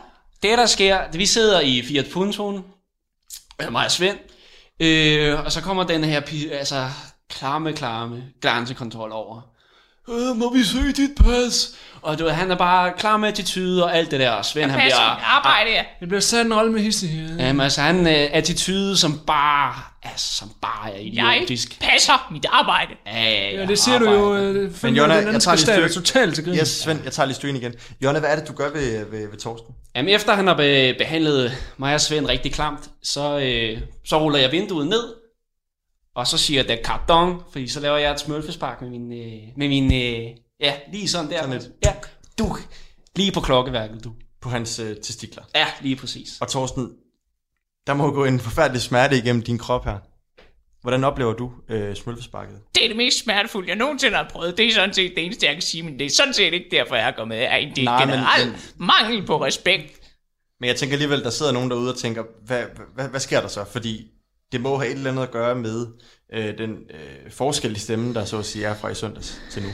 Det, 0.42 0.59
der 0.59 0.66
sker, 0.66 1.07
det, 1.07 1.18
vi 1.18 1.27
sidder 1.27 1.61
i 1.61 1.83
Fiat 1.83 2.07
Puntoen, 2.12 2.64
mig 3.70 3.85
og 3.85 3.90
Svend, 3.90 4.18
øh, 4.81 5.44
og 5.44 5.53
så 5.53 5.61
kommer 5.62 5.85
den 5.85 6.05
her, 6.05 6.20
altså, 6.53 6.88
klamme, 7.31 7.73
klamme 7.73 8.23
grænsekontrol 8.40 9.12
over. 9.12 9.40
Øh, 10.09 10.37
må 10.37 10.53
vi 10.55 10.65
se 10.65 10.93
dit 10.93 11.11
pas? 11.25 11.71
Og 12.03 12.19
du 12.19 12.25
ved, 12.25 12.33
han 12.33 12.51
er 12.51 12.57
bare 12.57 12.93
klar 12.99 13.17
med 13.17 13.29
attitude 13.29 13.85
og 13.85 13.97
alt 13.97 14.11
det 14.11 14.21
der. 14.21 14.31
Og 14.31 14.45
Svend, 14.45 14.67
Jeg 14.67 14.73
han 14.73 14.81
passer 14.81 14.99
bliver... 14.99 15.37
arbejde, 15.37 15.71
ja. 15.71 15.83
Det 16.01 16.09
bliver 16.09 16.21
sat 16.21 16.47
en 16.47 16.55
rolle 16.55 16.73
med 16.73 16.81
hisse 16.81 17.07
her. 17.07 17.47
Jamen, 17.47 17.61
altså, 17.61 17.81
han 17.81 18.07
øh, 18.07 18.29
attitude, 18.33 18.97
som 18.97 19.21
bare, 19.27 19.75
altså, 20.03 20.35
som 20.35 20.51
bare 20.63 20.95
er 20.95 21.01
Jeg 21.13 21.37
idiotisk. 21.37 21.81
passer 21.81 22.29
mit 22.33 22.47
arbejde. 22.51 22.91
Ja, 23.07 23.51
Ja, 23.61 23.67
det 23.67 23.79
siger 23.79 23.99
du 23.99 24.11
jo. 24.11 24.35
øh, 24.37 24.75
fandme, 24.75 24.99
Jonna, 24.99 25.15
jeg 25.15 25.25
tager 25.41 25.57
lige 25.57 25.73
er 25.73 25.89
styr- 25.89 25.95
totalt 25.95 26.35
til 26.35 26.45
grin. 26.45 26.55
Yes, 26.55 26.69
Svend, 26.69 27.01
jeg 27.05 27.13
tager 27.13 27.27
lige 27.27 27.37
stuen 27.37 27.57
igen. 27.57 27.73
Jonna, 28.05 28.19
hvad 28.19 28.31
er 28.31 28.37
det, 28.37 28.49
du 28.49 28.53
gør 28.53 28.71
ved, 28.71 29.05
ved, 29.11 29.31
ved 29.31 29.39
Torsten? 29.39 29.75
Jamen, 29.97 30.15
efter 30.15 30.35
han 30.35 30.47
har 30.47 30.55
be- 30.55 30.95
behandlet 30.99 31.53
mig 31.79 31.95
og 31.95 32.01
Svend 32.01 32.27
rigtig 32.27 32.53
klamt, 32.53 32.81
så, 33.03 33.39
øh, 33.39 33.81
så 34.05 34.19
ruller 34.21 34.39
jeg 34.39 34.53
vinduet 34.53 34.87
ned, 34.87 35.05
og 36.16 36.27
så 36.27 36.38
siger 36.38 36.62
det 36.62 36.81
karton, 36.85 37.42
fordi 37.53 37.68
så 37.68 37.81
laver 37.81 37.96
jeg 37.96 38.12
et 38.12 38.20
smølfespark 38.20 38.83
med 38.83 38.90
min, 38.90 39.12
øh, 39.12 39.49
med 39.57 39.68
min 39.68 39.85
øh, 39.85 40.31
ja, 40.61 40.75
lige 40.92 41.09
sådan 41.09 41.31
der. 41.31 41.42
Sådan 41.42 41.62
Ja, 41.85 41.94
du, 42.38 42.57
lige 43.16 43.33
på 43.33 43.40
klokkeværket, 43.40 44.05
du. 44.05 44.12
På 44.40 44.49
hans 44.49 44.79
øh, 44.79 44.96
testikler. 44.96 45.42
Ja, 45.55 45.66
lige 45.81 45.96
præcis. 45.96 46.38
Og 46.40 46.49
Torsten, 46.49 46.90
der 47.87 47.94
må 47.94 48.05
jo 48.07 48.11
gå 48.12 48.25
en 48.25 48.40
forfærdelig 48.40 48.83
smerte 48.83 49.18
igennem 49.18 49.42
din 49.42 49.59
krop 49.59 49.85
her. 49.85 49.99
Hvordan 50.83 51.05
oplever 51.05 51.33
du 51.33 51.53
øh, 51.68 51.96
smølfesparket? 51.96 52.61
Det 52.75 52.85
er 52.85 52.88
det 52.88 52.96
mest 52.96 53.18
smertefulde, 53.25 53.68
jeg 53.68 53.77
nogensinde 53.77 54.16
har 54.16 54.29
prøvet. 54.33 54.57
Det 54.59 54.66
er 54.66 54.73
sådan 54.73 54.94
set 54.94 55.12
det 55.16 55.25
eneste, 55.25 55.46
jeg 55.46 55.55
kan 55.55 55.62
sige, 55.62 55.83
men 55.83 55.99
det 55.99 56.07
er 56.07 56.11
sådan 56.11 56.35
set 56.35 56.53
ikke 56.55 56.66
derfor, 56.70 56.94
jeg 56.96 57.09
er 57.09 57.12
kommet 57.16 57.38
herind. 57.38 57.75
Det 57.75 57.81
er 57.83 57.85
Nej, 57.85 58.05
men- 58.07 58.15
generelt 58.15 58.75
men- 58.79 58.87
mangel 58.87 59.27
på 59.27 59.44
respekt. 59.44 60.00
Men 60.61 60.69
jeg 60.69 60.77
tænker 60.77 60.94
alligevel, 60.94 61.23
der 61.25 61.31
sidder 61.31 61.52
nogen 61.52 61.71
derude 61.71 61.92
og 61.92 61.98
tænker, 61.98 62.23
hvad, 62.46 62.65
hvad, 62.94 63.08
hvad 63.08 63.21
sker 63.21 63.40
der 63.40 63.48
så? 63.48 63.65
Fordi 63.65 64.06
det 64.53 64.61
må 64.61 64.79
have 64.79 64.90
et 64.90 64.96
eller 64.96 65.11
andet 65.11 65.23
at 65.23 65.31
gøre 65.31 65.55
med 65.55 65.87
øh, 66.33 66.59
den 66.59 66.90
øh, 66.90 67.31
forskel 67.31 67.77
i 67.77 67.79
stemmen, 67.79 68.15
der 68.15 68.25
så 68.25 68.38
at 68.38 68.46
sige 68.46 68.65
er 68.65 68.75
fra 68.75 68.88
i 68.88 68.94
søndags 68.94 69.40
til 69.51 69.63
nu. 69.63 69.69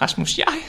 Rasmus, 0.00 0.38
jeg 0.38 0.62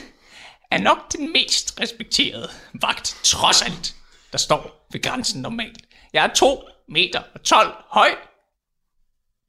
er 0.71 0.77
nok 0.77 1.11
den 1.11 1.33
mest 1.33 1.79
respekterede 1.81 2.49
vagt, 2.73 3.19
trods 3.23 3.61
alt, 3.61 3.95
der 4.31 4.37
står 4.37 4.87
ved 4.91 5.01
grænsen 5.01 5.41
normalt. 5.41 5.85
Jeg 6.13 6.25
er 6.25 6.33
2 6.33 6.63
meter 6.87 7.21
og 7.33 7.43
12 7.43 7.73
høj. 7.87 8.09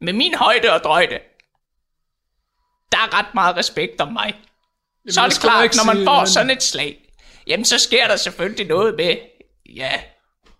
Med 0.01 0.13
min 0.13 0.35
højde 0.35 0.73
og 0.73 0.81
drøjde, 0.81 1.19
der 2.93 2.99
er 2.99 3.19
ret 3.19 3.35
meget 3.35 3.57
respekt 3.57 4.01
om 4.01 4.13
mig. 4.13 4.35
så 5.09 5.21
er 5.21 5.29
det 5.29 5.41
klart, 5.41 5.65
ikke 5.65 5.77
når 5.77 5.95
man 5.95 6.05
får 6.05 6.25
sådan 6.25 6.51
et 6.51 6.63
slag, 6.63 7.09
jamen 7.47 7.65
så 7.65 7.79
sker 7.79 8.09
der 8.09 8.17
selvfølgelig 8.17 8.67
noget 8.67 8.95
med, 8.97 9.17
ja, 9.67 10.03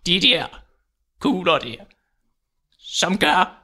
de 0.05 0.21
der 0.21 0.62
kugler 1.23 1.57
der. 1.59 1.75
som 2.79 3.17
gør, 3.17 3.63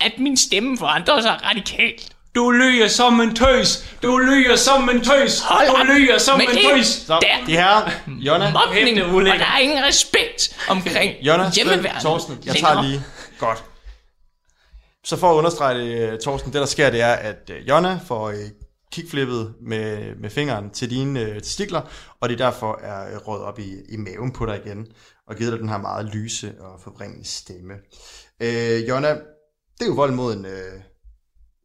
at 0.00 0.12
min 0.18 0.36
stemme 0.36 0.78
forandrer 0.78 1.20
sig 1.20 1.40
radikalt. 1.42 2.16
Du 2.34 2.50
lyger 2.50 2.88
som 2.88 3.20
en 3.20 3.34
tøs. 3.34 3.96
Du 4.02 4.18
lyger 4.18 4.56
som 4.56 4.88
en 4.90 5.04
tøs. 5.04 5.40
Hold 5.40 5.86
Du 5.86 5.92
lyger 5.92 6.18
som 6.18 6.40
en 6.40 6.46
det 6.46 6.58
tøs. 6.74 6.86
Så, 6.86 7.18
Der. 7.22 7.46
de 7.46 7.52
her, 7.52 7.90
Jonna, 8.06 8.52
mobning, 8.52 8.98
Hæfte 8.98 9.14
og 9.14 9.24
der 9.24 9.46
er 9.54 9.58
ingen 9.58 9.84
respekt 9.84 10.66
omkring 10.68 11.14
Jonna, 11.22 11.50
Svend, 11.50 11.54
hjemmeværnet. 11.54 12.02
Torsten, 12.02 12.38
jeg 12.46 12.56
tager 12.56 12.82
lige. 12.82 13.02
Godt. 13.38 13.64
Så 15.04 15.16
for 15.16 15.30
at 15.32 15.34
understrege 15.36 15.78
det, 15.78 16.12
øh, 16.12 16.18
Torsten, 16.18 16.52
det 16.52 16.60
der 16.60 16.66
sker, 16.66 16.90
det 16.90 17.00
er, 17.00 17.12
at 17.12 17.50
øh, 17.50 17.68
Jonna 17.68 18.00
får 18.06 18.28
øh, 18.28 18.36
kickflippet 18.92 19.54
med, 19.60 20.14
med 20.16 20.30
fingeren 20.30 20.70
til 20.70 20.90
dine 20.90 21.20
øh, 21.20 21.40
testikler, 21.42 21.80
og 22.20 22.28
det 22.28 22.38
derfor 22.38 22.80
er 22.82 23.14
øh, 23.14 23.28
råd 23.28 23.40
op 23.40 23.58
i, 23.58 23.72
i 23.88 23.96
maven 23.96 24.32
på 24.32 24.46
dig 24.46 24.60
igen, 24.66 24.86
og 25.30 25.36
givet 25.36 25.52
dig 25.52 25.60
den 25.60 25.68
her 25.68 25.78
meget 25.78 26.06
lyse 26.14 26.54
og 26.60 26.80
forbringende 26.80 27.24
stemme. 27.28 27.74
Øh, 28.40 28.88
Jonna, 28.88 29.08
det 29.78 29.82
er 29.82 29.86
jo 29.86 29.92
vold 29.94 30.12
mod 30.12 30.34
en, 30.36 30.46
øh, 30.46 30.72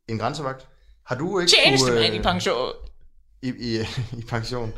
en 0.10 0.20
grænsevagt. 0.20 0.68
Har 1.06 1.16
du 1.16 1.40
ikke 1.40 1.52
Tjenestemand 1.64 2.06
kunne, 2.06 2.16
i 2.20 2.22
pension. 2.22 2.72
I, 3.42 3.48
i, 3.60 3.80
i 4.20 4.24
pension. 4.30 4.74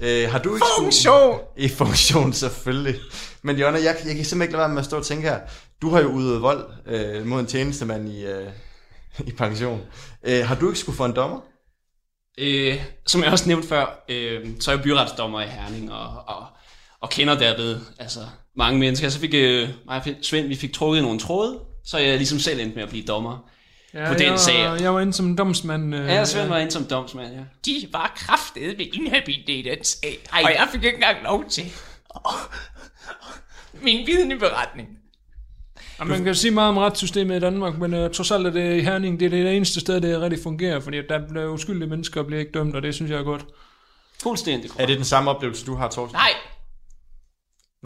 Øh, 0.00 0.30
har 0.30 0.38
du 0.38 0.54
ikke 0.54 0.66
skulle- 0.76 0.84
Funktion! 0.84 1.40
I 1.56 1.68
funktion, 1.68 2.32
selvfølgelig. 2.32 3.00
Men 3.42 3.56
Jonna, 3.56 3.78
jeg, 3.78 3.84
jeg 3.84 3.94
kan 3.94 4.04
simpelthen 4.06 4.42
ikke 4.42 4.52
lade 4.52 4.60
være 4.60 4.68
med 4.68 4.78
at 4.78 4.84
stå 4.84 4.96
og 4.96 5.04
tænke 5.06 5.28
her. 5.28 5.40
Du 5.82 5.90
har 5.90 6.00
jo 6.00 6.08
udøvet 6.08 6.42
vold 6.42 6.70
øh, 6.86 7.26
mod 7.26 7.40
en 7.40 7.46
tjenestemand 7.46 8.08
i, 8.08 8.24
øh, 8.26 8.48
i 9.28 9.32
pension. 9.32 9.80
Øh, 10.22 10.46
har 10.46 10.54
du 10.54 10.66
ikke 10.68 10.78
skulle 10.78 10.96
få 10.96 11.04
en 11.04 11.16
dommer? 11.16 11.40
Øh, 12.38 12.84
som 13.06 13.22
jeg 13.22 13.32
også 13.32 13.48
nævnte 13.48 13.68
før, 13.68 14.04
øh, 14.08 14.46
så 14.60 14.70
er 14.70 14.74
jeg 14.74 14.82
byretsdommer 14.84 15.40
i 15.40 15.46
Herning, 15.46 15.92
og, 15.92 16.24
og, 16.26 16.46
og 17.00 17.10
kender 17.10 17.38
derved 17.38 17.80
altså, 17.98 18.20
mange 18.56 18.78
mennesker. 18.78 19.08
Så 19.08 19.20
fik 19.20 19.34
øh, 19.34 19.68
mig 19.86 19.96
og 19.96 20.02
Svend, 20.22 20.48
vi 20.48 20.56
fik 20.56 20.72
trukket 20.72 20.98
i 20.98 21.02
nogle 21.02 21.18
tråde, 21.18 21.58
så 21.84 21.98
jeg 21.98 22.16
ligesom 22.16 22.38
selv 22.38 22.60
endte 22.60 22.74
med 22.74 22.82
at 22.82 22.88
blive 22.88 23.04
dommer 23.04 23.50
Ja, 23.94 24.08
på 24.08 24.14
den 24.14 24.26
jeg, 24.30 24.40
sag. 24.40 24.80
Jeg 24.80 24.94
var 24.94 25.00
inde 25.00 25.12
som 25.12 25.36
domsmand. 25.36 25.94
Øh, 25.94 26.06
Ja, 26.06 26.24
Svend 26.24 26.48
var 26.48 26.58
inde 26.58 26.72
som 26.72 26.84
domsmand, 26.84 27.34
ja. 27.34 27.40
De 27.66 27.88
var 27.92 28.12
kraftede 28.16 28.78
ved 28.78 28.86
inhabile 28.92 29.52
i 29.52 29.62
den 29.62 29.84
sag, 29.84 30.18
og 30.32 30.40
jeg 30.42 30.68
fik 30.72 30.84
ikke 30.84 30.94
engang 30.94 31.16
lov 31.24 31.44
til 31.48 31.64
min 33.82 34.06
vidneberetning. 34.06 34.88
Ja, 35.98 36.04
man 36.04 36.24
kan 36.24 36.34
sige 36.34 36.50
meget 36.50 36.68
om 36.68 36.76
retssystemet 36.78 37.36
i 37.36 37.40
Danmark, 37.40 37.78
men 37.78 37.94
uh, 37.94 38.10
trods 38.10 38.30
alt 38.30 38.46
er 38.46 38.50
det 38.50 38.76
i 38.76 38.80
Herning, 38.80 39.20
det 39.20 39.26
er 39.26 39.30
det 39.30 39.56
eneste 39.56 39.80
sted, 39.80 40.00
det 40.00 40.20
rigtig 40.20 40.42
fungerer, 40.42 40.80
fordi 40.80 40.96
der 41.08 41.28
bliver 41.28 41.46
uskyldige 41.48 41.88
mennesker 41.88 42.20
og 42.20 42.26
bliver 42.26 42.40
ikke 42.40 42.52
dømt, 42.52 42.76
og 42.76 42.82
det 42.82 42.94
synes 42.94 43.10
jeg 43.10 43.18
er 43.18 43.22
godt. 43.24 43.44
Fuldstændig 44.22 44.70
Er 44.78 44.86
det 44.86 44.96
den 44.96 45.04
samme 45.04 45.30
oplevelse, 45.30 45.66
du 45.66 45.74
har, 45.74 45.88
Torsten? 45.88 46.16
Nej. 46.16 46.30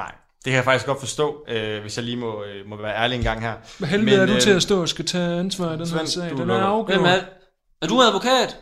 Nej, 0.00 0.12
det 0.44 0.44
kan 0.44 0.52
jeg 0.52 0.64
faktisk 0.64 0.86
godt 0.86 1.00
forstå, 1.00 1.44
øh, 1.48 1.80
hvis 1.80 1.96
jeg 1.96 2.04
lige 2.04 2.16
må, 2.16 2.44
øh, 2.44 2.66
må 2.66 2.76
være 2.76 2.96
ærlig 2.96 3.16
en 3.16 3.22
gang 3.22 3.40
her. 3.40 3.54
Hvad 3.78 3.88
helvede 3.88 4.10
Men, 4.10 4.20
er 4.20 4.26
du 4.26 4.32
øh, 4.32 4.40
til 4.40 4.50
at 4.50 4.62
stå 4.62 4.80
og 4.80 4.88
skal 4.88 5.06
tage 5.06 5.38
ansvar 5.38 5.68
i 5.68 5.72
den 5.72 5.78
her 5.78 5.86
Svend, 5.86 6.06
sag? 6.06 6.30
du 6.30 6.36
Den 6.36 6.50
er 6.50 6.54
afgjort. 6.54 7.00
Er, 7.00 7.20
er 7.82 7.86
du 7.86 8.02
advokat? 8.02 8.56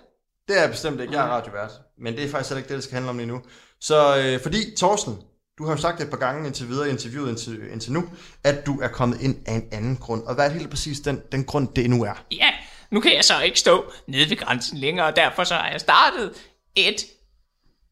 Det 0.49 0.57
er 0.57 0.61
jeg 0.61 0.71
bestemt 0.71 1.01
ikke. 1.01 1.13
Jeg 1.13 1.27
er 1.27 1.31
radiovært. 1.31 1.71
Men 1.99 2.17
det 2.17 2.25
er 2.25 2.29
faktisk 2.29 2.51
heller 2.51 2.59
ikke 2.59 2.69
det, 2.69 2.77
det 2.77 2.85
skal 2.85 2.95
handle 2.95 3.11
om 3.11 3.19
lige 3.19 3.27
nu. 3.27 3.41
Så 3.81 4.19
øh, 4.19 4.43
fordi, 4.43 4.59
Torsten, 4.77 5.15
du 5.59 5.65
har 5.65 5.73
jo 5.73 5.81
sagt 5.81 5.99
det 5.99 6.05
et 6.05 6.11
par 6.11 6.19
gange 6.19 6.47
indtil 6.47 6.69
videre 6.69 6.89
i 6.89 6.91
interviewet 6.91 7.31
indtil, 7.31 7.73
indtil 7.73 7.93
nu, 7.93 8.09
at 8.45 8.67
du 8.67 8.81
er 8.81 8.89
kommet 8.89 9.21
ind 9.21 9.37
af 9.47 9.53
en 9.53 9.69
anden 9.73 9.97
grund. 9.97 10.23
Og 10.23 10.35
hvad 10.35 10.45
er 10.45 10.49
det 10.49 10.59
helt 10.59 10.71
præcis 10.71 11.01
den, 11.01 11.23
den 11.33 11.45
grund, 11.45 11.69
det 11.77 11.91
nu 11.91 12.05
er? 12.05 12.25
Ja, 12.31 12.51
nu 12.91 13.01
kan 13.01 13.15
jeg 13.15 13.25
så 13.25 13.41
ikke 13.41 13.61
stå 13.61 13.93
nede 14.07 14.31
ved 14.31 14.37
grænsen 14.37 14.79
længere, 14.79 15.07
og 15.07 15.17
derfor 15.17 15.45
så 15.45 15.55
har 15.55 15.71
jeg 15.71 15.81
startet 15.81 16.33
et 16.77 17.05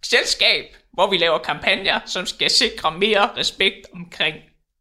selskab, 0.04 0.64
hvor 0.96 1.10
vi 1.10 1.16
laver 1.16 1.38
kampagner, 1.38 2.00
som 2.06 2.26
skal 2.26 2.50
sikre 2.50 2.98
mere 2.98 3.30
respekt 3.36 3.86
omkring 3.94 4.36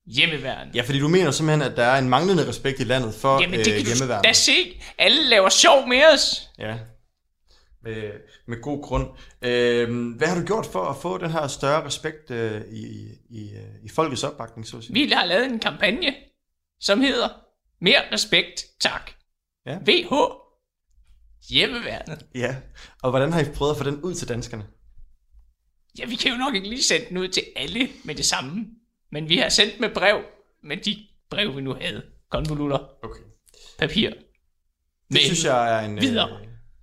hjemmeværende. 0.05 0.71
Ja, 0.75 0.81
fordi 0.81 0.99
du 0.99 1.07
mener 1.07 1.31
simpelthen, 1.31 1.71
at 1.71 1.77
der 1.77 1.83
er 1.83 1.99
en 1.99 2.09
manglende 2.09 2.47
respekt 2.47 2.79
i 2.79 2.83
landet 2.83 3.13
for 3.13 3.41
Jamen 3.41 3.59
det 3.59 3.67
øh, 3.67 3.73
kan 3.73 3.83
du 3.83 3.89
hjemmeværnet. 3.89 4.23
da 4.23 4.33
se. 4.33 4.81
Alle 4.97 5.29
laver 5.29 5.49
sjov 5.49 5.87
med 5.87 6.01
os. 6.13 6.49
Ja, 6.59 6.77
med, 7.83 8.11
med 8.47 8.61
god 8.61 8.83
grund. 8.83 9.07
Øh, 9.41 10.15
hvad 10.17 10.27
har 10.27 10.39
du 10.39 10.45
gjort 10.45 10.65
for 10.65 10.83
at 10.83 10.97
få 11.01 11.17
den 11.17 11.31
her 11.31 11.47
større 11.47 11.85
respekt 11.85 12.31
øh, 12.31 12.61
i, 12.71 13.07
i, 13.29 13.51
øh, 13.55 13.85
i 13.85 13.89
folkets 13.89 14.23
opbakning, 14.23 14.67
så 14.67 14.77
at 14.77 14.83
sige? 14.83 14.93
Vi 14.93 15.11
har 15.13 15.25
lavet 15.25 15.45
en 15.45 15.59
kampagne, 15.59 16.13
som 16.79 17.01
hedder 17.01 17.29
Mere 17.81 18.01
respekt, 18.11 18.65
tak. 18.79 19.11
Ja. 19.65 19.77
VH. 19.77 20.13
Hjemmeværnet. 21.49 22.25
Ja, 22.35 22.55
og 23.03 23.09
hvordan 23.09 23.33
har 23.33 23.41
I 23.41 23.45
prøvet 23.55 23.71
at 23.71 23.77
få 23.77 23.83
den 23.83 24.01
ud 24.01 24.13
til 24.13 24.27
danskerne? 24.29 24.65
Ja, 25.99 26.05
vi 26.05 26.15
kan 26.15 26.31
jo 26.31 26.37
nok 26.37 26.55
ikke 26.55 26.69
lige 26.69 26.83
sende 26.83 27.05
den 27.09 27.17
ud 27.17 27.27
til 27.27 27.43
alle 27.55 27.89
med 28.03 28.15
det 28.15 28.25
samme. 28.25 28.65
Men 29.11 29.29
vi 29.29 29.37
har 29.37 29.49
sendt 29.49 29.79
med 29.79 29.89
brev, 29.89 30.21
med 30.63 30.77
de 30.77 30.97
brev, 31.29 31.55
vi 31.55 31.61
nu 31.61 31.73
havde. 31.73 32.03
Konvolutter. 32.29 32.77
Okay. 33.03 33.21
Papir. 33.79 34.09
Det 34.09 34.17
Mail. 35.09 35.23
synes 35.25 35.45
jeg 35.45 35.75
er 35.81 35.85
en, 35.85 35.95
øh, 35.97 36.01
Videre. 36.01 36.29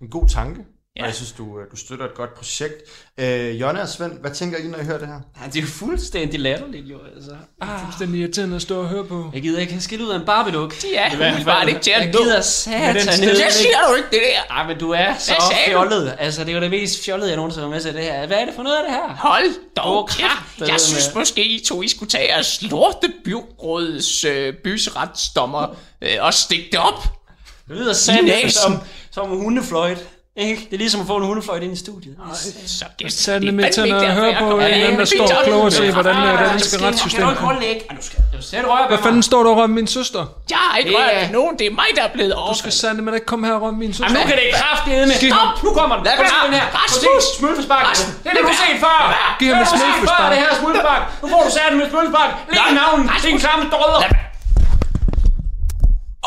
en 0.00 0.10
god 0.10 0.28
tanke, 0.28 0.64
Ja. 0.96 1.02
og 1.02 1.06
jeg 1.08 1.14
synes, 1.14 1.32
du, 1.32 1.58
øh, 1.58 1.70
du 1.70 1.76
støtter 1.76 2.04
et 2.04 2.14
godt 2.14 2.34
projekt. 2.34 2.74
Øh, 3.18 3.60
Jonna 3.60 3.82
og 3.82 3.88
Svend, 3.88 4.12
hvad 4.20 4.30
tænker 4.30 4.58
I, 4.58 4.66
når 4.66 4.78
I 4.78 4.84
hører 4.84 4.98
det 4.98 5.08
her? 5.08 5.20
Ja, 5.42 5.46
det 5.46 5.56
er 5.56 5.60
jo 5.60 5.66
fuldstændig 5.66 6.40
latterligt, 6.40 6.86
jo. 6.86 6.98
Altså. 7.16 7.30
Ah. 7.60 7.80
Fuldstændig 7.80 8.20
irriterende 8.20 8.56
at 8.56 8.62
stå 8.62 8.80
og 8.80 8.88
høre 8.88 9.04
på. 9.04 9.30
Jeg 9.34 9.42
gider 9.42 9.60
ikke 9.60 9.72
have 9.72 9.80
skilt 9.82 10.02
ud 10.02 10.10
af 10.10 10.16
en 10.18 10.24
barbeduk. 10.26 10.74
De 10.82 10.94
er 10.96 11.14
umiddelbart 11.14 11.68
ikke 11.68 11.80
til 11.80 11.90
at 11.90 12.00
Jeg 12.04 12.12
gider 12.12 12.40
satan. 12.40 12.94
Det 12.94 13.52
siger 13.52 13.76
du 13.88 13.94
ikke, 13.94 14.08
det 14.10 14.20
der. 14.34 14.54
Nej, 14.54 14.66
men 14.66 14.78
du 14.78 14.90
er 14.90 15.14
så 15.18 15.54
fjollet. 15.66 16.16
Altså, 16.18 16.44
det 16.44 16.50
er 16.50 16.54
jo 16.54 16.60
det 16.60 16.70
mest 16.70 17.04
fjollede, 17.04 17.28
jeg 17.28 17.36
nogensinde 17.36 17.66
har 17.66 17.70
med 17.74 17.80
til 17.80 17.94
det 17.94 18.02
her. 18.02 18.26
Hvad 18.26 18.36
er 18.36 18.44
det 18.44 18.54
for 18.54 18.62
noget 18.62 18.76
af 18.76 18.82
det 18.88 18.94
her? 18.94 19.16
Hold 19.16 19.74
dog 19.76 20.08
kæft. 20.08 20.68
Jeg 20.70 20.80
synes 20.80 21.14
måske, 21.14 21.44
I 21.44 21.64
to 21.64 21.82
I 21.82 21.88
skulle 21.88 22.10
tage 22.10 22.32
jeres 22.32 22.62
lorte 22.62 23.12
byrådets 23.24 24.24
øh, 24.24 24.54
bysretsdommer 24.64 25.76
øh, 26.02 26.16
og 26.20 26.34
stikke 26.34 26.68
det 26.72 26.80
op. 26.80 27.02
Det 27.68 27.76
lyder 27.76 27.92
sandt 27.92 28.52
som, 28.52 28.78
som 29.10 29.32
en 29.32 29.38
hundefløjt. 29.38 30.08
Ikke? 30.36 30.62
Det 30.70 30.72
er 30.72 30.78
ligesom 30.78 31.00
at 31.00 31.06
få 31.06 31.16
en 31.16 31.22
hundefløjt 31.30 31.62
ind 31.62 31.72
i 31.72 31.76
studiet. 31.86 32.16
Så 32.66 32.84
det, 32.98 33.12
Tag 33.14 33.40
den 33.40 33.56
med 33.56 33.72
til 33.72 33.80
at 33.80 34.14
høre 34.20 34.34
på 34.38 34.46
en 34.58 34.62
eller 34.62 34.86
anden, 34.86 34.98
der 34.98 35.04
står 35.04 35.36
og 35.38 35.44
kloger 35.44 35.70
sig 35.70 35.86
i, 35.86 35.90
hvordan 35.90 36.16
det 36.28 36.38
danske 36.50 36.76
retssystem 36.86 37.18
Kan 37.18 37.24
du 37.26 37.30
ikke 37.30 37.40
er. 37.42 37.46
holde 37.50 37.66
ikke? 37.66 37.84
Du 37.96 38.02
skal, 38.08 38.18
du 38.36 38.42
skal 38.42 38.64
røre 38.72 38.86
Hvad 38.88 38.98
fanden 39.06 39.22
står 39.30 39.42
du 39.42 39.48
og 39.52 39.56
rører 39.56 39.66
min 39.78 39.86
søster? 39.98 40.22
Jeg 40.50 40.58
har 40.66 40.76
ikke 40.78 40.94
er- 40.96 41.20
rørt 41.22 41.30
nogen, 41.38 41.52
det 41.58 41.66
er 41.70 41.74
mig, 41.80 41.88
der 41.96 42.02
er 42.08 42.12
blevet 42.16 42.30
Du 42.30 42.36
skal 42.36 42.42
overfaldet. 42.48 42.74
sande 42.82 43.02
med 43.02 43.12
ikke 43.18 43.26
komme 43.32 43.44
her 43.46 43.54
og 43.58 43.62
røre 43.64 43.72
min 43.82 43.92
søster. 43.92 44.04
Jamen, 44.04 44.20
nu 44.22 44.26
kan 44.30 44.36
det 44.42 44.46
kraftedeme. 44.60 45.12
Giv 45.24 45.32
ham- 45.32 45.48
Stop! 45.56 45.64
Nu 45.66 45.70
kommer 45.80 45.94
den. 45.96 46.04
Lad 46.04 46.14
se 46.34 46.38
den 46.48 46.54
her. 46.60 46.66
Rasmus! 46.80 47.24
Smølfespark. 47.38 47.84
Det 48.24 48.28
er 48.30 48.34
det, 48.36 48.42
du 48.50 48.54
set 48.62 48.76
før. 48.86 48.98
Giv 49.40 49.48
ham 49.54 49.58
før, 49.66 49.76
smølfespark. 49.76 50.30
det 50.32 50.38
her 50.44 50.52
smølfespark. 50.60 51.02
Nu 51.22 51.26
får 51.32 51.40
du 51.46 51.50
sat 51.58 51.70
med 51.78 51.84
smølfespark. 51.92 52.30
Læg 52.52 52.62
i 52.70 52.74
navnen. 52.80 53.04
Det 53.22 53.28
er 53.30 53.34
en 53.36 53.42
klamme 53.46 53.64
drødder. 53.74 54.00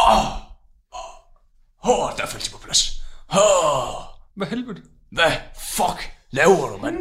Åh, 0.08 0.26
oh, 1.90 2.10
der 2.18 2.26
faldt 2.32 2.46
de 2.46 2.52
på 2.52 2.58
plads. 2.66 2.82
Åh, 3.34 3.94
Hvad 4.36 4.48
helvede? 4.48 4.82
hvad 5.12 5.32
fuck 5.76 6.10
laver 6.32 6.70
du, 6.70 6.78
mand? 6.78 6.96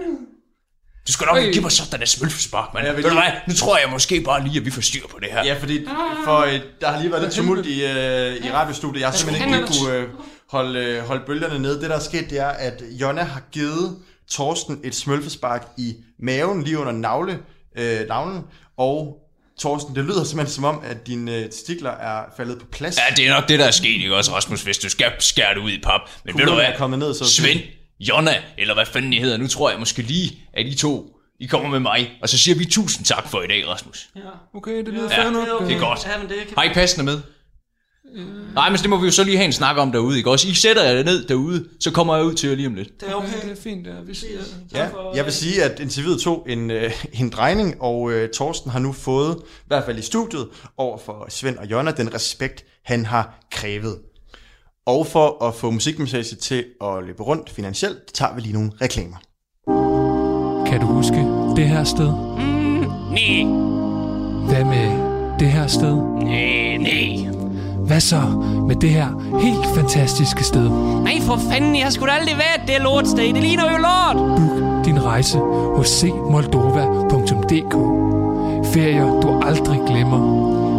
Du 1.07 1.13
skal 1.13 1.27
nok 1.27 1.37
ikke 1.39 1.53
give 1.53 1.63
mig 1.63 1.73
sådan 1.73 2.01
en 2.01 2.07
smølfespark, 2.07 2.75
mand. 2.75 2.87
jeg 2.87 2.97
Ved 2.97 3.03
vil 3.03 3.11
du 3.11 3.17
lige- 3.17 3.31
hvad? 3.31 3.41
Nu 3.49 3.55
tror 3.55 3.79
jeg 3.79 3.89
måske 3.91 4.21
bare 4.21 4.45
lige, 4.45 4.59
at 4.61 4.65
vi 4.67 4.71
får 4.71 4.81
styr 4.83 5.07
på 5.11 5.19
det 5.23 5.29
her. 5.33 5.45
Ja, 5.45 5.59
fordi 5.61 5.87
for, 6.25 6.39
øh, 6.39 6.61
der 6.81 6.89
har 6.91 6.99
lige 7.01 7.11
været 7.11 7.23
lidt 7.23 7.35
tumult 7.35 7.67
i, 7.67 7.85
øh, 7.85 8.47
i 8.47 8.51
radiostudiet. 8.53 9.01
Jeg 9.01 9.09
har 9.09 9.17
simpelthen 9.17 9.49
ikke 9.55 9.69
lige 9.71 9.81
kunne 9.81 9.95
øh, 9.97 10.09
holde, 10.51 10.81
øh, 10.81 11.03
holde 11.07 11.23
bølgerne 11.27 11.59
nede. 11.59 11.81
Det, 11.81 11.91
der 11.91 11.97
er 11.97 12.01
sket, 12.01 12.31
det 12.31 12.39
er, 12.41 12.49
at 12.49 12.83
Jonna 12.91 13.23
har 13.23 13.43
givet 13.53 13.99
Torsten 14.31 14.81
et 14.85 14.95
smølfespark 14.95 15.69
i 15.79 15.95
maven, 16.19 16.63
lige 16.63 16.79
under 16.79 16.93
navle, 16.93 17.39
øh, 17.79 18.09
navlen. 18.09 18.43
Og 18.79 19.17
Torsten, 19.61 19.95
det 19.97 20.05
lyder 20.05 20.25
simpelthen 20.25 20.55
som 20.55 20.65
om, 20.65 20.81
at 20.85 21.07
dine 21.07 21.37
øh, 21.37 21.45
testikler 21.51 21.91
er 21.91 22.25
faldet 22.37 22.59
på 22.59 22.67
plads. 22.73 22.97
Ja, 22.99 23.15
det 23.15 23.27
er 23.29 23.35
nok 23.35 23.49
det, 23.49 23.59
der 23.59 23.65
er 23.65 23.71
sket, 23.71 23.89
ikke 23.89 24.17
også, 24.17 24.33
Rasmus, 24.35 24.63
hvis 24.63 24.79
du 24.79 24.89
skal 24.89 25.13
skære 25.19 25.55
det 25.55 25.61
ud 25.61 25.71
i 25.71 25.81
pap. 25.83 26.01
Men 26.01 26.09
ved 26.25 26.33
du 26.33 26.39
Kuglerne 26.39 26.55
hvad? 26.55 26.65
er 26.75 26.79
kommet 26.79 26.99
ned, 26.99 27.15
så. 27.15 27.25
Svend, 27.31 27.61
Jonna, 28.01 28.35
eller 28.59 28.75
hvad 28.75 28.87
fanden 28.87 29.13
I 29.13 29.21
hedder, 29.21 29.37
nu 29.37 29.47
tror 29.49 29.71
jeg 29.71 29.79
måske 29.79 30.03
lige, 30.03 30.39
at 30.55 30.67
I 30.67 30.75
to, 30.75 31.17
I 31.41 31.47
kommer 31.47 31.69
med 31.69 31.81
mig, 31.81 32.11
og 32.23 32.29
så 32.29 32.39
siger 32.39 32.55
vi 32.59 32.65
tusind 32.65 33.07
tak 33.07 33.29
for 33.31 33.43
i 33.43 33.47
dag, 33.47 33.69
Rasmus. 33.69 34.09
Okay, 34.55 34.77
det 34.77 34.89
lyder 34.89 35.09
Ja, 35.11 35.23
fair 35.23 35.31
nok. 35.31 35.69
det 35.69 35.77
er 35.77 35.81
godt. 35.81 36.07
Ja, 36.07 36.19
men 36.19 36.29
det 36.29 36.37
kan... 36.39 36.57
Har 36.57 36.65
I 36.65 36.69
passende 36.75 37.05
med? 37.05 37.21
Nej, 38.55 38.71
men 38.71 38.79
det 38.79 38.91
må 38.91 38.97
vi 38.97 39.07
jo 39.07 39.13
så 39.13 39.25
lige 39.25 39.37
have 39.37 39.47
en 39.47 39.53
snak 39.53 39.77
om 39.77 39.93
derude, 39.93 40.17
ikke 40.17 40.31
også? 40.31 40.49
I 40.49 40.55
sætter 40.55 40.83
jer 40.83 41.03
ned 41.05 41.25
derude, 41.25 41.65
så 41.81 41.91
kommer 41.91 42.17
jeg 42.17 42.25
ud 42.25 42.35
til 42.35 42.49
jer 42.49 42.57
lige 42.57 42.67
om 42.69 42.75
lidt. 42.75 43.01
Det 43.01 43.09
er 43.11 43.15
okay. 43.15 43.43
Det 43.43 43.51
er 43.51 43.63
fint, 43.63 43.87
ja. 43.87 43.93
Vi 44.07 44.15
siger. 44.15 44.39
Ja, 44.75 44.89
jeg 45.15 45.25
vil 45.25 45.33
sige, 45.33 45.63
at 45.65 45.81
interviewet 45.81 46.21
tog 46.21 46.47
en, 46.49 46.71
øh, 46.71 46.91
en 47.13 47.31
drejning, 47.31 47.75
og 47.81 48.13
øh, 48.13 48.29
Torsten 48.31 48.71
har 48.71 48.79
nu 48.79 48.93
fået, 48.93 49.37
i 49.41 49.65
hvert 49.67 49.85
fald 49.85 49.99
i 49.99 50.03
studiet, 50.03 50.49
over 50.77 50.99
for 50.99 51.27
Svend 51.29 51.59
og 51.59 51.71
Jonna, 51.71 51.91
den 51.91 52.15
respekt, 52.15 52.65
han 52.85 53.07
har 53.07 53.47
krævet. 53.53 53.99
Og 54.87 55.07
for 55.07 55.45
at 55.45 55.55
få 55.55 55.71
musikmassage 55.71 56.37
til 56.37 56.65
at 56.85 57.05
løbe 57.07 57.23
rundt 57.23 57.51
finansielt, 57.51 57.99
tager 58.15 58.35
vi 58.35 58.41
lige 58.41 58.53
nogle 58.53 58.71
reklamer. 58.81 59.17
Kan 60.71 60.81
du 60.81 60.87
huske 60.87 61.17
det 61.57 61.69
her 61.69 61.85
sted? 61.85 62.13
Nej, 63.11 63.45
Hvad 64.49 64.65
med 64.65 65.15
det 65.39 65.49
her 65.53 65.67
sted? 65.67 65.95
nej, 65.95 66.77
nej. 66.77 67.34
Hvad 67.87 68.01
så 68.01 68.21
med 68.69 68.77
det 68.77 68.91
her 68.91 69.39
helt 69.41 69.67
fantastiske 69.77 70.45
sted? 70.45 70.69
Nej, 71.03 71.21
for 71.21 71.41
fanden, 71.51 71.79
jeg 71.79 71.93
skulle 71.93 72.13
aldrig 72.13 72.37
være 72.37 72.67
det 72.67 72.83
lortsted. 72.83 73.35
Det 73.35 73.43
ligner 73.43 73.71
jo 73.73 73.77
lort. 73.77 74.17
Book 74.17 74.85
din 74.85 75.05
rejse 75.05 75.39
hos 75.77 75.89
cmoldova.dk 75.89 77.75
Ferier 78.75 79.21
du 79.21 79.41
aldrig 79.47 79.81
glemmer. 79.87 80.19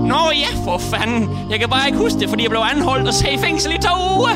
Nå 0.08 0.32
ja, 0.36 0.72
for 0.72 0.78
fanden. 0.78 1.30
Jeg 1.50 1.60
kan 1.60 1.70
bare 1.70 1.88
ikke 1.88 1.98
huske 2.00 2.20
det, 2.20 2.30
fordi 2.30 2.44
jeg 2.44 2.50
blev 2.50 2.62
anholdt 2.76 3.08
og 3.08 3.14
sagde 3.14 3.36
i 3.36 3.38
fængsel 3.38 3.74
i 3.74 3.78
to 3.78 4.18
uger. 4.20 4.36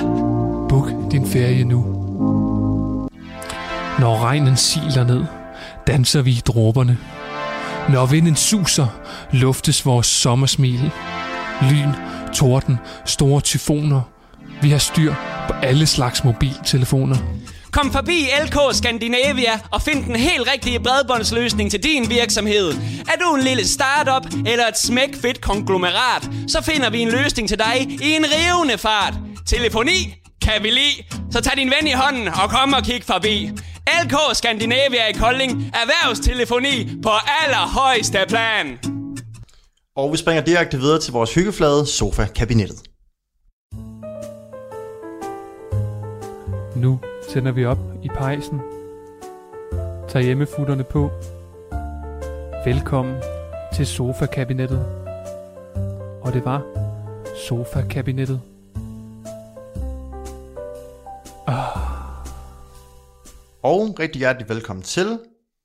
Book 0.69 1.11
din 1.11 1.27
ferie 1.27 1.63
nu. 1.63 1.85
Når 3.99 4.23
regnen 4.23 4.57
siler 4.57 5.03
ned, 5.03 5.25
danser 5.87 6.21
vi 6.21 6.31
i 6.31 6.41
dråberne. 6.45 6.97
Når 7.89 8.05
vinden 8.05 8.35
suser, 8.35 8.87
luftes 9.31 9.85
vores 9.85 10.07
sommersmil. 10.07 10.91
Lyn, 11.61 11.89
torden, 12.33 12.77
store 13.05 13.41
tyfoner. 13.41 14.01
Vi 14.61 14.69
har 14.69 14.77
styr 14.77 15.13
på 15.47 15.53
alle 15.53 15.85
slags 15.85 16.23
mobiltelefoner. 16.23 17.17
Kom 17.71 17.91
forbi 17.91 18.27
LK 18.45 18.55
Scandinavia 18.73 19.59
og 19.71 19.81
find 19.81 20.05
den 20.05 20.15
helt 20.15 20.47
rigtige 20.53 20.79
bredbåndsløsning 20.79 21.71
til 21.71 21.83
din 21.83 22.09
virksomhed. 22.09 22.73
Er 23.09 23.17
du 23.23 23.35
en 23.35 23.41
lille 23.41 23.67
startup 23.67 24.33
eller 24.45 24.67
et 24.67 24.77
smækfedt 24.77 25.41
konglomerat, 25.41 26.29
så 26.47 26.61
finder 26.61 26.89
vi 26.89 26.99
en 26.99 27.09
løsning 27.09 27.49
til 27.49 27.59
dig 27.59 27.87
i 28.01 28.15
en 28.15 28.25
rivende 28.25 28.77
fart. 28.77 29.13
Telefoni 29.47 30.15
kan 30.41 30.63
vi 30.63 30.69
lide, 30.69 31.03
så 31.31 31.41
tag 31.41 31.57
din 31.57 31.71
ven 31.79 31.87
i 31.87 31.91
hånden 31.91 32.27
og 32.27 32.49
kom 32.49 32.73
og 32.73 32.83
kig 32.83 33.03
forbi. 33.03 33.51
LK 34.03 34.15
Scandinavia 34.33 35.07
i 35.09 35.13
Kolding, 35.13 35.51
erhvervstelefoni 35.73 36.89
på 37.03 37.11
allerhøjeste 37.43 38.19
plan. 38.27 38.98
Og 39.99 40.11
vi 40.11 40.17
springer 40.17 40.43
direkte 40.43 40.77
videre 40.77 40.99
til 40.99 41.13
vores 41.13 41.35
hyggeflade 41.35 41.85
sofa-kabinettet. 41.85 42.83
Nu 46.75 46.99
tænder 47.29 47.51
vi 47.51 47.65
op 47.65 47.77
i 48.03 48.07
pejsen. 48.07 48.61
Tag 50.09 50.23
hjemmefutterne 50.23 50.83
på. 50.83 51.09
Velkommen 52.65 53.15
til 53.73 53.87
sofa-kabinettet. 53.87 54.85
Og 56.21 56.33
det 56.33 56.45
var 56.45 56.63
sofa-kabinettet. 57.47 58.41
Og 63.63 63.95
rigtig 63.99 64.19
hjertelig 64.19 64.49
velkommen 64.49 64.83
til 64.83 65.19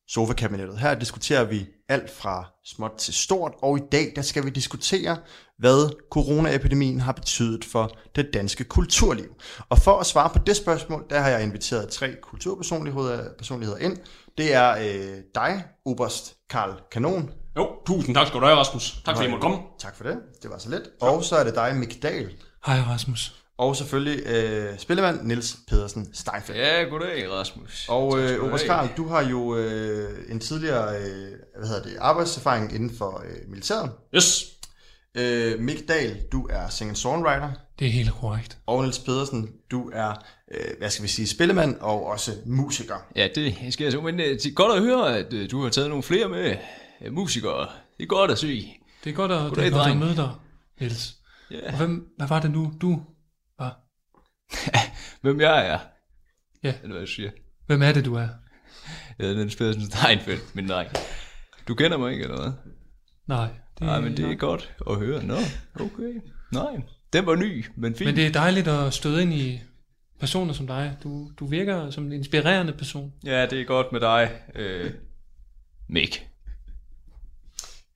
Sofa-kabinettet. 0.08 0.78
Her 0.78 0.94
diskuterer 0.94 1.44
vi 1.44 1.66
alt 1.88 2.10
fra 2.10 2.44
småt 2.64 2.92
til 2.98 3.14
stort, 3.14 3.52
og 3.62 3.78
i 3.78 3.82
dag 3.92 4.12
der 4.16 4.22
skal 4.22 4.44
vi 4.44 4.50
diskutere, 4.50 5.16
hvad 5.58 6.08
coronaepidemien 6.10 7.00
har 7.00 7.12
betydet 7.12 7.64
for 7.64 7.90
det 8.16 8.30
danske 8.34 8.64
kulturliv. 8.64 9.34
Og 9.68 9.78
for 9.78 9.98
at 9.98 10.06
svare 10.06 10.30
på 10.30 10.38
det 10.46 10.56
spørgsmål, 10.56 11.04
der 11.10 11.20
har 11.20 11.28
jeg 11.28 11.42
inviteret 11.42 11.88
tre 11.88 12.14
kulturpersonligheder 12.22 13.28
personligheder 13.38 13.78
ind. 13.78 13.96
Det 14.38 14.54
er 14.54 14.70
øh, 14.70 15.18
dig, 15.34 15.64
Oberst 15.84 16.36
Karl 16.50 16.72
Kanon. 16.92 17.30
Jo, 17.56 17.70
tusind 17.86 18.14
tak 18.14 18.26
skal 18.26 18.40
du 18.40 18.46
have, 18.46 18.58
Rasmus. 18.58 19.02
Tak 19.04 19.16
fordi 19.16 19.22
jeg 19.22 19.30
måtte 19.30 19.42
komme. 19.42 19.58
Tak 19.78 19.96
for 19.96 20.04
det. 20.04 20.18
Det 20.42 20.50
var 20.50 20.58
så 20.58 20.70
let. 20.70 20.82
Og 21.00 21.24
så 21.24 21.36
er 21.36 21.44
det 21.44 21.54
dig, 21.54 21.76
Mik 21.76 22.02
Dahl. 22.02 22.30
Hej 22.66 22.80
Rasmus. 22.80 23.43
Og 23.58 23.76
selvfølgelig 23.76 24.26
øh, 24.26 24.78
spillemand 24.78 25.22
Nils 25.22 25.56
Pedersen 25.68 26.14
Steinfeldt. 26.14 26.60
Ja, 26.60 26.82
goddag 26.82 27.30
Rasmus. 27.30 27.86
Og 27.88 28.18
øh, 28.18 28.40
have. 28.40 28.58
Karl, 28.58 28.88
du 28.96 29.08
har 29.08 29.22
jo 29.22 29.56
øh, 29.56 30.10
en 30.28 30.40
tidligere 30.40 30.96
øh, 30.96 31.32
hvad 31.58 31.68
hedder 31.68 31.82
det, 31.82 31.96
arbejdserfaring 31.98 32.74
inden 32.74 32.96
for 32.98 33.24
øh, 33.24 33.50
militæret. 33.50 33.90
Yes. 34.14 34.44
Øh, 35.14 35.60
Mick 35.60 35.88
Dahl, 35.88 36.16
du 36.32 36.46
er 36.50 36.68
singer-songwriter. 36.68 37.50
Det 37.78 37.86
er 37.86 37.90
helt 37.90 38.12
korrekt. 38.12 38.58
Og 38.66 38.82
Niels 38.82 38.98
Pedersen, 38.98 39.50
du 39.70 39.90
er, 39.94 40.24
øh, 40.54 40.78
hvad 40.78 40.90
skal 40.90 41.02
vi 41.02 41.08
sige, 41.08 41.28
spillemand 41.28 41.76
og 41.80 42.06
også 42.06 42.30
musiker. 42.46 43.06
Ja, 43.16 43.28
det 43.34 43.56
skal 43.70 43.84
jeg 43.84 43.92
så. 43.92 44.00
Men 44.00 44.20
øh, 44.20 44.26
det 44.26 44.46
er 44.46 44.54
godt 44.54 44.72
at 44.78 44.82
høre, 44.82 45.18
at 45.18 45.32
øh, 45.32 45.50
du 45.50 45.62
har 45.62 45.70
taget 45.70 45.88
nogle 45.88 46.02
flere 46.02 46.28
med 46.28 46.56
øh, 47.04 47.12
musikere. 47.12 47.68
Det 47.96 48.02
er 48.02 48.06
godt 48.06 48.30
at 48.30 48.38
se. 48.38 48.76
Det 49.04 49.10
er 49.10 49.14
godt 49.14 49.32
at, 49.32 49.38
Goddag, 49.38 49.64
det 49.64 49.72
er 49.72 49.76
godt 49.76 49.90
at 49.90 49.96
møde 49.96 50.16
dig, 50.16 50.30
Niels. 50.80 51.14
Ja. 51.50 51.72
Og 51.72 51.76
hvem, 51.76 52.08
hvad 52.16 52.28
var 52.28 52.40
det 52.40 52.50
nu, 52.50 52.72
du? 52.80 53.00
Hvem 55.22 55.40
jeg 55.40 55.66
er. 55.68 55.78
Ja. 56.62 56.74
Eller 56.82 56.92
hvad 56.92 57.00
jeg 57.00 57.08
siger. 57.08 57.30
Hvem 57.66 57.82
er 57.82 57.92
det, 57.92 58.04
du 58.04 58.14
er? 58.14 58.28
Jeg 59.18 59.26
hedder 59.26 59.36
Niels 59.36 59.56
Pedersen 59.56 59.82
Steinfeldt, 59.90 60.54
min 60.54 60.68
dreng. 60.68 60.90
Du 61.68 61.74
kender 61.74 61.96
mig 61.98 62.12
ikke, 62.12 62.24
eller 62.24 62.42
hvad? 62.42 62.52
Nej. 63.26 63.48
Det, 63.78 63.86
Nej, 63.86 64.00
men 64.00 64.16
det 64.16 64.30
er 64.30 64.34
godt 64.34 64.74
at 64.90 64.96
høre. 64.96 65.24
Nå, 65.24 65.36
okay. 65.74 66.20
Nej, 66.52 66.82
den 67.12 67.26
var 67.26 67.34
ny, 67.34 67.64
men 67.76 67.94
fint. 67.94 68.08
Men 68.08 68.16
det 68.16 68.26
er 68.26 68.32
dejligt 68.32 68.68
at 68.68 68.94
støde 68.94 69.22
ind 69.22 69.32
i 69.34 69.60
personer 70.20 70.52
som 70.52 70.66
dig. 70.66 70.96
Du, 71.02 71.30
du 71.38 71.46
virker 71.46 71.90
som 71.90 72.06
en 72.06 72.12
inspirerende 72.12 72.72
person. 72.72 73.12
Ja, 73.24 73.46
det 73.46 73.60
er 73.60 73.64
godt 73.64 73.92
med 73.92 74.00
dig, 74.00 74.30
øh, 74.54 74.90
Mick. 75.88 76.26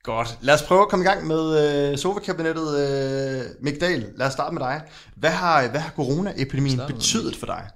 Godt. 0.02 0.38
Lad 0.40 0.54
os 0.54 0.62
prøve 0.62 0.82
at 0.82 0.88
komme 0.88 1.04
i 1.04 1.08
gang 1.08 1.26
med 1.26 1.90
øh, 1.92 1.98
sofa-kabinettet. 1.98 2.78
Øh, 2.78 3.42
Mick 3.60 3.80
Dahl, 3.80 4.06
lad 4.16 4.26
os 4.26 4.32
starte 4.32 4.54
med 4.54 4.62
dig. 4.62 4.82
Hvad 5.16 5.30
har, 5.30 5.68
hvad 5.68 5.80
har 5.80 5.90
coronaepidemien 5.90 6.80
betydet 6.86 7.36
for 7.36 7.46
dig? 7.46 7.70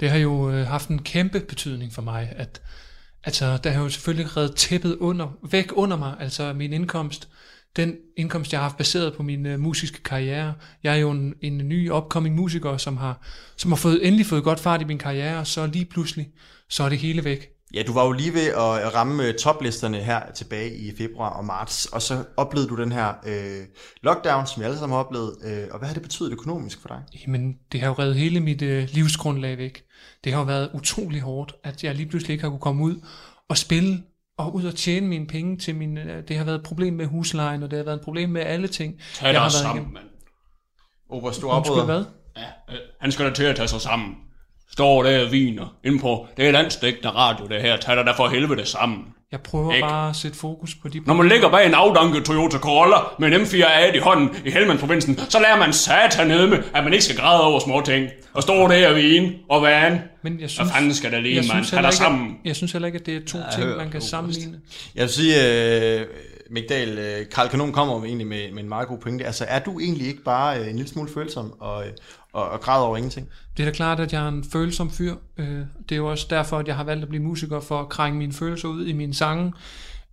Det 0.00 0.10
har 0.10 0.18
jo 0.18 0.50
øh, 0.50 0.66
haft 0.66 0.88
en 0.88 1.02
kæmpe 1.02 1.40
betydning 1.40 1.92
for 1.92 2.02
mig, 2.02 2.32
at 2.36 2.62
altså, 3.24 3.56
der 3.64 3.70
har 3.70 3.82
jo 3.82 3.88
selvfølgelig 3.88 4.36
reddet 4.36 4.56
tæppet 4.56 4.96
under, 4.96 5.28
væk 5.50 5.70
under 5.72 5.96
mig, 5.96 6.16
altså 6.20 6.52
min 6.52 6.72
indkomst, 6.72 7.28
den 7.76 7.96
indkomst, 8.16 8.52
jeg 8.52 8.60
har 8.60 8.68
haft 8.68 8.76
baseret 8.76 9.14
på 9.14 9.22
min 9.22 9.46
øh, 9.46 9.60
musiske 9.60 10.02
karriere. 10.02 10.54
Jeg 10.82 10.92
er 10.92 10.98
jo 10.98 11.10
en, 11.10 11.34
en 11.40 11.58
ny 11.58 11.90
upcoming 11.90 12.34
musiker, 12.34 12.76
som 12.76 12.96
har, 12.96 13.22
som 13.56 13.72
har 13.72 13.76
fået, 13.76 14.06
endelig 14.06 14.26
fået 14.26 14.44
godt 14.44 14.60
fart 14.60 14.80
i 14.80 14.84
min 14.84 14.98
karriere, 14.98 15.38
og 15.38 15.46
så 15.46 15.66
lige 15.66 15.84
pludselig, 15.84 16.28
så 16.68 16.82
er 16.82 16.88
det 16.88 16.98
hele 16.98 17.24
væk. 17.24 17.59
Ja, 17.74 17.82
du 17.82 17.92
var 17.92 18.04
jo 18.04 18.12
lige 18.12 18.34
ved 18.34 18.48
at 18.48 18.94
ramme 18.94 19.26
øh, 19.26 19.34
toplisterne 19.34 19.96
her 19.96 20.32
tilbage 20.34 20.76
i 20.76 20.96
februar 20.96 21.30
og 21.30 21.44
marts, 21.44 21.86
og 21.86 22.02
så 22.02 22.24
oplevede 22.36 22.68
du 22.68 22.76
den 22.76 22.92
her 22.92 23.14
øh, 23.26 23.66
lockdown, 24.02 24.46
som 24.46 24.60
vi 24.60 24.64
alle 24.64 24.78
sammen 24.78 24.94
har 24.94 25.04
oplevet. 25.04 25.36
Øh, 25.44 25.68
og 25.70 25.78
hvad 25.78 25.88
har 25.88 25.94
det 25.94 26.02
betydet 26.02 26.32
økonomisk 26.32 26.80
for 26.80 26.88
dig? 26.88 27.02
Jamen, 27.26 27.54
det 27.72 27.80
har 27.80 27.88
jo 27.88 27.94
reddet 27.98 28.16
hele 28.16 28.40
mit 28.40 28.62
øh, 28.62 28.88
livsgrundlag 28.92 29.58
væk. 29.58 29.82
Det 30.24 30.32
har 30.32 30.40
jo 30.40 30.46
været 30.46 30.70
utrolig 30.74 31.20
hårdt, 31.20 31.54
at 31.64 31.84
jeg 31.84 31.94
lige 31.94 32.08
pludselig 32.08 32.32
ikke 32.32 32.42
har 32.42 32.50
kunne 32.50 32.60
komme 32.60 32.84
ud 32.84 33.06
og 33.48 33.58
spille 33.58 34.02
og 34.38 34.54
ud 34.54 34.64
og 34.64 34.74
tjene 34.74 35.06
mine 35.06 35.26
penge 35.26 35.56
til 35.56 35.74
min... 35.74 35.98
Øh, 35.98 36.28
det 36.28 36.36
har 36.36 36.44
været 36.44 36.56
et 36.58 36.64
problem 36.64 36.94
med 36.94 37.06
huslejen, 37.06 37.62
og 37.62 37.70
det 37.70 37.76
har 37.76 37.84
været 37.84 37.96
et 37.96 38.04
problem 38.04 38.30
med 38.30 38.42
alle 38.42 38.68
ting. 38.68 38.94
Tag 39.14 39.32
jeg 39.32 39.42
dig 39.42 39.52
sammen, 39.52 39.92
mand. 39.92 40.04
Oberst, 41.10 41.40
du 41.40 41.48
Undskyld, 41.48 41.84
hvad? 41.84 42.04
Ja, 42.36 42.74
øh, 42.74 42.80
han 43.00 43.12
skal 43.12 43.26
da 43.26 43.34
til 43.34 43.44
at 43.44 43.56
tage 43.56 43.68
sig 43.68 43.80
sammen. 43.80 44.16
Står 44.72 45.02
der 45.02 45.24
og 45.26 45.32
viner 45.32 45.74
inde 45.84 45.98
på, 45.98 46.26
det 46.36 46.48
er 46.48 46.52
landstækkende 46.52 47.08
radio 47.08 47.46
det 47.46 47.62
her, 47.62 47.76
tag 47.76 47.96
dig 47.96 48.06
da 48.06 48.10
for 48.12 48.28
helvede 48.28 48.66
sammen. 48.66 48.98
Jeg 49.32 49.40
prøver 49.40 49.72
Ikke? 49.74 49.86
bare 49.88 50.08
at 50.10 50.16
sætte 50.16 50.38
fokus 50.38 50.74
på 50.82 50.88
de... 50.88 51.00
Når 51.06 51.14
man 51.14 51.28
ligger 51.28 51.50
bag 51.50 51.66
en 51.66 51.74
afdanket 51.74 52.24
Toyota 52.24 52.58
Corolla 52.58 52.96
med 53.18 53.28
en 53.32 53.40
M4A 53.42 53.96
i 53.96 53.98
hånden 53.98 54.30
i 54.46 54.50
Helmand-provinsen, 54.50 55.18
så 55.28 55.40
lærer 55.40 55.58
man 55.58 55.72
satan 55.72 56.26
ned 56.28 56.46
med, 56.46 56.58
at 56.74 56.84
man 56.84 56.92
ikke 56.92 57.04
skal 57.04 57.16
græde 57.16 57.42
over 57.44 57.60
små 57.60 57.80
ting. 57.84 58.08
Og 58.32 58.42
står 58.42 58.68
der 58.68 58.88
og 58.88 58.96
vine 58.96 59.32
og 59.48 59.62
vane. 59.62 60.02
Men 60.22 60.40
jeg 60.40 60.50
synes, 60.50 60.68
Hvad 60.68 60.74
fanden 60.74 60.94
skal 60.94 61.12
der 61.12 61.20
lige, 61.20 61.36
mand? 61.36 61.48
Tag 61.48 61.76
heller 61.76 61.90
dig 61.90 61.98
sammen. 61.98 62.36
Jeg 62.44 62.56
synes 62.56 62.72
heller 62.72 62.86
ikke, 62.86 62.98
at 62.98 63.06
det 63.06 63.16
er 63.16 63.20
to 63.26 63.38
Ja, 63.38 63.44
ting, 63.62 63.76
man 63.76 63.90
kan 63.90 64.00
sammenligne. 64.00 64.58
Jeg 64.94 65.02
vil 65.02 65.10
sige, 65.10 65.34
øh, 66.00 66.06
Mick 66.50 66.68
Dahl, 66.68 66.98
øh, 66.98 67.28
Karl 67.34 67.48
Kanon 67.48 67.72
kommer 67.72 68.04
egentlig 68.04 68.26
med, 68.26 68.52
med 68.52 68.62
en 68.62 68.68
meget 68.68 68.88
god 68.88 68.98
pointe. 68.98 69.24
Altså, 69.26 69.44
er 69.48 69.58
du 69.58 69.80
egentlig 69.80 70.06
ikke 70.06 70.22
bare 70.24 70.58
øh, 70.58 70.66
en 70.68 70.76
lille 70.76 70.88
smule 70.88 71.10
følsom 71.14 71.52
og, 71.60 71.86
øh, 71.86 71.92
og, 72.32 72.48
og 72.48 72.60
græder 72.60 72.84
over 72.84 72.96
ingenting? 72.96 73.28
Det 73.56 73.62
er 73.62 73.66
da 73.70 73.72
klart, 73.76 74.00
at 74.00 74.12
jeg 74.12 74.24
er 74.24 74.28
en 74.28 74.44
følsom 74.52 74.90
fyr. 74.90 75.14
Øh, 75.36 75.46
Det 75.88 75.92
er 75.92 75.96
jo 75.96 76.10
også 76.10 76.26
derfor, 76.30 76.58
at 76.58 76.68
jeg 76.68 76.76
har 76.76 76.84
valgt 76.84 77.02
at 77.02 77.08
blive 77.08 77.22
musiker, 77.22 77.60
for 77.60 77.80
at 77.80 77.88
krænge 77.88 78.18
mine 78.18 78.32
følelser 78.32 78.68
ud 78.68 78.86
i 78.86 78.92
mine 78.92 79.14
sange. 79.14 79.52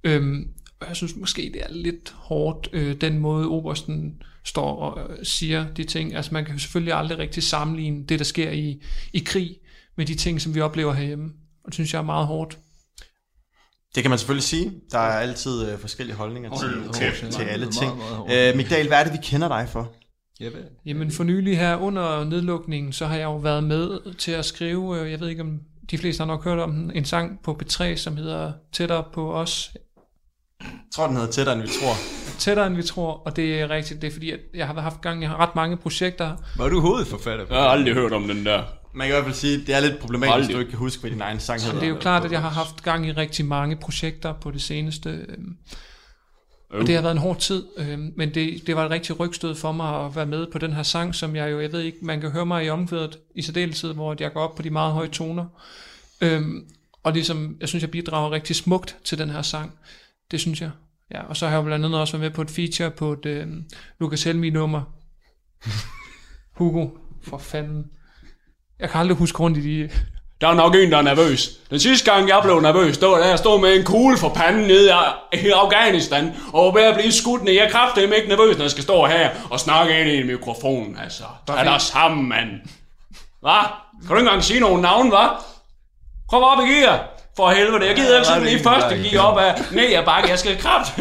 Øhm, 0.04 0.48
og 0.82 0.88
Jeg 0.88 0.96
synes 0.96 1.16
måske, 1.16 1.42
det 1.54 1.62
er 1.64 1.74
lidt 1.74 2.14
hårdt, 2.18 2.70
øh, 2.74 2.96
den 3.02 3.20
måde 3.20 3.48
Obersten 3.48 4.22
står 4.46 4.76
og 4.80 5.12
øh, 5.12 5.18
siger 5.26 5.66
de 5.78 5.84
ting. 5.84 6.16
Altså 6.16 6.34
man 6.34 6.46
kan 6.46 6.54
jo 6.54 6.60
selvfølgelig 6.60 6.94
aldrig 6.94 7.18
rigtig 7.18 7.44
sammenligne 7.44 8.06
det, 8.06 8.20
der 8.20 8.26
sker 8.26 8.52
i, 8.52 8.82
i 9.14 9.20
krig, 9.20 9.58
med 9.98 10.06
de 10.06 10.16
ting, 10.16 10.42
som 10.42 10.56
vi 10.56 10.62
oplever 10.62 10.94
herhjemme. 10.94 11.26
Og 11.64 11.66
det 11.68 11.74
synes 11.74 11.94
jeg 11.94 12.00
er 12.00 12.04
meget 12.04 12.28
hårdt. 12.28 12.58
Det 13.96 14.04
kan 14.04 14.10
man 14.10 14.20
selvfølgelig 14.20 14.44
sige. 14.44 14.72
Der 14.92 15.00
er 15.00 15.20
altid 15.20 15.72
øh, 15.72 15.80
forskellige 15.80 16.16
holdninger 16.16 16.50
til, 16.60 16.68
Hold 16.68 16.94
til, 16.94 17.12
til, 17.32 17.40
meget, 17.40 17.50
alle 17.52 17.66
meget, 17.66 17.76
ting. 17.76 17.98
meget 17.98 18.16
hårdt. 18.16 18.34
Øh, 18.34 18.56
Mick 18.56 18.70
Dahl, 18.70 18.88
hvad 18.88 18.98
er 19.00 19.04
det, 19.04 19.14
vi 19.14 19.18
kender 19.24 19.48
dig 19.48 19.70
for? 19.70 19.92
Jamen 20.86 21.12
for 21.12 21.24
nylig 21.24 21.58
her 21.58 21.76
under 21.76 22.24
nedlukningen, 22.24 22.94
så 22.94 23.06
har 23.06 23.16
jeg 23.16 23.24
jo 23.24 23.38
været 23.38 23.64
med 23.64 24.14
til 24.14 24.32
at 24.32 24.46
skrive, 24.46 25.00
øh, 25.00 25.12
jeg 25.12 25.20
ved 25.20 25.28
ikke 25.28 25.42
om 25.42 25.60
de 25.92 25.98
fleste 25.98 26.22
har 26.22 26.26
nok 26.26 26.44
hørt 26.44 26.60
om 26.60 26.72
den, 26.72 26.92
en 26.96 27.06
sang 27.06 27.40
på 27.44 27.60
B3, 27.64 27.96
som 27.96 28.18
hedder 28.18 28.52
Tættere 28.74 29.04
på 29.14 29.34
os. 29.34 29.72
Jeg 30.60 30.70
tror, 30.96 31.08
den 31.08 31.16
hedder 31.16 31.32
Tættere, 31.32 31.56
end 31.56 31.64
vi 31.64 31.68
tror. 31.68 31.94
Tættere 32.40 32.68
end 32.68 32.76
vi 32.76 32.84
tror, 32.84 33.14
og 33.14 33.36
det 33.36 33.62
er 33.62 33.70
rigtigt, 33.70 34.02
det 34.02 34.08
er 34.08 34.12
fordi, 34.12 34.32
at 34.32 34.40
jeg 34.54 34.68
har 34.68 34.82
haft 34.82 35.02
gang 35.02 35.24
i 35.24 35.28
ret 35.28 35.56
mange 35.56 35.78
projekter. 35.78 36.36
Var 36.58 36.70
du 36.70 36.80
hovedforfatter? 36.80 37.46
Jeg 37.50 37.58
har 37.58 37.68
aldrig 37.68 37.94
hørt 37.94 38.14
om 38.14 38.28
den 38.28 38.46
der. 38.46 38.64
Man 38.94 39.08
kan 39.08 39.14
i 39.14 39.16
hvert 39.16 39.24
fald 39.24 39.36
sige, 39.36 39.58
det 39.58 39.76
er 39.76 39.80
lidt 39.80 40.00
problematisk, 40.00 40.36
hvis 40.36 40.44
Aldrig. 40.44 40.56
du 40.56 40.60
ikke 40.60 40.70
kan 40.70 40.80
huske, 40.80 41.02
hvad 41.02 41.12
din 41.12 41.22
egen 41.22 41.40
sang 41.40 41.62
hedder. 41.62 41.80
det 41.80 41.86
er 41.86 41.90
jo 41.90 41.98
klart, 41.98 42.26
at 42.26 42.32
jeg 42.32 42.42
har 42.42 42.50
haft 42.50 42.84
gang 42.84 43.08
i 43.08 43.12
rigtig 43.12 43.46
mange 43.46 43.76
projekter 43.76 44.34
på 44.34 44.52
det 44.52 44.62
seneste. 44.62 45.26
Og 46.70 46.88
det 46.88 46.96
har 46.96 47.02
været 47.02 47.12
en 47.12 47.22
hård 47.22 47.40
tid, 47.40 47.66
øhm, 47.78 48.14
men 48.16 48.34
det, 48.34 48.68
det 48.68 48.76
var 48.76 48.86
et 48.86 48.92
rigtig 48.92 49.20
rygstød 49.20 49.56
for 49.56 49.72
mig 49.72 50.06
at 50.06 50.16
være 50.16 50.26
med 50.26 50.48
på 50.52 50.58
den 50.58 50.74
her 50.74 50.84
sang, 50.84 51.16
som 51.16 51.36
jeg 51.36 51.52
jo, 51.52 51.60
jeg 51.60 51.72
ved 51.72 51.82
ikke, 51.82 51.98
man 52.02 52.22
kan 52.22 52.32
høre 52.32 52.46
mig 52.46 52.66
i 52.66 52.70
omkvædet 52.70 53.20
i 53.36 53.42
særdeleshed, 53.42 53.94
hvor 53.94 54.16
jeg 54.20 54.34
går 54.34 54.42
op 54.42 54.56
på 54.56 54.62
de 54.62 54.70
meget 54.70 54.94
høje 54.94 55.08
toner. 55.08 55.46
Øhm, 56.22 56.68
og 57.04 57.14
ligesom, 57.14 57.58
jeg 57.60 57.70
synes, 57.70 57.82
jeg 57.82 57.92
bidrager 57.92 58.32
rigtig 58.32 58.56
smukt 58.56 58.98
til 59.04 59.18
den 59.18 59.30
her 59.30 59.42
sang. 59.42 59.74
Det 60.32 60.40
synes 60.40 60.62
jeg. 60.62 60.72
Ja, 61.12 61.24
og 61.24 61.38
så 61.38 61.48
har 61.48 61.56
jeg 61.56 61.66
blandt 61.66 61.86
andet 61.86 62.00
også 62.00 62.18
været 62.18 62.32
med 62.32 62.36
på 62.36 62.42
et 62.42 62.50
feature 62.50 62.92
på 62.92 63.14
et 63.14 63.26
øh, 63.26 63.48
Lucas 64.00 64.24
Helmi-nummer. 64.24 64.82
Hugo, 66.58 66.88
for 67.22 67.38
fanden. 67.38 67.86
Jeg 68.80 68.90
kan 68.90 69.00
aldrig 69.00 69.18
huske 69.18 69.40
rundt 69.40 69.58
i 69.58 69.62
de... 69.62 69.90
Der 70.42 70.48
er 70.48 70.54
nok 70.54 70.76
en, 70.76 70.92
der 70.92 70.98
er 70.98 71.02
nervøs. 71.02 71.50
Den 71.70 71.80
sidste 71.80 72.12
gang, 72.12 72.28
jeg 72.30 72.40
blev 72.44 72.60
nervøs, 72.60 72.98
det 72.98 73.08
var 73.08 73.18
da 73.18 73.28
jeg 73.28 73.38
stod 73.38 73.62
med 73.62 73.76
en 73.76 73.84
kugle 73.86 74.18
for 74.18 74.30
panden 74.30 74.68
nede 74.68 74.94
i- 75.34 75.50
Afghanistan, 75.50 76.34
og 76.54 76.66
var 76.66 76.72
ved 76.72 76.84
at 76.88 76.96
blive 76.96 77.12
skudt 77.12 77.44
ned. 77.44 77.54
Jeg 77.54 77.72
kræfter 77.72 78.02
ikke 78.16 78.28
nervøs, 78.30 78.58
når 78.58 78.64
jeg 78.64 78.72
skal 78.72 78.84
stå 78.84 79.06
her 79.06 79.30
og 79.50 79.60
snakke 79.60 80.02
ind 80.02 80.10
i 80.10 80.18
en 80.18 80.28
mikrofon, 80.28 80.98
altså. 81.04 81.24
Tag 81.48 81.66
dig 81.66 81.82
sammen, 81.82 82.30
mand. 82.30 82.48
Hva? 83.42 83.62
Kan 83.62 84.10
du 84.10 84.14
ikke 84.16 84.20
engang 84.20 84.44
sige 84.44 84.60
nogen 84.60 84.82
navn, 84.82 85.10
hva? 85.10 85.28
Kom 86.30 86.44
op 86.44 86.60
i 86.68 86.72
gear. 86.72 87.08
For 87.36 87.50
helvede, 87.50 87.86
jeg 87.86 87.96
gider 87.96 88.16
ikke 88.16 88.28
sådan 88.28 88.44
lige 88.44 88.60
første 88.64 89.10
gear 89.10 89.24
op 89.24 89.38
af 89.38 89.62
ned 89.72 89.94
ad 89.94 90.06
bakke. 90.06 90.30
Jeg 90.30 90.40
skal 90.40 90.58
kraft. 90.58 90.92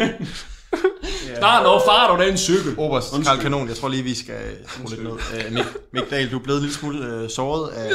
Snart 1.37 1.63
når 1.63 1.83
far 1.85 2.15
du 2.17 2.23
den 2.23 2.37
cykel. 2.37 2.75
Oberst 2.77 3.13
Karl 3.25 3.39
Kanon, 3.39 3.67
jeg 3.67 3.75
tror 3.77 3.87
lige, 3.87 4.03
vi 4.03 4.15
skal 4.15 4.35
skrue 4.67 4.89
lidt 4.89 5.03
ned. 5.03 5.11
Uh, 5.11 5.53
Mik, 5.53 5.63
Mik 5.93 6.09
Dahl, 6.11 6.31
du 6.31 6.39
er 6.39 6.43
blevet 6.43 6.57
en 6.59 6.63
lille 6.65 6.77
smule 6.79 7.23
uh, 7.23 7.29
såret 7.29 7.69
af, 7.71 7.91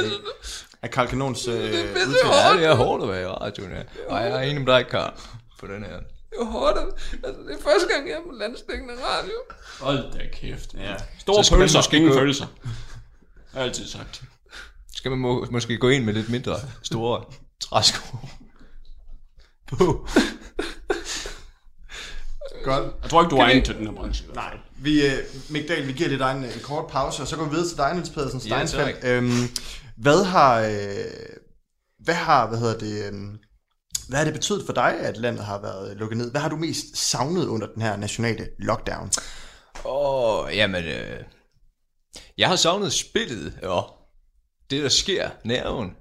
af 0.83 0.91
Karl 0.91 1.07
Kanons 1.07 1.47
uh, 1.47 1.53
udtalelse. 1.53 2.27
Ja, 2.27 2.53
det 2.57 2.65
er 2.65 2.75
hårdt 2.75 3.03
at 3.03 3.09
være 3.09 3.21
i 3.21 3.25
radioen, 3.25 3.71
ja. 3.71 3.81
Og 4.09 4.21
jeg 4.23 4.31
er 4.31 4.39
enig 4.41 4.61
med 4.63 4.73
dig, 4.73 4.87
Karl, 4.89 5.13
på 5.59 5.67
den 5.67 5.83
her. 5.83 5.97
Det 5.97 6.39
er 6.41 6.45
hårdt. 6.45 6.77
Altså, 7.23 7.41
det 7.47 7.51
er 7.59 7.63
første 7.63 7.87
gang, 7.93 8.07
jeg 8.09 8.15
er 8.15 8.21
på 8.21 8.35
landstækkende 8.39 8.93
radio. 8.93 9.33
Hold 9.79 10.11
da 10.13 10.19
kæft. 10.33 10.73
Ja. 10.73 10.95
Store 11.19 11.43
Så 11.43 11.55
pølser, 11.55 11.79
måske 11.79 11.97
ingen 11.97 12.13
følelser. 12.13 12.45
Jeg 12.63 12.71
har 13.53 13.61
altid 13.61 13.87
sagt. 13.87 14.21
Skal 14.95 15.11
man 15.11 15.19
må, 15.19 15.47
måske 15.51 15.77
gå 15.77 15.89
ind 15.89 16.03
med 16.03 16.13
lidt 16.13 16.29
mindre 16.29 16.55
store 16.83 17.23
træsko 17.61 18.17
på. 19.67 20.07
Godt. 22.63 22.93
Jeg 23.01 23.09
tror 23.09 23.21
ikke, 23.23 23.29
du 23.31 23.35
er 23.37 23.43
egnet 23.43 23.65
til 23.65 23.75
den 23.75 23.87
her 23.87 23.93
branche. 23.93 24.25
Nej. 24.35 24.57
Vi, 24.77 25.05
uh, 25.05 25.11
Mik 25.51 25.67
Dahl, 25.67 25.87
vi 25.87 25.91
giver 25.91 26.09
lige 26.09 26.19
dig 26.19 26.31
en, 26.31 26.43
en 26.43 26.51
kort 26.63 26.87
pause, 26.87 27.21
og 27.21 27.27
så 27.27 27.35
går 27.37 27.43
vi 27.43 27.49
videre 27.49 27.67
til 27.67 27.77
dig, 27.77 27.93
Niels 27.93 28.09
Pedersen 28.09 28.39
Ja, 28.39 28.65
Steinfeldt. 28.65 28.99
tak. 29.01 29.09
øhm, 29.09 29.49
hvad 29.97 30.23
har, 30.23 30.59
øh, 30.59 31.37
hvad 31.99 32.15
har, 32.15 32.47
hvad 32.47 32.59
hedder 32.59 32.77
det, 32.79 33.07
øhm, 33.07 33.39
hvad 34.09 34.17
har 34.17 34.25
det 34.25 34.33
betydet 34.33 34.65
for 34.65 34.73
dig, 34.73 34.99
at 34.99 35.17
landet 35.17 35.45
har 35.45 35.61
været 35.61 35.97
lukket 35.97 36.17
ned? 36.17 36.31
Hvad 36.31 36.41
har 36.41 36.49
du 36.49 36.55
mest 36.55 36.97
savnet 36.97 37.45
under 37.45 37.67
den 37.67 37.81
her 37.81 37.97
nationale 37.97 38.47
lockdown? 38.59 39.11
Åh, 39.85 40.45
oh, 40.45 40.55
jamen, 40.55 40.83
øh, 40.85 41.23
jeg 42.37 42.49
har 42.49 42.55
savnet 42.55 42.93
spillet, 42.93 43.59
og 43.63 43.93
det 44.69 44.83
der 44.83 44.89
sker, 44.89 45.29
nerven. 45.45 45.91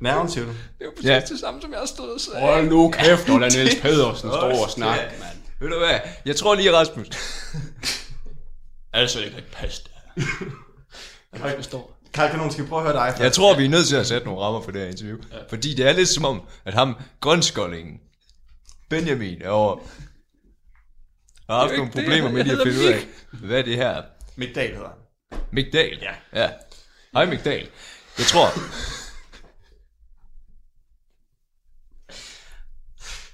Nerven, 0.00 0.28
siger 0.30 0.44
du? 0.44 0.50
Det 0.50 0.58
er 0.80 0.84
jo 0.84 0.90
præcis 0.96 1.08
Ja. 1.10 1.20
det 1.28 1.40
samme, 1.40 1.60
som 1.60 1.70
jeg 1.72 1.78
har 1.78 1.86
stået 1.86 2.14
og 2.14 2.20
sagt. 2.20 2.40
Hold 2.40 2.68
nu 2.68 2.90
kæft, 2.90 3.28
og 3.32 3.40
lad 3.40 3.50
Niels 3.50 3.80
Pedersen 3.82 4.30
stå 4.30 4.40
Hold 4.40 4.52
og 4.52 4.70
snakke, 4.70 5.04
kæft. 5.10 5.20
mand. 5.20 5.37
Ved 5.60 5.68
du 5.68 5.78
hvad, 5.78 6.00
jeg 6.24 6.36
tror 6.36 6.54
lige, 6.54 6.72
Rasmus. 6.72 7.06
Altså, 8.92 9.18
det 9.20 9.30
kan 9.30 9.38
ikke 9.38 9.52
passe 9.52 9.82
det. 9.84 9.92
Jeg 11.32 11.40
kan 11.40 11.46
ikke 11.50 11.62
forstå. 11.62 11.90
Karl 12.14 12.30
Kanon, 12.30 12.50
skal 12.50 12.64
vi 12.64 12.68
prøve 12.68 12.80
at 12.80 12.86
høre 12.86 13.04
dig 13.04 13.10
først? 13.10 13.22
Jeg 13.22 13.32
tror, 13.32 13.56
vi 13.56 13.64
er 13.64 13.68
nødt 13.68 13.88
til 13.88 13.96
at 13.96 14.06
sætte 14.06 14.26
nogle 14.26 14.40
rammer 14.40 14.60
for 14.60 14.70
det 14.70 14.80
her 14.80 14.88
interview. 14.88 15.18
Ja. 15.32 15.36
Fordi 15.48 15.74
det 15.74 15.88
er 15.88 15.92
lidt 15.92 16.08
som 16.08 16.24
om, 16.24 16.42
at 16.64 16.74
ham, 16.74 16.96
grønskoldingen, 17.20 18.00
Benjamin, 18.90 19.42
er 19.42 19.48
over, 19.48 19.76
har 21.50 21.58
haft 21.60 21.72
er 21.72 21.76
nogle 21.76 21.92
det, 21.92 22.04
problemer 22.04 22.30
med 22.30 22.44
lige 22.44 22.60
at 22.60 22.66
finde 22.66 22.78
ud 22.78 22.92
af, 22.92 23.06
hvad 23.30 23.64
det 23.64 23.76
her 23.76 24.02
Mik 24.36 24.54
Dahl 24.54 24.74
hedder 24.74 24.88
han. 24.88 25.38
Mick 25.52 25.72
Dahl. 25.72 25.98
Ja. 26.02 26.42
ja. 26.42 26.50
Hej 27.12 27.24
Mick 27.24 27.44
Dahl. 27.44 27.68
Jeg 28.18 28.26
tror, 28.26 28.48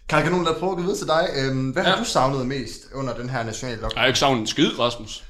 Karl 0.08 0.22
Kanon, 0.22 0.44
lad 0.44 0.54
prøve 0.54 0.72
at 0.72 0.76
gå 0.76 0.82
videre 0.82 0.98
til 0.98 1.06
dig. 1.06 1.28
Øhm, 1.36 1.70
hvad 1.70 1.82
har 1.82 1.98
du 1.98 2.04
savnet 2.04 2.46
mest 2.46 2.82
under 2.94 3.14
den 3.14 3.30
her 3.30 3.44
nationale 3.44 3.80
lockdown? 3.80 3.96
Jeg 3.96 4.00
har 4.00 4.06
ikke 4.06 4.18
savnet 4.18 4.40
en 4.40 4.46
skid, 4.46 4.78
Rasmus. 4.78 5.24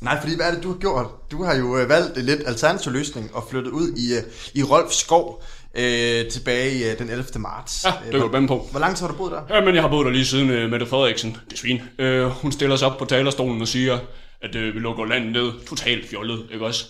Nej, 0.00 0.20
fordi 0.20 0.36
hvad 0.36 0.46
er 0.46 0.54
det, 0.54 0.62
du 0.62 0.72
har 0.72 0.78
gjort? 0.78 1.06
Du 1.30 1.44
har 1.44 1.54
jo 1.56 1.78
øh, 1.78 1.88
valgt 1.88 2.18
en 2.18 2.24
lidt 2.24 2.40
alternativ 2.46 2.92
løsning 2.92 3.30
og 3.34 3.46
flyttet 3.50 3.70
ud 3.70 3.88
i, 3.96 4.14
øh, 4.14 4.22
i 4.54 4.62
Rolf 4.62 4.92
Skov 4.92 5.42
øh, 5.74 6.30
tilbage 6.30 6.70
i 6.70 6.84
øh, 6.90 6.98
den 6.98 7.10
11. 7.10 7.26
marts. 7.38 7.84
Ja, 7.84 7.92
det 8.12 8.20
du 8.20 8.28
bande 8.28 8.48
på. 8.48 8.68
Hvor 8.70 8.80
lang 8.80 8.96
tid 8.96 9.06
har 9.06 9.12
du 9.12 9.18
boet 9.18 9.32
der? 9.32 9.56
Ja, 9.56 9.64
men 9.64 9.74
jeg 9.74 9.82
har 9.82 9.88
boet 9.90 10.06
der 10.06 10.12
lige 10.12 10.26
siden 10.26 10.64
uh, 10.64 10.70
Mette 10.70 10.86
Frederiksen, 10.86 11.36
det 11.50 11.58
svin. 11.58 11.82
Uh, 12.02 12.30
hun 12.30 12.52
stiller 12.52 12.76
sig 12.76 12.88
op 12.88 12.98
på 12.98 13.04
talerstolen 13.04 13.60
og 13.60 13.68
siger, 13.68 13.98
at 14.42 14.56
uh, 14.56 14.62
vi 14.62 14.78
lukker 14.78 15.04
landet 15.04 15.32
ned. 15.32 15.52
Totalt 15.68 16.10
fjollet, 16.10 16.46
ikke 16.52 16.66
også? 16.66 16.84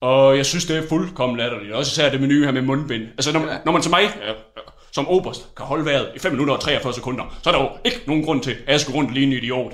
Og 0.00 0.36
jeg 0.36 0.46
synes, 0.46 0.64
det 0.64 0.76
er 0.76 0.88
fuldkommen 0.88 1.38
latterligt. 1.38 1.72
Også 1.72 1.90
især 1.90 2.10
det 2.10 2.20
menu 2.20 2.44
her 2.44 2.52
med 2.52 2.62
mundbind. 2.62 3.02
Altså, 3.02 3.32
når, 3.32 3.60
når 3.64 3.72
man 3.72 3.82
som 3.82 3.90
mig, 3.90 4.04
uh, 4.04 4.62
som 4.92 5.08
oberst, 5.08 5.48
kan 5.56 5.66
holde 5.66 5.84
vejret 5.84 6.12
i 6.16 6.18
5 6.18 6.32
minutter 6.32 6.54
og 6.54 6.60
43 6.60 6.94
sekunder, 6.94 7.38
så 7.42 7.50
er 7.50 7.54
der 7.54 7.62
jo 7.62 7.70
ikke 7.84 8.00
nogen 8.06 8.24
grund 8.24 8.42
til, 8.42 8.50
at 8.50 8.72
jeg 8.72 8.80
skal 8.80 8.94
rundt 8.94 9.14
lige 9.14 9.26
en 9.26 9.32
idiot. 9.32 9.72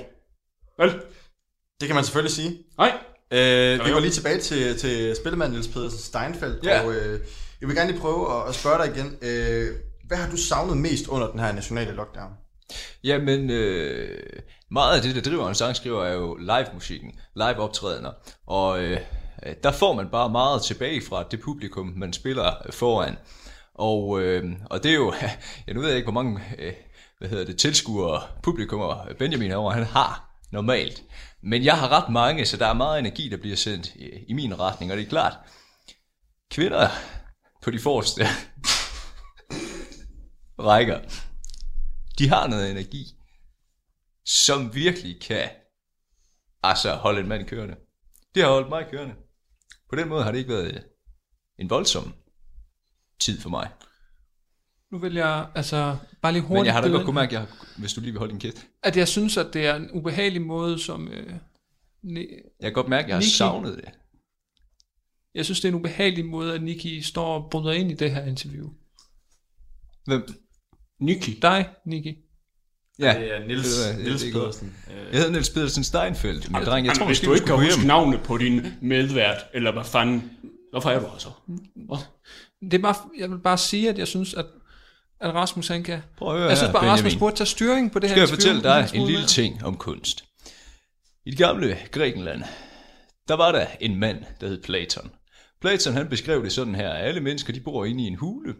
Vel? 0.79 0.89
Det 1.79 1.87
kan 1.87 1.95
man 1.95 2.03
selvfølgelig 2.03 2.35
sige. 2.35 2.57
Nej. 2.77 2.91
Øh, 3.31 3.85
vi 3.85 3.91
går 3.91 3.99
lige 3.99 4.11
tilbage 4.11 4.39
til, 4.39 4.77
til 4.79 5.15
spillemanden 5.15 5.51
Niels 5.53 5.67
Pedersen 5.67 5.99
Steinfeldt, 5.99 6.65
Ja. 6.65 6.81
og 6.81 6.93
øh, 6.93 7.19
jeg 7.61 7.67
vil 7.69 7.75
gerne 7.77 7.91
lige 7.91 8.01
prøve 8.01 8.41
at, 8.41 8.49
at 8.49 8.55
spørge 8.55 8.77
dig 8.87 8.95
igen. 8.95 9.17
Øh, 9.21 9.67
hvad 10.07 10.17
har 10.17 10.31
du 10.31 10.37
savnet 10.37 10.77
mest 10.77 11.07
under 11.07 11.27
den 11.31 11.39
her 11.39 11.51
nationale 11.51 11.91
lockdown? 11.91 12.31
Jamen, 13.03 13.49
øh, 13.49 14.19
meget 14.71 14.95
af 14.95 15.01
det, 15.01 15.15
der 15.15 15.21
driver 15.31 15.49
en 15.49 15.55
sangskriver, 15.55 16.03
er 16.03 16.13
jo 16.13 16.35
live-musikken, 16.35 17.11
live-optrædener. 17.35 18.11
Og 18.47 18.83
øh, 18.83 18.97
der 19.63 19.71
får 19.71 19.93
man 19.93 20.07
bare 20.11 20.29
meget 20.29 20.61
tilbage 20.63 21.01
fra 21.01 21.23
det 21.31 21.39
publikum, 21.41 21.93
man 21.97 22.13
spiller 22.13 22.53
foran. 22.71 23.15
Og, 23.79 24.21
øh, 24.21 24.51
og 24.69 24.83
det 24.83 24.91
er 24.91 24.95
jo, 24.95 25.13
jeg 25.67 25.75
nu 25.75 25.81
ved 25.81 25.89
jeg 25.89 25.97
ikke, 25.97 26.11
hvor 26.11 26.23
mange 26.23 26.41
øh, 26.57 26.73
hvad 27.17 27.29
hedder 27.29 27.45
det, 27.45 27.57
tilskuere, 27.57 28.21
publikummer 28.43 29.13
Benjamin 29.19 29.49
herovre, 29.49 29.73
han 29.73 29.83
har 29.83 30.39
normalt. 30.51 31.03
Men 31.43 31.63
jeg 31.63 31.79
har 31.79 31.87
ret 31.87 32.09
mange, 32.09 32.45
så 32.45 32.57
der 32.57 32.67
er 32.67 32.73
meget 32.73 32.99
energi, 32.99 33.29
der 33.29 33.37
bliver 33.37 33.55
sendt 33.55 33.95
i, 33.95 34.09
i 34.27 34.33
min 34.33 34.59
retning, 34.59 34.91
og 34.91 34.97
det 34.97 35.05
er 35.05 35.09
klart, 35.09 35.37
kvinder 36.51 36.89
på 37.61 37.71
de 37.71 37.79
forreste 37.79 38.21
rækker, 40.69 40.99
de 42.17 42.29
har 42.29 42.47
noget 42.47 42.71
energi, 42.71 43.05
som 44.25 44.75
virkelig 44.75 45.21
kan 45.21 45.49
altså 46.63 46.95
holde 46.95 47.19
en 47.19 47.27
mand 47.27 47.47
kørende. 47.47 47.75
Det 48.35 48.43
har 48.43 48.49
holdt 48.49 48.69
mig 48.69 48.85
kørende. 48.91 49.15
På 49.89 49.95
den 49.95 50.09
måde 50.09 50.23
har 50.23 50.31
det 50.31 50.39
ikke 50.39 50.53
været 50.53 50.75
øh, 50.75 50.81
en 51.59 51.69
voldsom 51.69 52.13
tid 53.19 53.39
for 53.39 53.49
mig. 53.49 53.69
Nu 54.91 54.97
vil 54.99 55.13
jeg 55.13 55.47
altså 55.55 55.97
bare 56.21 56.31
lige 56.33 56.41
hurtigt 56.41 56.59
Men 56.59 56.65
jeg 56.65 56.73
har 56.73 56.81
da 56.81 56.87
godt 56.87 57.05
kunne 57.05 57.13
mærke, 57.15 57.37
at 57.37 57.41
jeg, 57.41 57.47
hvis 57.77 57.93
du 57.93 58.01
lige 58.01 58.11
vil 58.11 58.19
holde 58.19 58.31
din 58.31 58.39
kæft. 58.39 58.67
at 58.83 58.97
jeg 58.97 59.07
synes, 59.07 59.37
at 59.37 59.53
det 59.53 59.65
er 59.65 59.75
en 59.75 59.91
ubehagelig 59.91 60.41
måde, 60.41 60.79
som... 60.79 61.07
Øh, 61.07 61.33
ne- 62.05 62.55
Jeg 62.59 62.63
kan 62.65 62.73
godt 62.73 62.87
mærke, 62.87 63.03
at 63.05 63.09
jeg 63.09 63.15
har 63.15 63.21
Nikki- 63.21 63.37
savnet 63.37 63.77
det. 63.77 63.89
Jeg 65.35 65.45
synes, 65.45 65.59
det 65.61 65.67
er 65.67 65.71
en 65.71 65.79
ubehagelig 65.79 66.25
måde, 66.25 66.53
at 66.53 66.63
Nikki 66.63 67.01
står 67.01 67.43
og 67.43 67.49
bryder 67.51 67.71
ind 67.71 67.91
i 67.91 67.93
det 67.93 68.11
her 68.11 68.25
interview. 68.25 68.69
Hvem? 70.05 70.27
Nikki. 70.99 71.39
Dig, 71.41 71.69
Nikki. 71.85 72.15
Ja, 72.99 73.19
Det 73.19 73.35
er 73.35 73.39
Niels- 73.39 73.87
det 73.97 74.03
Niels 74.03 74.23
er. 74.23 74.31
Pedersen. 74.31 74.75
Jeg 74.87 75.19
hedder 75.19 75.31
Niels 75.31 75.49
Pedersen 75.49 75.83
Steinfeldt, 75.83 76.51
min 76.51 76.61
dreng. 76.61 76.87
Jeg 76.87 76.95
tror 76.95 77.05
hvis 77.05 77.19
du 77.19 77.33
ikke 77.33 77.45
kan 77.45 77.55
huske 77.55 77.87
navnet 77.87 78.21
på 78.23 78.37
din 78.37 78.61
medvært, 78.81 79.37
eller 79.53 79.71
hvad 79.71 79.83
fanden, 79.83 80.31
hvorfor 80.71 80.89
er 80.89 80.99
du 80.99 81.07
altså? 81.07 81.29
Det 82.61 82.73
er 82.73 82.79
bare, 82.79 82.95
jeg 83.17 83.31
vil 83.31 83.39
bare 83.39 83.57
sige, 83.57 83.89
at 83.89 83.97
jeg 83.97 84.07
synes, 84.07 84.33
at, 84.33 84.45
at 85.19 85.33
Rasmus 85.33 85.67
han 85.67 85.83
kan... 85.83 86.01
Prøv 86.17 86.33
at 86.33 86.37
høre 86.39 86.49
jeg 86.49 86.57
synes 86.57 86.71
her, 86.71 86.79
bare, 86.79 86.89
Rasmus 86.89 87.03
Benjamin. 87.03 87.19
burde 87.19 87.35
tage 87.35 87.47
styring 87.47 87.91
på 87.91 87.99
det 87.99 88.09
her 88.09 88.15
Skal 88.15 88.21
jeg 88.21 88.29
fortælle 88.29 88.63
dig 88.63 88.89
en 88.93 89.07
lille 89.07 89.25
ting 89.25 89.65
om 89.65 89.77
kunst? 89.77 90.25
I 91.25 91.29
det 91.29 91.37
gamle 91.37 91.77
Grækenland, 91.91 92.43
der 93.27 93.33
var 93.33 93.51
der 93.51 93.65
en 93.79 93.99
mand, 93.99 94.23
der 94.41 94.47
hed 94.47 94.61
Platon. 94.63 95.11
Platon 95.61 95.93
han 95.93 96.09
beskrev 96.09 96.43
det 96.43 96.51
sådan 96.51 96.75
her, 96.75 96.89
at 96.89 97.05
alle 97.07 97.21
mennesker 97.21 97.53
de 97.53 97.59
bor 97.59 97.85
inde 97.85 98.03
i 98.03 98.07
en 98.07 98.15
hule, 98.15 98.55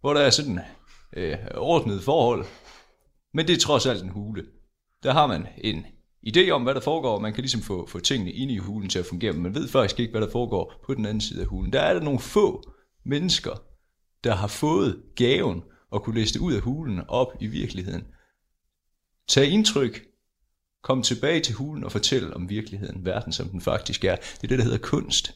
hvor 0.00 0.14
der 0.14 0.20
er 0.20 0.30
sådan 0.30 0.60
øh, 1.16 1.36
ordnet 1.54 2.02
forhold. 2.02 2.44
Men 3.34 3.46
det 3.46 3.56
er 3.56 3.60
trods 3.60 3.86
alt 3.86 4.02
en 4.02 4.08
hule. 4.08 4.44
Der 5.02 5.12
har 5.12 5.26
man 5.26 5.46
en 5.58 5.86
idé 6.28 6.50
om, 6.50 6.62
hvad 6.62 6.74
der 6.74 6.80
foregår, 6.80 7.14
og 7.14 7.22
man 7.22 7.32
kan 7.32 7.42
ligesom 7.42 7.60
få, 7.60 7.86
få 7.86 8.00
tingene 8.00 8.32
inde 8.32 8.54
i 8.54 8.58
hulen 8.58 8.88
til 8.88 8.98
at 8.98 9.06
fungere, 9.06 9.32
men 9.32 9.42
man 9.42 9.54
ved 9.54 9.68
faktisk 9.68 10.00
ikke, 10.00 10.10
hvad 10.10 10.20
der 10.20 10.30
foregår 10.30 10.74
på 10.86 10.94
den 10.94 11.06
anden 11.06 11.20
side 11.20 11.40
af 11.40 11.46
hulen. 11.46 11.72
Der 11.72 11.80
er 11.80 11.94
der 11.94 12.00
nogle 12.00 12.20
få 12.20 12.62
mennesker, 13.04 13.62
der 14.24 14.34
har 14.34 14.46
fået 14.46 15.02
gaven 15.16 15.62
og 15.90 16.02
kunne 16.02 16.14
læse 16.20 16.34
det 16.34 16.40
ud 16.40 16.54
af 16.54 16.60
hulen 16.60 16.98
og 16.98 17.06
op 17.08 17.32
i 17.40 17.46
virkeligheden. 17.46 18.06
Tag 19.28 19.46
indtryk, 19.46 20.06
kom 20.82 21.02
tilbage 21.02 21.40
til 21.40 21.54
hulen 21.54 21.84
og 21.84 21.92
fortæl 21.92 22.34
om 22.34 22.48
virkeligheden, 22.48 23.04
verden 23.04 23.32
som 23.32 23.48
den 23.48 23.60
faktisk 23.60 24.04
er. 24.04 24.16
Det 24.16 24.44
er 24.44 24.48
det, 24.48 24.58
der 24.58 24.64
hedder 24.64 24.78
kunst. 24.78 25.34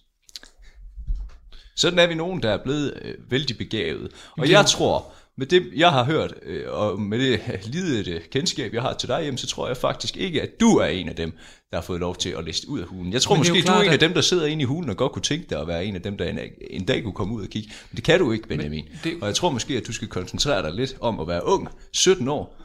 Sådan 1.77 1.99
er 1.99 2.07
vi 2.07 2.15
nogen, 2.15 2.43
der 2.43 2.51
er 2.51 2.63
blevet 2.63 2.99
øh, 3.03 3.31
vældig 3.31 3.59
begavet. 3.59 4.13
Og 4.31 4.51
jeg 4.51 4.67
tror 4.67 5.13
med 5.37 5.47
det, 5.47 5.71
jeg 5.77 5.91
har 5.91 6.05
hørt, 6.05 6.35
øh, 6.43 6.65
og 6.69 7.01
med 7.01 7.19
det 7.19 7.41
lidede 7.73 8.21
kendskab, 8.31 8.75
jeg 8.75 8.83
har 8.83 8.95
til 8.95 9.09
dig, 9.09 9.21
jamen, 9.25 9.39
så 9.39 9.47
tror 9.47 9.67
jeg 9.69 9.77
faktisk 9.77 10.17
ikke, 10.17 10.43
at 10.43 10.61
du 10.61 10.77
er 10.77 10.87
en 10.87 11.09
af 11.09 11.17
dem, 11.17 11.31
der 11.71 11.77
har 11.77 11.83
fået 11.83 12.01
lov 12.01 12.17
til 12.17 12.31
at 12.31 12.45
liste 12.45 12.69
ud 12.69 12.81
af 12.81 12.87
hulen. 12.87 13.13
Jeg 13.13 13.23
tror 13.23 13.35
er 13.35 13.39
måske, 13.39 13.51
jo 13.51 13.55
du 13.55 13.61
er 13.61 13.65
klart, 13.65 13.87
en 13.87 13.93
af 13.93 13.99
dem, 13.99 14.15
der 14.15 14.21
sidder 14.21 14.47
inde 14.47 14.63
i 14.63 14.65
hulen 14.65 14.91
og 14.91 14.97
godt 14.97 15.13
kunne 15.13 15.23
tænke 15.23 15.47
dig 15.51 15.61
at 15.61 15.67
være 15.69 15.85
en 15.85 15.95
af 15.95 16.03
dem, 16.03 16.17
der 16.17 16.25
en, 16.25 16.39
en 16.71 16.85
dag 16.85 17.03
kunne 17.03 17.13
komme 17.15 17.35
ud 17.35 17.43
og 17.43 17.49
kigge. 17.49 17.71
Men 17.91 17.97
det 17.97 18.05
kan 18.05 18.19
du 18.21 18.33
ikke, 18.33 18.49
Benjamin. 18.49 18.85
det- 19.05 19.15
Og 19.21 19.27
jeg 19.27 19.35
tror 19.35 19.51
måske, 19.51 19.77
at 19.77 19.87
du 19.87 19.93
skal 19.93 20.09
koncentrere 20.09 20.63
dig 20.63 20.73
lidt 20.75 20.97
om 21.01 21.21
at 21.21 21.29
være 21.29 21.47
ung, 21.47 21.69
17 21.93 22.29
år, 22.29 22.57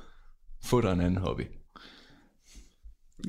få 0.65 0.81
dig 0.81 0.91
en 0.91 1.01
anden 1.01 1.17
hobby. 1.17 1.41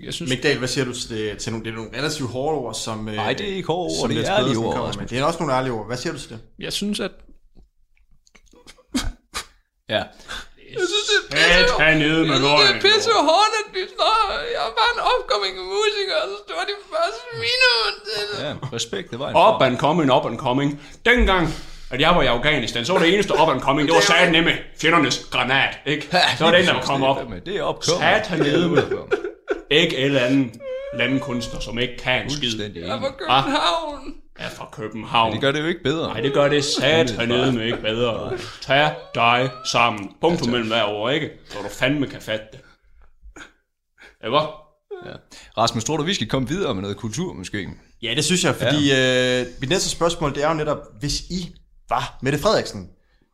Jeg 0.03 0.15
synes, 0.15 0.31
Michael, 0.31 0.59
hvad 0.59 0.69
siger 0.69 0.85
du 0.85 0.93
til, 0.95 1.11
det, 1.11 1.39
til 1.39 1.53
nogle, 1.53 1.65
det 1.65 1.71
er 1.73 1.77
nogle 1.77 1.91
relativt 1.99 2.29
hårde 2.31 2.59
ord, 2.59 2.75
som... 2.75 3.09
øh, 3.09 3.15
Nej, 3.15 3.33
det 3.33 3.51
er 3.51 3.55
ikke 3.55 3.67
hårde 3.67 3.95
ord, 4.03 4.11
det 4.11 4.29
er 4.29 4.39
ærlige 4.39 4.59
ord, 4.59 4.99
med. 4.99 5.07
Det 5.07 5.19
er 5.19 5.25
også 5.25 5.39
nogle 5.39 5.55
ærlige 5.55 5.73
ord. 5.73 5.87
Hvad 5.87 5.97
siger 5.97 6.13
du 6.13 6.19
til 6.19 6.31
det? 6.31 6.39
jeg 6.59 6.73
synes, 6.73 7.01
at 7.01 7.11
Ja. 9.95 10.03
Jeg 10.77 10.87
synes, 10.93 11.07
det 11.31 11.39
er 11.41 11.67
Sat 11.67 11.79
pisse, 11.79 12.27
med 12.29 12.37
jeg 12.37 12.41
synes, 12.41 12.61
det 12.61 12.77
er 12.77 12.81
pisse 12.89 13.11
hårdt, 13.31 13.53
at 13.61 13.67
de 13.77 13.83
står, 13.95 14.17
jeg 14.55 14.63
er 14.69 14.73
bare 14.81 14.93
en 14.97 15.03
upcoming 15.13 15.55
musiker, 15.75 16.17
og 16.23 16.29
så 16.33 16.37
står 16.47 16.61
de 16.71 16.75
første 16.93 17.23
minut. 17.45 17.97
Ja, 18.45 18.53
respekt, 18.77 19.11
det 19.11 19.19
var 19.19 19.29
en 19.29 19.37
Up 19.55 19.63
and 19.67 19.77
coming, 19.85 20.09
up 20.17 20.25
and 20.31 20.39
coming. 20.47 20.71
Dengang, 21.07 21.45
at 21.91 22.01
jeg 22.01 22.11
var 22.17 22.23
i 22.23 22.27
Afghanistan, 22.27 22.85
så 22.85 22.93
var 22.93 23.01
det 23.01 23.15
eneste 23.15 23.33
up 23.43 23.49
and 23.55 23.61
coming, 23.61 23.89
det 23.89 23.95
var 23.95 24.01
sat 24.01 24.33
nemme 24.33 24.53
fjernernes 24.81 25.17
granat, 25.33 25.75
ikke? 25.87 26.09
Så 26.39 26.45
var 26.45 26.51
den, 26.51 26.67
der 26.67 26.81
kom 26.81 27.03
op. 27.03 27.19
Det 27.47 27.57
er 27.57 27.63
opkommet. 27.63 28.01
Sat 28.01 28.27
hernede 28.27 28.69
med 28.69 28.83
ikke 29.71 29.97
en 29.97 30.05
eller 30.05 30.21
anden 30.21 30.61
landkunstner, 30.99 31.61
som 31.61 31.79
ikke 31.79 31.97
kan 31.97 32.23
en 32.23 32.31
skid. 32.31 32.61
Jeg 32.75 32.89
er 32.89 33.01
fra 33.01 33.11
København. 33.19 34.15
Er 34.41 34.51
fra 34.51 34.69
København. 34.73 35.27
Men 35.31 35.33
det 35.33 35.41
gør 35.41 35.53
det 35.53 35.61
jo 35.61 35.67
ikke 35.67 35.83
bedre. 35.83 36.09
Nej, 36.09 36.21
det 36.21 36.35
gør 36.35 36.49
det 36.49 36.65
sat 36.65 37.11
hernede 37.11 37.53
med 37.53 37.65
ikke 37.65 37.83
bedre. 37.83 38.39
Tag 38.61 38.95
dig 39.15 39.51
sammen. 39.65 40.11
Punktum 40.21 40.49
mellem 40.49 40.69
hver 40.69 40.85
ord, 40.85 41.13
ikke? 41.13 41.31
Så 41.49 41.59
du 41.59 41.69
fandme 41.69 42.07
kan 42.07 42.21
fatte 42.21 42.47
det. 42.53 42.61
Ikke? 44.25 44.37
Ja. 45.07 45.13
Rasmus, 45.59 45.85
tror 45.85 45.97
du, 45.97 46.03
vi 46.03 46.15
skal 46.15 46.29
komme 46.29 46.49
videre 46.49 46.75
med 46.75 46.83
noget 46.83 46.97
kultur 46.97 47.33
måske? 47.33 47.69
Ja, 48.03 48.15
det 48.15 48.25
synes 48.25 48.45
jeg, 48.45 48.55
fordi 48.55 48.89
ja. 48.89 49.41
øh, 49.41 49.47
mit 49.61 49.69
næste 49.69 49.91
spørgsmål, 49.91 50.35
det 50.35 50.45
er 50.45 50.49
jo 50.49 50.55
netop, 50.55 50.79
hvis 51.01 51.21
I 51.21 51.55
var 51.89 52.19
Mette 52.23 52.39
Frederiksen, 52.39 52.89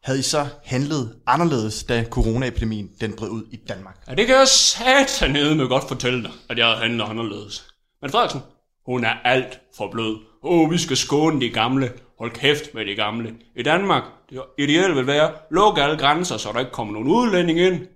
havde 0.05 0.19
I 0.19 0.23
så 0.23 0.47
handlet 0.65 1.17
anderledes, 1.27 1.85
da 1.85 2.05
coronaepidemien 2.11 2.91
den 3.01 3.13
brød 3.13 3.31
ud 3.31 3.43
i 3.53 3.57
Danmark? 3.69 4.05
Ja, 4.09 4.15
det 4.15 4.27
kan 4.27 4.37
jeg 4.37 4.49
sat 4.49 5.19
hernede 5.21 5.55
med 5.55 5.69
godt 5.69 5.89
fortælle 5.89 6.23
dig, 6.23 6.31
at 6.51 6.59
jeg 6.59 6.67
havde 6.67 6.79
handlet 6.79 7.05
anderledes. 7.05 7.67
Men 8.03 8.11
Frederiksen, 8.11 8.41
hun 8.87 9.05
er 9.05 9.15
alt 9.25 9.61
for 9.77 9.91
blød. 9.93 10.17
Åh, 10.47 10.71
vi 10.71 10.79
skal 10.79 10.97
skåne 10.97 11.41
de 11.41 11.51
gamle. 11.51 11.93
Hold 12.19 12.31
kæft 12.31 12.75
med 12.75 12.87
de 12.87 12.95
gamle. 12.95 13.35
I 13.57 13.63
Danmark, 13.63 14.03
det 14.31 14.43
ideelt 14.59 14.97
vil 14.97 15.07
være, 15.07 15.33
luk 15.51 15.79
alle 15.79 15.99
grænser, 15.99 16.37
så 16.37 16.53
der 16.53 16.59
ikke 16.59 16.73
kommer 16.73 16.93
nogen 16.93 17.09
udlænding 17.09 17.61
ind. 17.61 17.87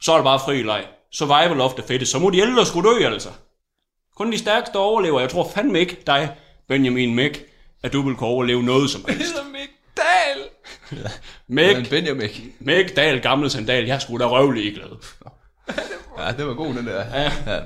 Så 0.00 0.12
er 0.12 0.16
det 0.16 0.24
bare 0.24 0.38
fri 0.38 0.62
leg. 0.62 0.84
Survival 1.12 1.60
of 1.60 1.74
the 1.74 1.82
fittest. 1.88 2.12
Så 2.12 2.18
må 2.18 2.30
de 2.30 2.38
ældre 2.40 2.66
skulle 2.66 2.90
dø, 2.90 3.06
altså. 3.06 3.28
Kun 4.16 4.32
de 4.32 4.38
stærkeste 4.38 4.76
overlever. 4.76 5.20
Jeg 5.20 5.28
tror 5.30 5.50
fandme 5.54 5.80
ikke 5.80 6.02
dig, 6.06 6.36
Benjamin 6.68 7.14
Mick, 7.14 7.44
at 7.82 7.92
du 7.92 8.02
vil 8.02 8.14
kunne 8.14 8.30
overleve 8.30 8.62
noget 8.62 8.90
som 8.90 9.04
helst. 9.08 9.26
hedder 9.26 9.44
Mick 9.52 9.72
Dahl. 9.96 10.48
Mick, 11.76 11.90
Benjamin. 11.90 12.30
Mick 12.60 12.96
Dahl, 12.96 13.20
gammel 13.20 13.50
sandal. 13.50 13.86
Jeg 13.86 14.02
skulle 14.02 14.24
da 14.24 14.30
røvlig 14.30 14.74
glad. 14.74 14.88
Ja, 16.18 16.32
det 16.32 16.46
var 16.46 16.54
god, 16.54 16.74
den 16.74 16.86
der. 16.86 17.20
Ja. 17.20 17.32
ja. 17.46 17.60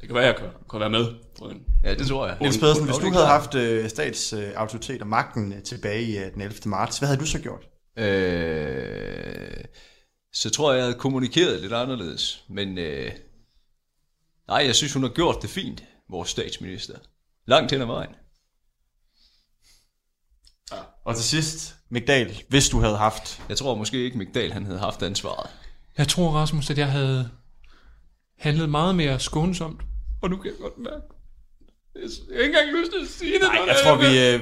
Det 0.00 0.08
kan 0.08 0.14
være, 0.14 0.24
jeg 0.26 0.36
kan, 0.36 0.48
kan 0.70 0.80
være 0.80 0.90
med. 0.90 1.14
på 1.38 1.44
en- 1.44 1.64
Ja, 1.84 1.94
det 1.94 2.06
tror 2.06 2.26
jeg. 2.26 2.36
Niels 2.40 2.58
Pedersen, 2.58 2.84
hvis 2.84 2.96
du 2.96 3.10
havde 3.12 3.26
haft 3.26 3.54
øh, 3.54 3.88
statsautoritet 3.90 5.00
og 5.00 5.06
magten 5.06 5.52
øh, 5.52 5.62
tilbage 5.62 6.02
i 6.02 6.18
øh, 6.18 6.32
den 6.34 6.40
11. 6.40 6.56
marts, 6.66 6.98
hvad 6.98 7.08
havde 7.08 7.20
du 7.20 7.26
så 7.26 7.38
gjort? 7.38 7.68
Øh, 7.98 9.64
så 10.32 10.50
tror 10.50 10.72
jeg, 10.72 10.78
jeg 10.78 10.84
havde 10.86 10.98
kommunikeret 10.98 11.60
lidt 11.60 11.72
anderledes. 11.72 12.44
Men 12.48 12.78
øh, 12.78 13.12
nej, 14.48 14.64
jeg 14.66 14.74
synes, 14.74 14.92
hun 14.92 15.02
har 15.02 15.10
gjort 15.10 15.36
det 15.42 15.50
fint, 15.50 15.84
vores 16.10 16.28
statsminister. 16.28 16.94
Langt 17.46 17.72
hen 17.72 17.80
ad 17.80 17.86
vejen. 17.86 18.10
Og 21.04 21.14
til 21.16 21.24
sidst, 21.24 21.76
Migdal, 21.90 22.42
hvis 22.48 22.68
du 22.68 22.80
havde 22.80 22.96
haft... 22.96 23.42
Jeg 23.48 23.56
tror 23.56 23.74
måske 23.74 24.04
ikke, 24.04 24.18
Migdal 24.18 24.52
han 24.52 24.64
havde 24.66 24.78
haft 24.78 25.02
ansvaret. 25.02 25.50
Jeg 25.98 26.08
tror, 26.08 26.30
Rasmus, 26.30 26.70
at 26.70 26.78
jeg 26.78 26.92
havde 26.92 27.30
handlet 28.38 28.68
meget 28.70 28.94
mere 28.94 29.20
skånsomt. 29.20 29.80
Og 30.22 30.30
nu 30.30 30.36
kan 30.36 30.50
jeg 30.50 30.58
godt 30.60 30.78
mærke, 30.78 31.02
jeg 31.94 32.02
har 32.36 32.42
ikke 32.42 32.58
engang 32.58 32.78
lyst 32.80 32.92
til 32.92 32.98
at 33.02 33.08
sige 33.08 33.32
det. 33.32 33.42
Nej, 33.42 33.56
jeg 33.66 33.74
det 33.74 33.84
tror, 33.84 33.96
vi, 33.96 34.34
øh, 34.34 34.40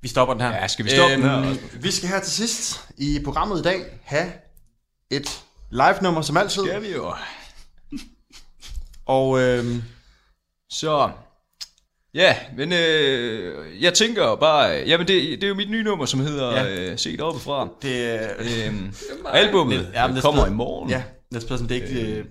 vi 0.00 0.08
stopper 0.08 0.34
den 0.34 0.42
her. 0.42 0.50
Ja, 0.54 0.68
skal 0.68 0.84
vi 0.84 0.90
stoppe 0.90 1.14
den 1.14 1.22
her, 1.22 1.30
Rasmus? 1.30 1.84
Vi 1.84 1.90
skal 1.90 2.08
her 2.08 2.20
til 2.20 2.32
sidst 2.32 2.88
i 2.98 3.20
programmet 3.24 3.60
i 3.60 3.62
dag 3.62 4.00
have 4.02 4.32
et 5.10 5.42
live-nummer 5.70 6.22
som 6.22 6.36
altid. 6.36 6.62
Skal 6.66 6.82
vi 6.82 6.92
jo. 6.92 7.14
Og 9.06 9.40
øh, 9.40 9.64
Så, 10.70 11.10
ja, 12.14 12.36
men 12.56 12.72
øh, 12.72 13.82
jeg 13.82 13.94
tænker 13.94 14.36
bare, 14.36 14.68
jamen 14.68 15.08
det, 15.08 15.22
det 15.40 15.44
er 15.44 15.48
jo 15.48 15.54
mit 15.54 15.70
nye 15.70 15.82
nummer, 15.82 16.06
som 16.06 16.20
hedder 16.20 16.50
Ja. 16.50 16.62
ja. 16.62 16.90
øh, 16.92 16.98
Set 16.98 17.20
oppefra. 17.20 17.68
det 17.82 18.04
er... 18.04 18.30
Øhm, 18.38 18.92
albummet 19.26 19.90
Ja, 19.94 20.06
men 20.06 20.14
Niels 20.14 20.24
kommer 20.24 20.46
i 20.46 20.50
morgen. 20.50 20.90
Ja, 20.90 21.02
det 21.32 21.50
er 21.50 21.74
ikke, 21.74 22.00
øh, 22.00 22.24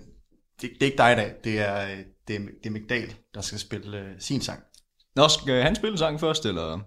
det, 0.60 0.70
det 0.70 0.82
er 0.82 0.84
ikke 0.84 0.98
dig 0.98 1.12
i 1.12 1.16
dag. 1.16 1.32
Det 1.44 1.60
er, 1.60 1.82
øh, 1.82 1.98
det 2.28 2.36
er, 2.36 2.40
det 2.40 2.66
er 2.66 2.70
Migdal, 2.70 3.14
der 3.34 3.40
skal 3.40 3.58
spille 3.58 3.98
øh, 3.98 4.10
sin 4.18 4.40
sang. 4.40 4.62
Nå, 5.16 5.28
skal 5.28 5.62
han 5.62 5.76
spille 5.76 5.98
sangen 5.98 6.18
først, 6.18 6.46
eller? 6.46 6.80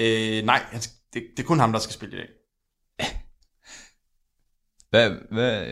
Øh, 0.00 0.42
nej, 0.44 0.58
han, 0.70 0.80
skal- 0.80 0.96
det, 1.14 1.22
det 1.36 1.42
er 1.42 1.46
kun 1.46 1.58
ham, 1.58 1.72
der 1.72 1.78
skal 1.78 1.92
spille 1.92 2.16
i 2.16 2.18
dag. 2.20 2.28
Hvad, 4.90 5.10
hvad, 5.32 5.66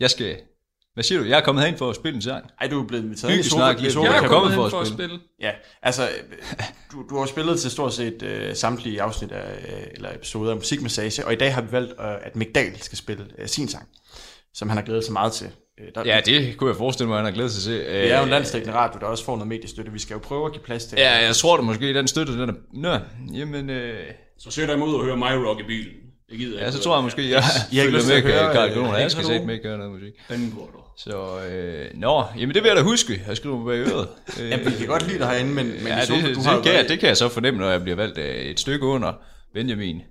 jeg 0.00 0.10
skal, 0.10 0.40
hvad 0.94 1.04
siger 1.04 1.18
du? 1.20 1.24
Jeg 1.26 1.38
er 1.38 1.44
kommet 1.44 1.62
herind 1.64 1.78
for 1.78 1.90
at 1.90 1.96
spille 1.96 2.16
en 2.16 2.22
sang. 2.22 2.50
Ej, 2.60 2.66
du 2.68 2.82
er 2.82 2.86
blevet 2.86 3.02
inviteret 3.04 3.32
Hygge 3.32 3.46
i 3.46 3.48
snak 3.48 3.76
sofa- 3.76 3.86
i 3.86 3.90
sofa- 3.90 4.04
Jeg 4.12 4.24
er 4.24 4.28
kommet 4.28 4.54
for 4.54 4.64
at 4.64 4.70
for 4.70 4.80
at 4.80 4.86
spille. 4.86 5.20
Ja, 5.40 5.52
altså, 5.82 6.08
du, 6.92 7.06
du 7.10 7.18
har 7.18 7.26
spillet 7.26 7.60
til 7.60 7.70
stort 7.70 7.94
set 7.94 8.22
øh, 8.22 8.54
samtlige 8.56 9.02
afsnit 9.02 9.32
af, 9.32 9.76
øh, 9.76 9.86
eller 9.92 10.14
episoder 10.14 10.50
af 10.50 10.56
Musikmassage, 10.56 11.26
og 11.26 11.32
i 11.32 11.36
dag 11.36 11.54
har 11.54 11.62
vi 11.62 11.72
valgt, 11.72 11.92
øh, 11.92 12.14
at 12.26 12.36
Migdal 12.36 12.80
skal 12.80 12.98
spille 12.98 13.28
øh, 13.38 13.48
sin 13.48 13.68
sang, 13.68 13.88
som 14.54 14.68
han 14.68 14.78
har 14.78 14.84
glædet 14.84 15.04
sig 15.04 15.12
meget 15.12 15.32
til. 15.32 15.50
Øh, 15.80 15.86
der, 15.94 16.02
Ja, 16.04 16.20
det 16.26 16.56
kunne 16.56 16.70
jeg 16.70 16.76
forestille 16.76 17.08
mig, 17.08 17.14
at 17.18 17.24
han 17.24 17.32
har 17.32 17.34
glædet 17.34 17.52
sig 17.52 17.62
til. 17.62 17.72
det 17.72 18.12
er 18.12 18.18
jo 18.18 18.24
en 18.24 18.30
landstækkende 18.30 18.74
radio, 18.74 19.00
der 19.00 19.06
også 19.06 19.24
får 19.24 19.32
noget 19.36 19.48
mediestøtte. 19.48 19.92
Vi 19.92 19.98
skal 19.98 20.14
jo 20.14 20.18
prøve 20.20 20.46
at 20.46 20.52
give 20.52 20.62
plads 20.62 20.84
til. 20.84 20.98
Ja, 20.98 21.24
jeg 21.26 21.36
tror 21.36 21.56
da 21.56 21.62
måske, 21.62 21.94
den 21.94 22.08
støtte, 22.08 22.32
den 22.40 22.48
er... 22.48 22.54
Nå, 22.72 22.96
jamen... 23.34 23.70
Øh, 23.70 23.98
Så 24.38 24.50
sætter 24.50 24.74
jeg 24.74 24.78
mig 24.78 24.88
ud 24.88 24.94
og 24.94 25.04
hører 25.04 25.16
My 25.16 25.46
Rock 25.46 25.60
i 25.60 25.62
bilen. 25.62 25.92
Det 26.30 26.38
gider 26.38 26.58
jeg 26.58 26.64
ja, 26.66 26.70
så 26.70 26.78
tror 26.80 26.96
jeg 26.96 27.04
måske, 27.04 27.30
jeg 27.30 27.42
I 27.72 27.76
har 27.76 27.82
ikke 27.84 27.84
følger 27.84 27.96
lyst 27.98 28.06
til 28.06 28.24
med 28.24 28.32
at 28.34 28.42
høre, 28.42 28.52
Karl 28.54 28.68
øh, 28.68 28.74
Gunnar. 28.74 28.96
Jeg 28.98 29.10
skal 29.10 29.24
sætte 29.24 29.46
med 29.46 29.54
ikke 29.54 29.68
gøre 29.68 29.78
noget 29.78 29.92
musik. 29.92 30.12
Den 30.28 30.54
går 30.56 30.70
du. 30.74 30.80
Så, 30.98 31.44
øh, 31.50 31.86
nå, 31.94 32.24
jamen 32.38 32.54
det 32.54 32.62
vil 32.62 32.68
jeg 32.68 32.76
da 32.76 32.82
huske. 32.82 33.22
Jeg 33.28 33.36
skriver 33.36 33.56
mig 33.56 33.66
bag 33.66 33.94
øret. 33.94 34.08
Øh, 34.40 34.48
Ja, 34.50 34.56
vi 34.56 34.70
kan 34.78 34.86
godt 34.86 35.06
lide 35.08 35.18
dig 35.18 35.26
herinde, 35.28 35.50
men, 35.52 35.66
men 35.66 35.86
ja, 35.86 36.00
det, 36.00 36.08
du 36.08 36.14
det, 36.28 36.44
har 36.46 36.56
jo 36.56 36.62
kan 36.62 36.74
jeg, 36.74 36.88
det 36.88 36.98
kan 37.00 37.08
jeg 37.08 37.16
så 37.16 37.28
fornemme, 37.28 37.60
når 37.60 37.70
jeg 37.70 37.82
bliver 37.82 37.96
valgt 37.96 38.18
øh, 38.18 38.24
et 38.34 38.60
stykke 38.60 38.86
under 38.86 39.12
Benjamin. 39.54 40.02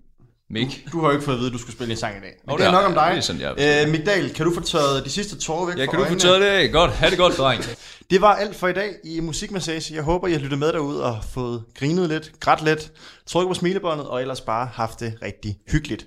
Mik. 0.50 0.88
Du 0.92 1.00
har 1.02 1.08
jo 1.08 1.12
ikke 1.14 1.26
fået 1.26 1.36
at 1.36 1.40
vide, 1.40 1.48
at 1.48 1.54
du 1.54 1.58
skulle 1.58 1.76
spille 1.76 1.92
en 1.92 1.98
sang 1.98 2.18
i 2.18 2.20
dag. 2.20 2.34
Men 2.46 2.52
Nå, 2.52 2.58
det 2.58 2.66
er 2.66 2.72
nok 2.72 2.86
om 2.86 2.94
dig. 2.94 3.08
det 3.12 3.18
er 3.18 3.22
sådan, 3.22 3.42
jeg 3.42 3.86
øh, 3.86 3.92
Migdal, 3.92 4.34
kan 4.34 4.46
du 4.46 4.54
få 4.54 4.62
taget 4.62 5.06
de 5.06 5.10
sidste 5.10 5.38
tårer 5.40 5.66
væk 5.66 5.78
Ja, 5.78 5.86
kan 5.86 6.00
du 6.00 6.06
få 6.06 6.16
taget 6.16 6.42
det 6.42 6.48
af? 6.48 6.72
Godt. 6.72 6.92
Ha' 6.92 7.10
det 7.10 7.18
godt, 7.18 7.38
dreng. 7.38 7.64
Det 8.12 8.22
var 8.22 8.36
alt 8.36 8.56
for 8.56 8.68
i 8.68 8.74
dag 8.74 8.94
i 9.04 9.20
Musikmassage. 9.20 9.96
Jeg 9.96 10.04
håber, 10.04 10.28
I 10.28 10.32
har 10.32 10.40
lyttet 10.40 10.60
med 10.60 10.74
derude 10.74 11.04
og 11.04 11.18
fået 11.34 11.64
grinet 11.80 12.10
lidt, 12.10 12.32
grædt 12.40 12.64
lidt, 12.64 12.92
trykket 13.28 13.50
på 13.50 13.54
smilebåndet 13.54 14.08
og 14.08 14.22
ellers 14.22 14.42
bare 14.42 14.70
haft 14.74 15.00
det 15.00 15.14
rigtig 15.22 15.58
hyggeligt. 15.72 16.06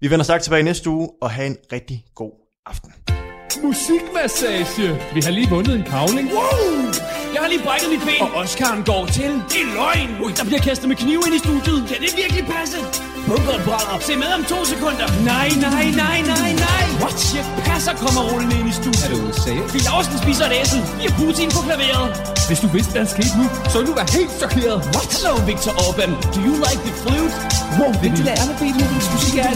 Vi 0.00 0.10
vender 0.10 0.24
straks 0.24 0.44
tilbage 0.44 0.62
næste 0.62 0.90
uge 0.90 1.08
og 1.22 1.30
have 1.30 1.46
en 1.46 1.56
rigtig 1.72 2.04
god 2.14 2.32
aften. 2.66 2.92
Musikmassage. 3.62 5.00
Vi 5.14 5.20
har 5.20 5.30
lige 5.30 5.50
vundet 5.50 5.74
en 5.74 5.82
kavling. 5.82 6.30
Wow! 6.32 7.13
Jeg 7.34 7.42
har 7.42 7.50
lige 7.54 7.64
brækket 7.68 7.88
mit 7.94 8.02
ben, 8.08 8.20
og 8.26 8.30
Oscar'en 8.42 8.82
går 8.92 9.02
til. 9.18 9.30
Det 9.52 9.60
er 9.64 9.70
løgn! 9.78 10.08
Ui, 10.22 10.30
der 10.38 10.44
bliver 10.48 10.62
kastet 10.68 10.86
med 10.90 10.96
knive 11.02 11.22
ind 11.26 11.34
i 11.38 11.42
studiet. 11.46 11.80
Kan 11.90 11.98
det 12.04 12.10
virkelig 12.22 12.42
passe? 12.54 12.78
Bunkeren 13.28 13.62
brænder. 13.68 13.96
Se 14.08 14.12
med 14.22 14.30
om 14.38 14.42
to 14.52 14.58
sekunder. 14.72 15.06
Nej, 15.32 15.48
nej, 15.66 15.84
nej, 16.02 16.18
nej, 16.32 16.50
nej. 16.66 16.84
What? 17.02 17.18
Jeg 17.38 17.44
passer 17.68 17.92
kommer 18.02 18.22
rullende 18.30 18.56
ind 18.60 18.68
i 18.72 18.74
studiet. 18.80 19.04
Er 19.04 19.10
du 19.14 19.20
seriøs? 19.44 19.68
Fie 19.72 19.84
Lausten 19.88 20.18
spiser 20.24 20.44
et 20.50 20.54
æsel. 20.60 20.80
Vi 20.98 21.02
har 21.08 21.14
Putin 21.20 21.48
på 21.56 21.60
klaveret. 21.66 22.06
Hvis 22.48 22.60
du 22.64 22.68
vidste, 22.76 22.90
hvad 22.92 23.02
der 23.04 23.12
skete 23.16 23.34
nu, 23.40 23.46
så 23.70 23.74
ville 23.78 23.88
du 23.92 23.96
være 24.00 24.10
helt 24.18 24.32
chokeret. 24.42 24.78
What? 24.94 25.10
Hello, 25.14 25.34
Victor 25.50 25.72
Orban. 25.84 26.10
Do 26.34 26.38
you 26.48 26.54
like 26.66 26.80
the 26.88 26.94
flute? 27.02 27.34
Wow, 27.78 27.90
vigtigt 28.04 28.26
er 28.32 28.44
med 28.50 28.56
Beethovens 28.60 29.08
musik 29.14 29.36
er 29.44 29.50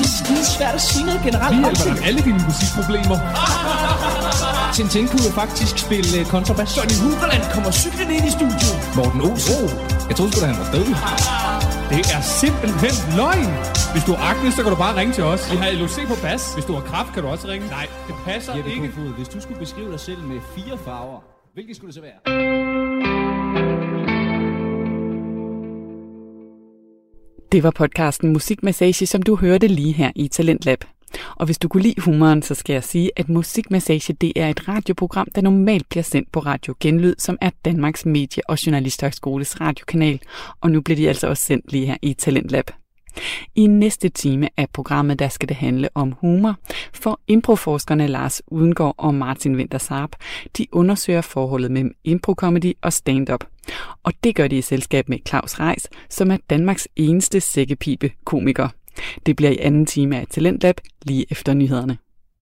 det 0.00 0.04
er 0.08 0.12
skide 0.20 0.44
svært 0.56 0.74
at 0.74 0.82
noget 1.06 1.20
generelt. 1.26 1.56
Vi 1.56 1.62
hjælper 1.64 1.84
dig 1.88 1.94
med 1.98 2.04
alle 2.08 2.20
dine 2.28 2.40
musikproblemer. 2.48 3.18
Tintin 4.74 5.08
kunne 5.08 5.24
jo 5.28 5.32
faktisk 5.42 5.78
spille 5.78 6.20
uh, 6.20 6.26
kontrabas. 6.34 6.76
Johnny 6.76 6.96
Huberland 7.20 7.44
kommer 7.54 7.70
cyklen 7.70 8.10
ind 8.16 8.24
i 8.30 8.32
studiet. 8.38 8.76
Morten 8.96 9.20
Olsen. 9.28 9.68
Jeg 10.08 10.14
troede 10.16 10.32
sgu 10.32 10.40
da, 10.40 10.46
han 10.52 10.58
var 10.62 10.70
død. 10.76 10.88
Det 11.92 12.02
er 12.16 12.22
simpelthen 12.40 12.94
løgn. 13.20 13.50
Hvis 13.94 14.04
du 14.08 14.12
har 14.16 14.22
akne, 14.30 14.48
så 14.56 14.60
kan 14.62 14.70
du 14.74 14.78
bare 14.84 14.94
ringe 15.00 15.12
til 15.18 15.24
os. 15.32 15.42
Vi 15.52 15.56
har 15.62 15.68
LOC 15.80 15.96
på 16.12 16.16
bas. 16.24 16.42
Hvis 16.56 16.64
du 16.68 16.72
har 16.78 16.84
kraft, 16.90 17.10
kan 17.14 17.22
du 17.22 17.28
også 17.28 17.48
ringe. 17.48 17.66
Nej, 17.68 17.86
det 18.08 18.14
passer 18.24 18.56
Jeppe 18.56 18.70
ikke. 18.70 18.88
Kofod, 18.88 19.10
hvis 19.18 19.28
du 19.34 19.40
skulle 19.40 19.60
beskrive 19.64 19.90
dig 19.94 20.00
selv 20.00 20.20
med 20.30 20.38
fire 20.56 20.78
farver, 20.86 21.20
hvilke 21.54 21.74
skulle 21.74 21.88
det 21.92 21.94
så 22.00 22.04
være? 22.08 22.18
Det 27.52 27.62
var 27.62 27.70
podcasten 27.70 28.32
Musikmassage, 28.32 29.06
som 29.06 29.22
du 29.22 29.36
hørte 29.36 29.66
lige 29.66 29.92
her 29.92 30.10
i 30.16 30.28
Talentlab. 30.28 30.84
Og 31.36 31.46
hvis 31.46 31.58
du 31.58 31.68
kunne 31.68 31.82
lide 31.82 32.00
humoren, 32.00 32.42
så 32.42 32.54
skal 32.54 32.72
jeg 32.72 32.84
sige, 32.84 33.10
at 33.16 33.28
Musikmassage 33.28 34.12
det 34.12 34.32
er 34.36 34.48
et 34.48 34.68
radioprogram, 34.68 35.28
der 35.34 35.40
normalt 35.40 35.88
bliver 35.88 36.02
sendt 36.02 36.32
på 36.32 36.40
Radio 36.40 36.74
Genlyd, 36.80 37.14
som 37.18 37.38
er 37.40 37.50
Danmarks 37.64 38.06
Medie- 38.06 38.48
og 38.48 38.66
Journalisthøjskoles 38.66 39.60
radiokanal. 39.60 40.20
Og 40.60 40.70
nu 40.70 40.80
bliver 40.80 40.96
de 40.96 41.08
altså 41.08 41.26
også 41.26 41.44
sendt 41.44 41.72
lige 41.72 41.86
her 41.86 41.96
i 42.02 42.14
Talentlab. 42.14 42.70
I 43.54 43.66
næste 43.66 44.08
time 44.08 44.48
af 44.56 44.66
programmet, 44.72 45.18
der 45.18 45.28
skal 45.28 45.48
det 45.48 45.56
handle 45.56 45.88
om 45.94 46.14
humor, 46.20 46.56
for 46.92 47.20
improforskerne 47.26 48.06
Lars 48.06 48.42
Udengård 48.46 48.94
og 48.98 49.14
Martin 49.14 49.56
Winter 49.56 49.78
Saab, 49.78 50.10
de 50.58 50.66
undersøger 50.72 51.20
forholdet 51.20 51.70
mellem 51.70 51.94
improkomedy 52.04 52.72
og 52.82 52.92
stand-up. 52.92 53.44
Og 54.02 54.12
det 54.24 54.34
gør 54.36 54.48
de 54.48 54.58
i 54.58 54.62
selskab 54.62 55.08
med 55.08 55.18
Claus 55.28 55.60
Reis, 55.60 55.88
som 56.10 56.30
er 56.30 56.36
Danmarks 56.50 56.88
eneste 56.96 57.40
sækkepipe 57.40 58.10
komiker. 58.24 58.68
Det 59.26 59.36
bliver 59.36 59.50
i 59.50 59.58
anden 59.58 59.86
time 59.86 60.16
af 60.16 60.26
Talentlab 60.30 60.80
lige 61.02 61.26
efter 61.30 61.54
nyhederne. 61.54 61.98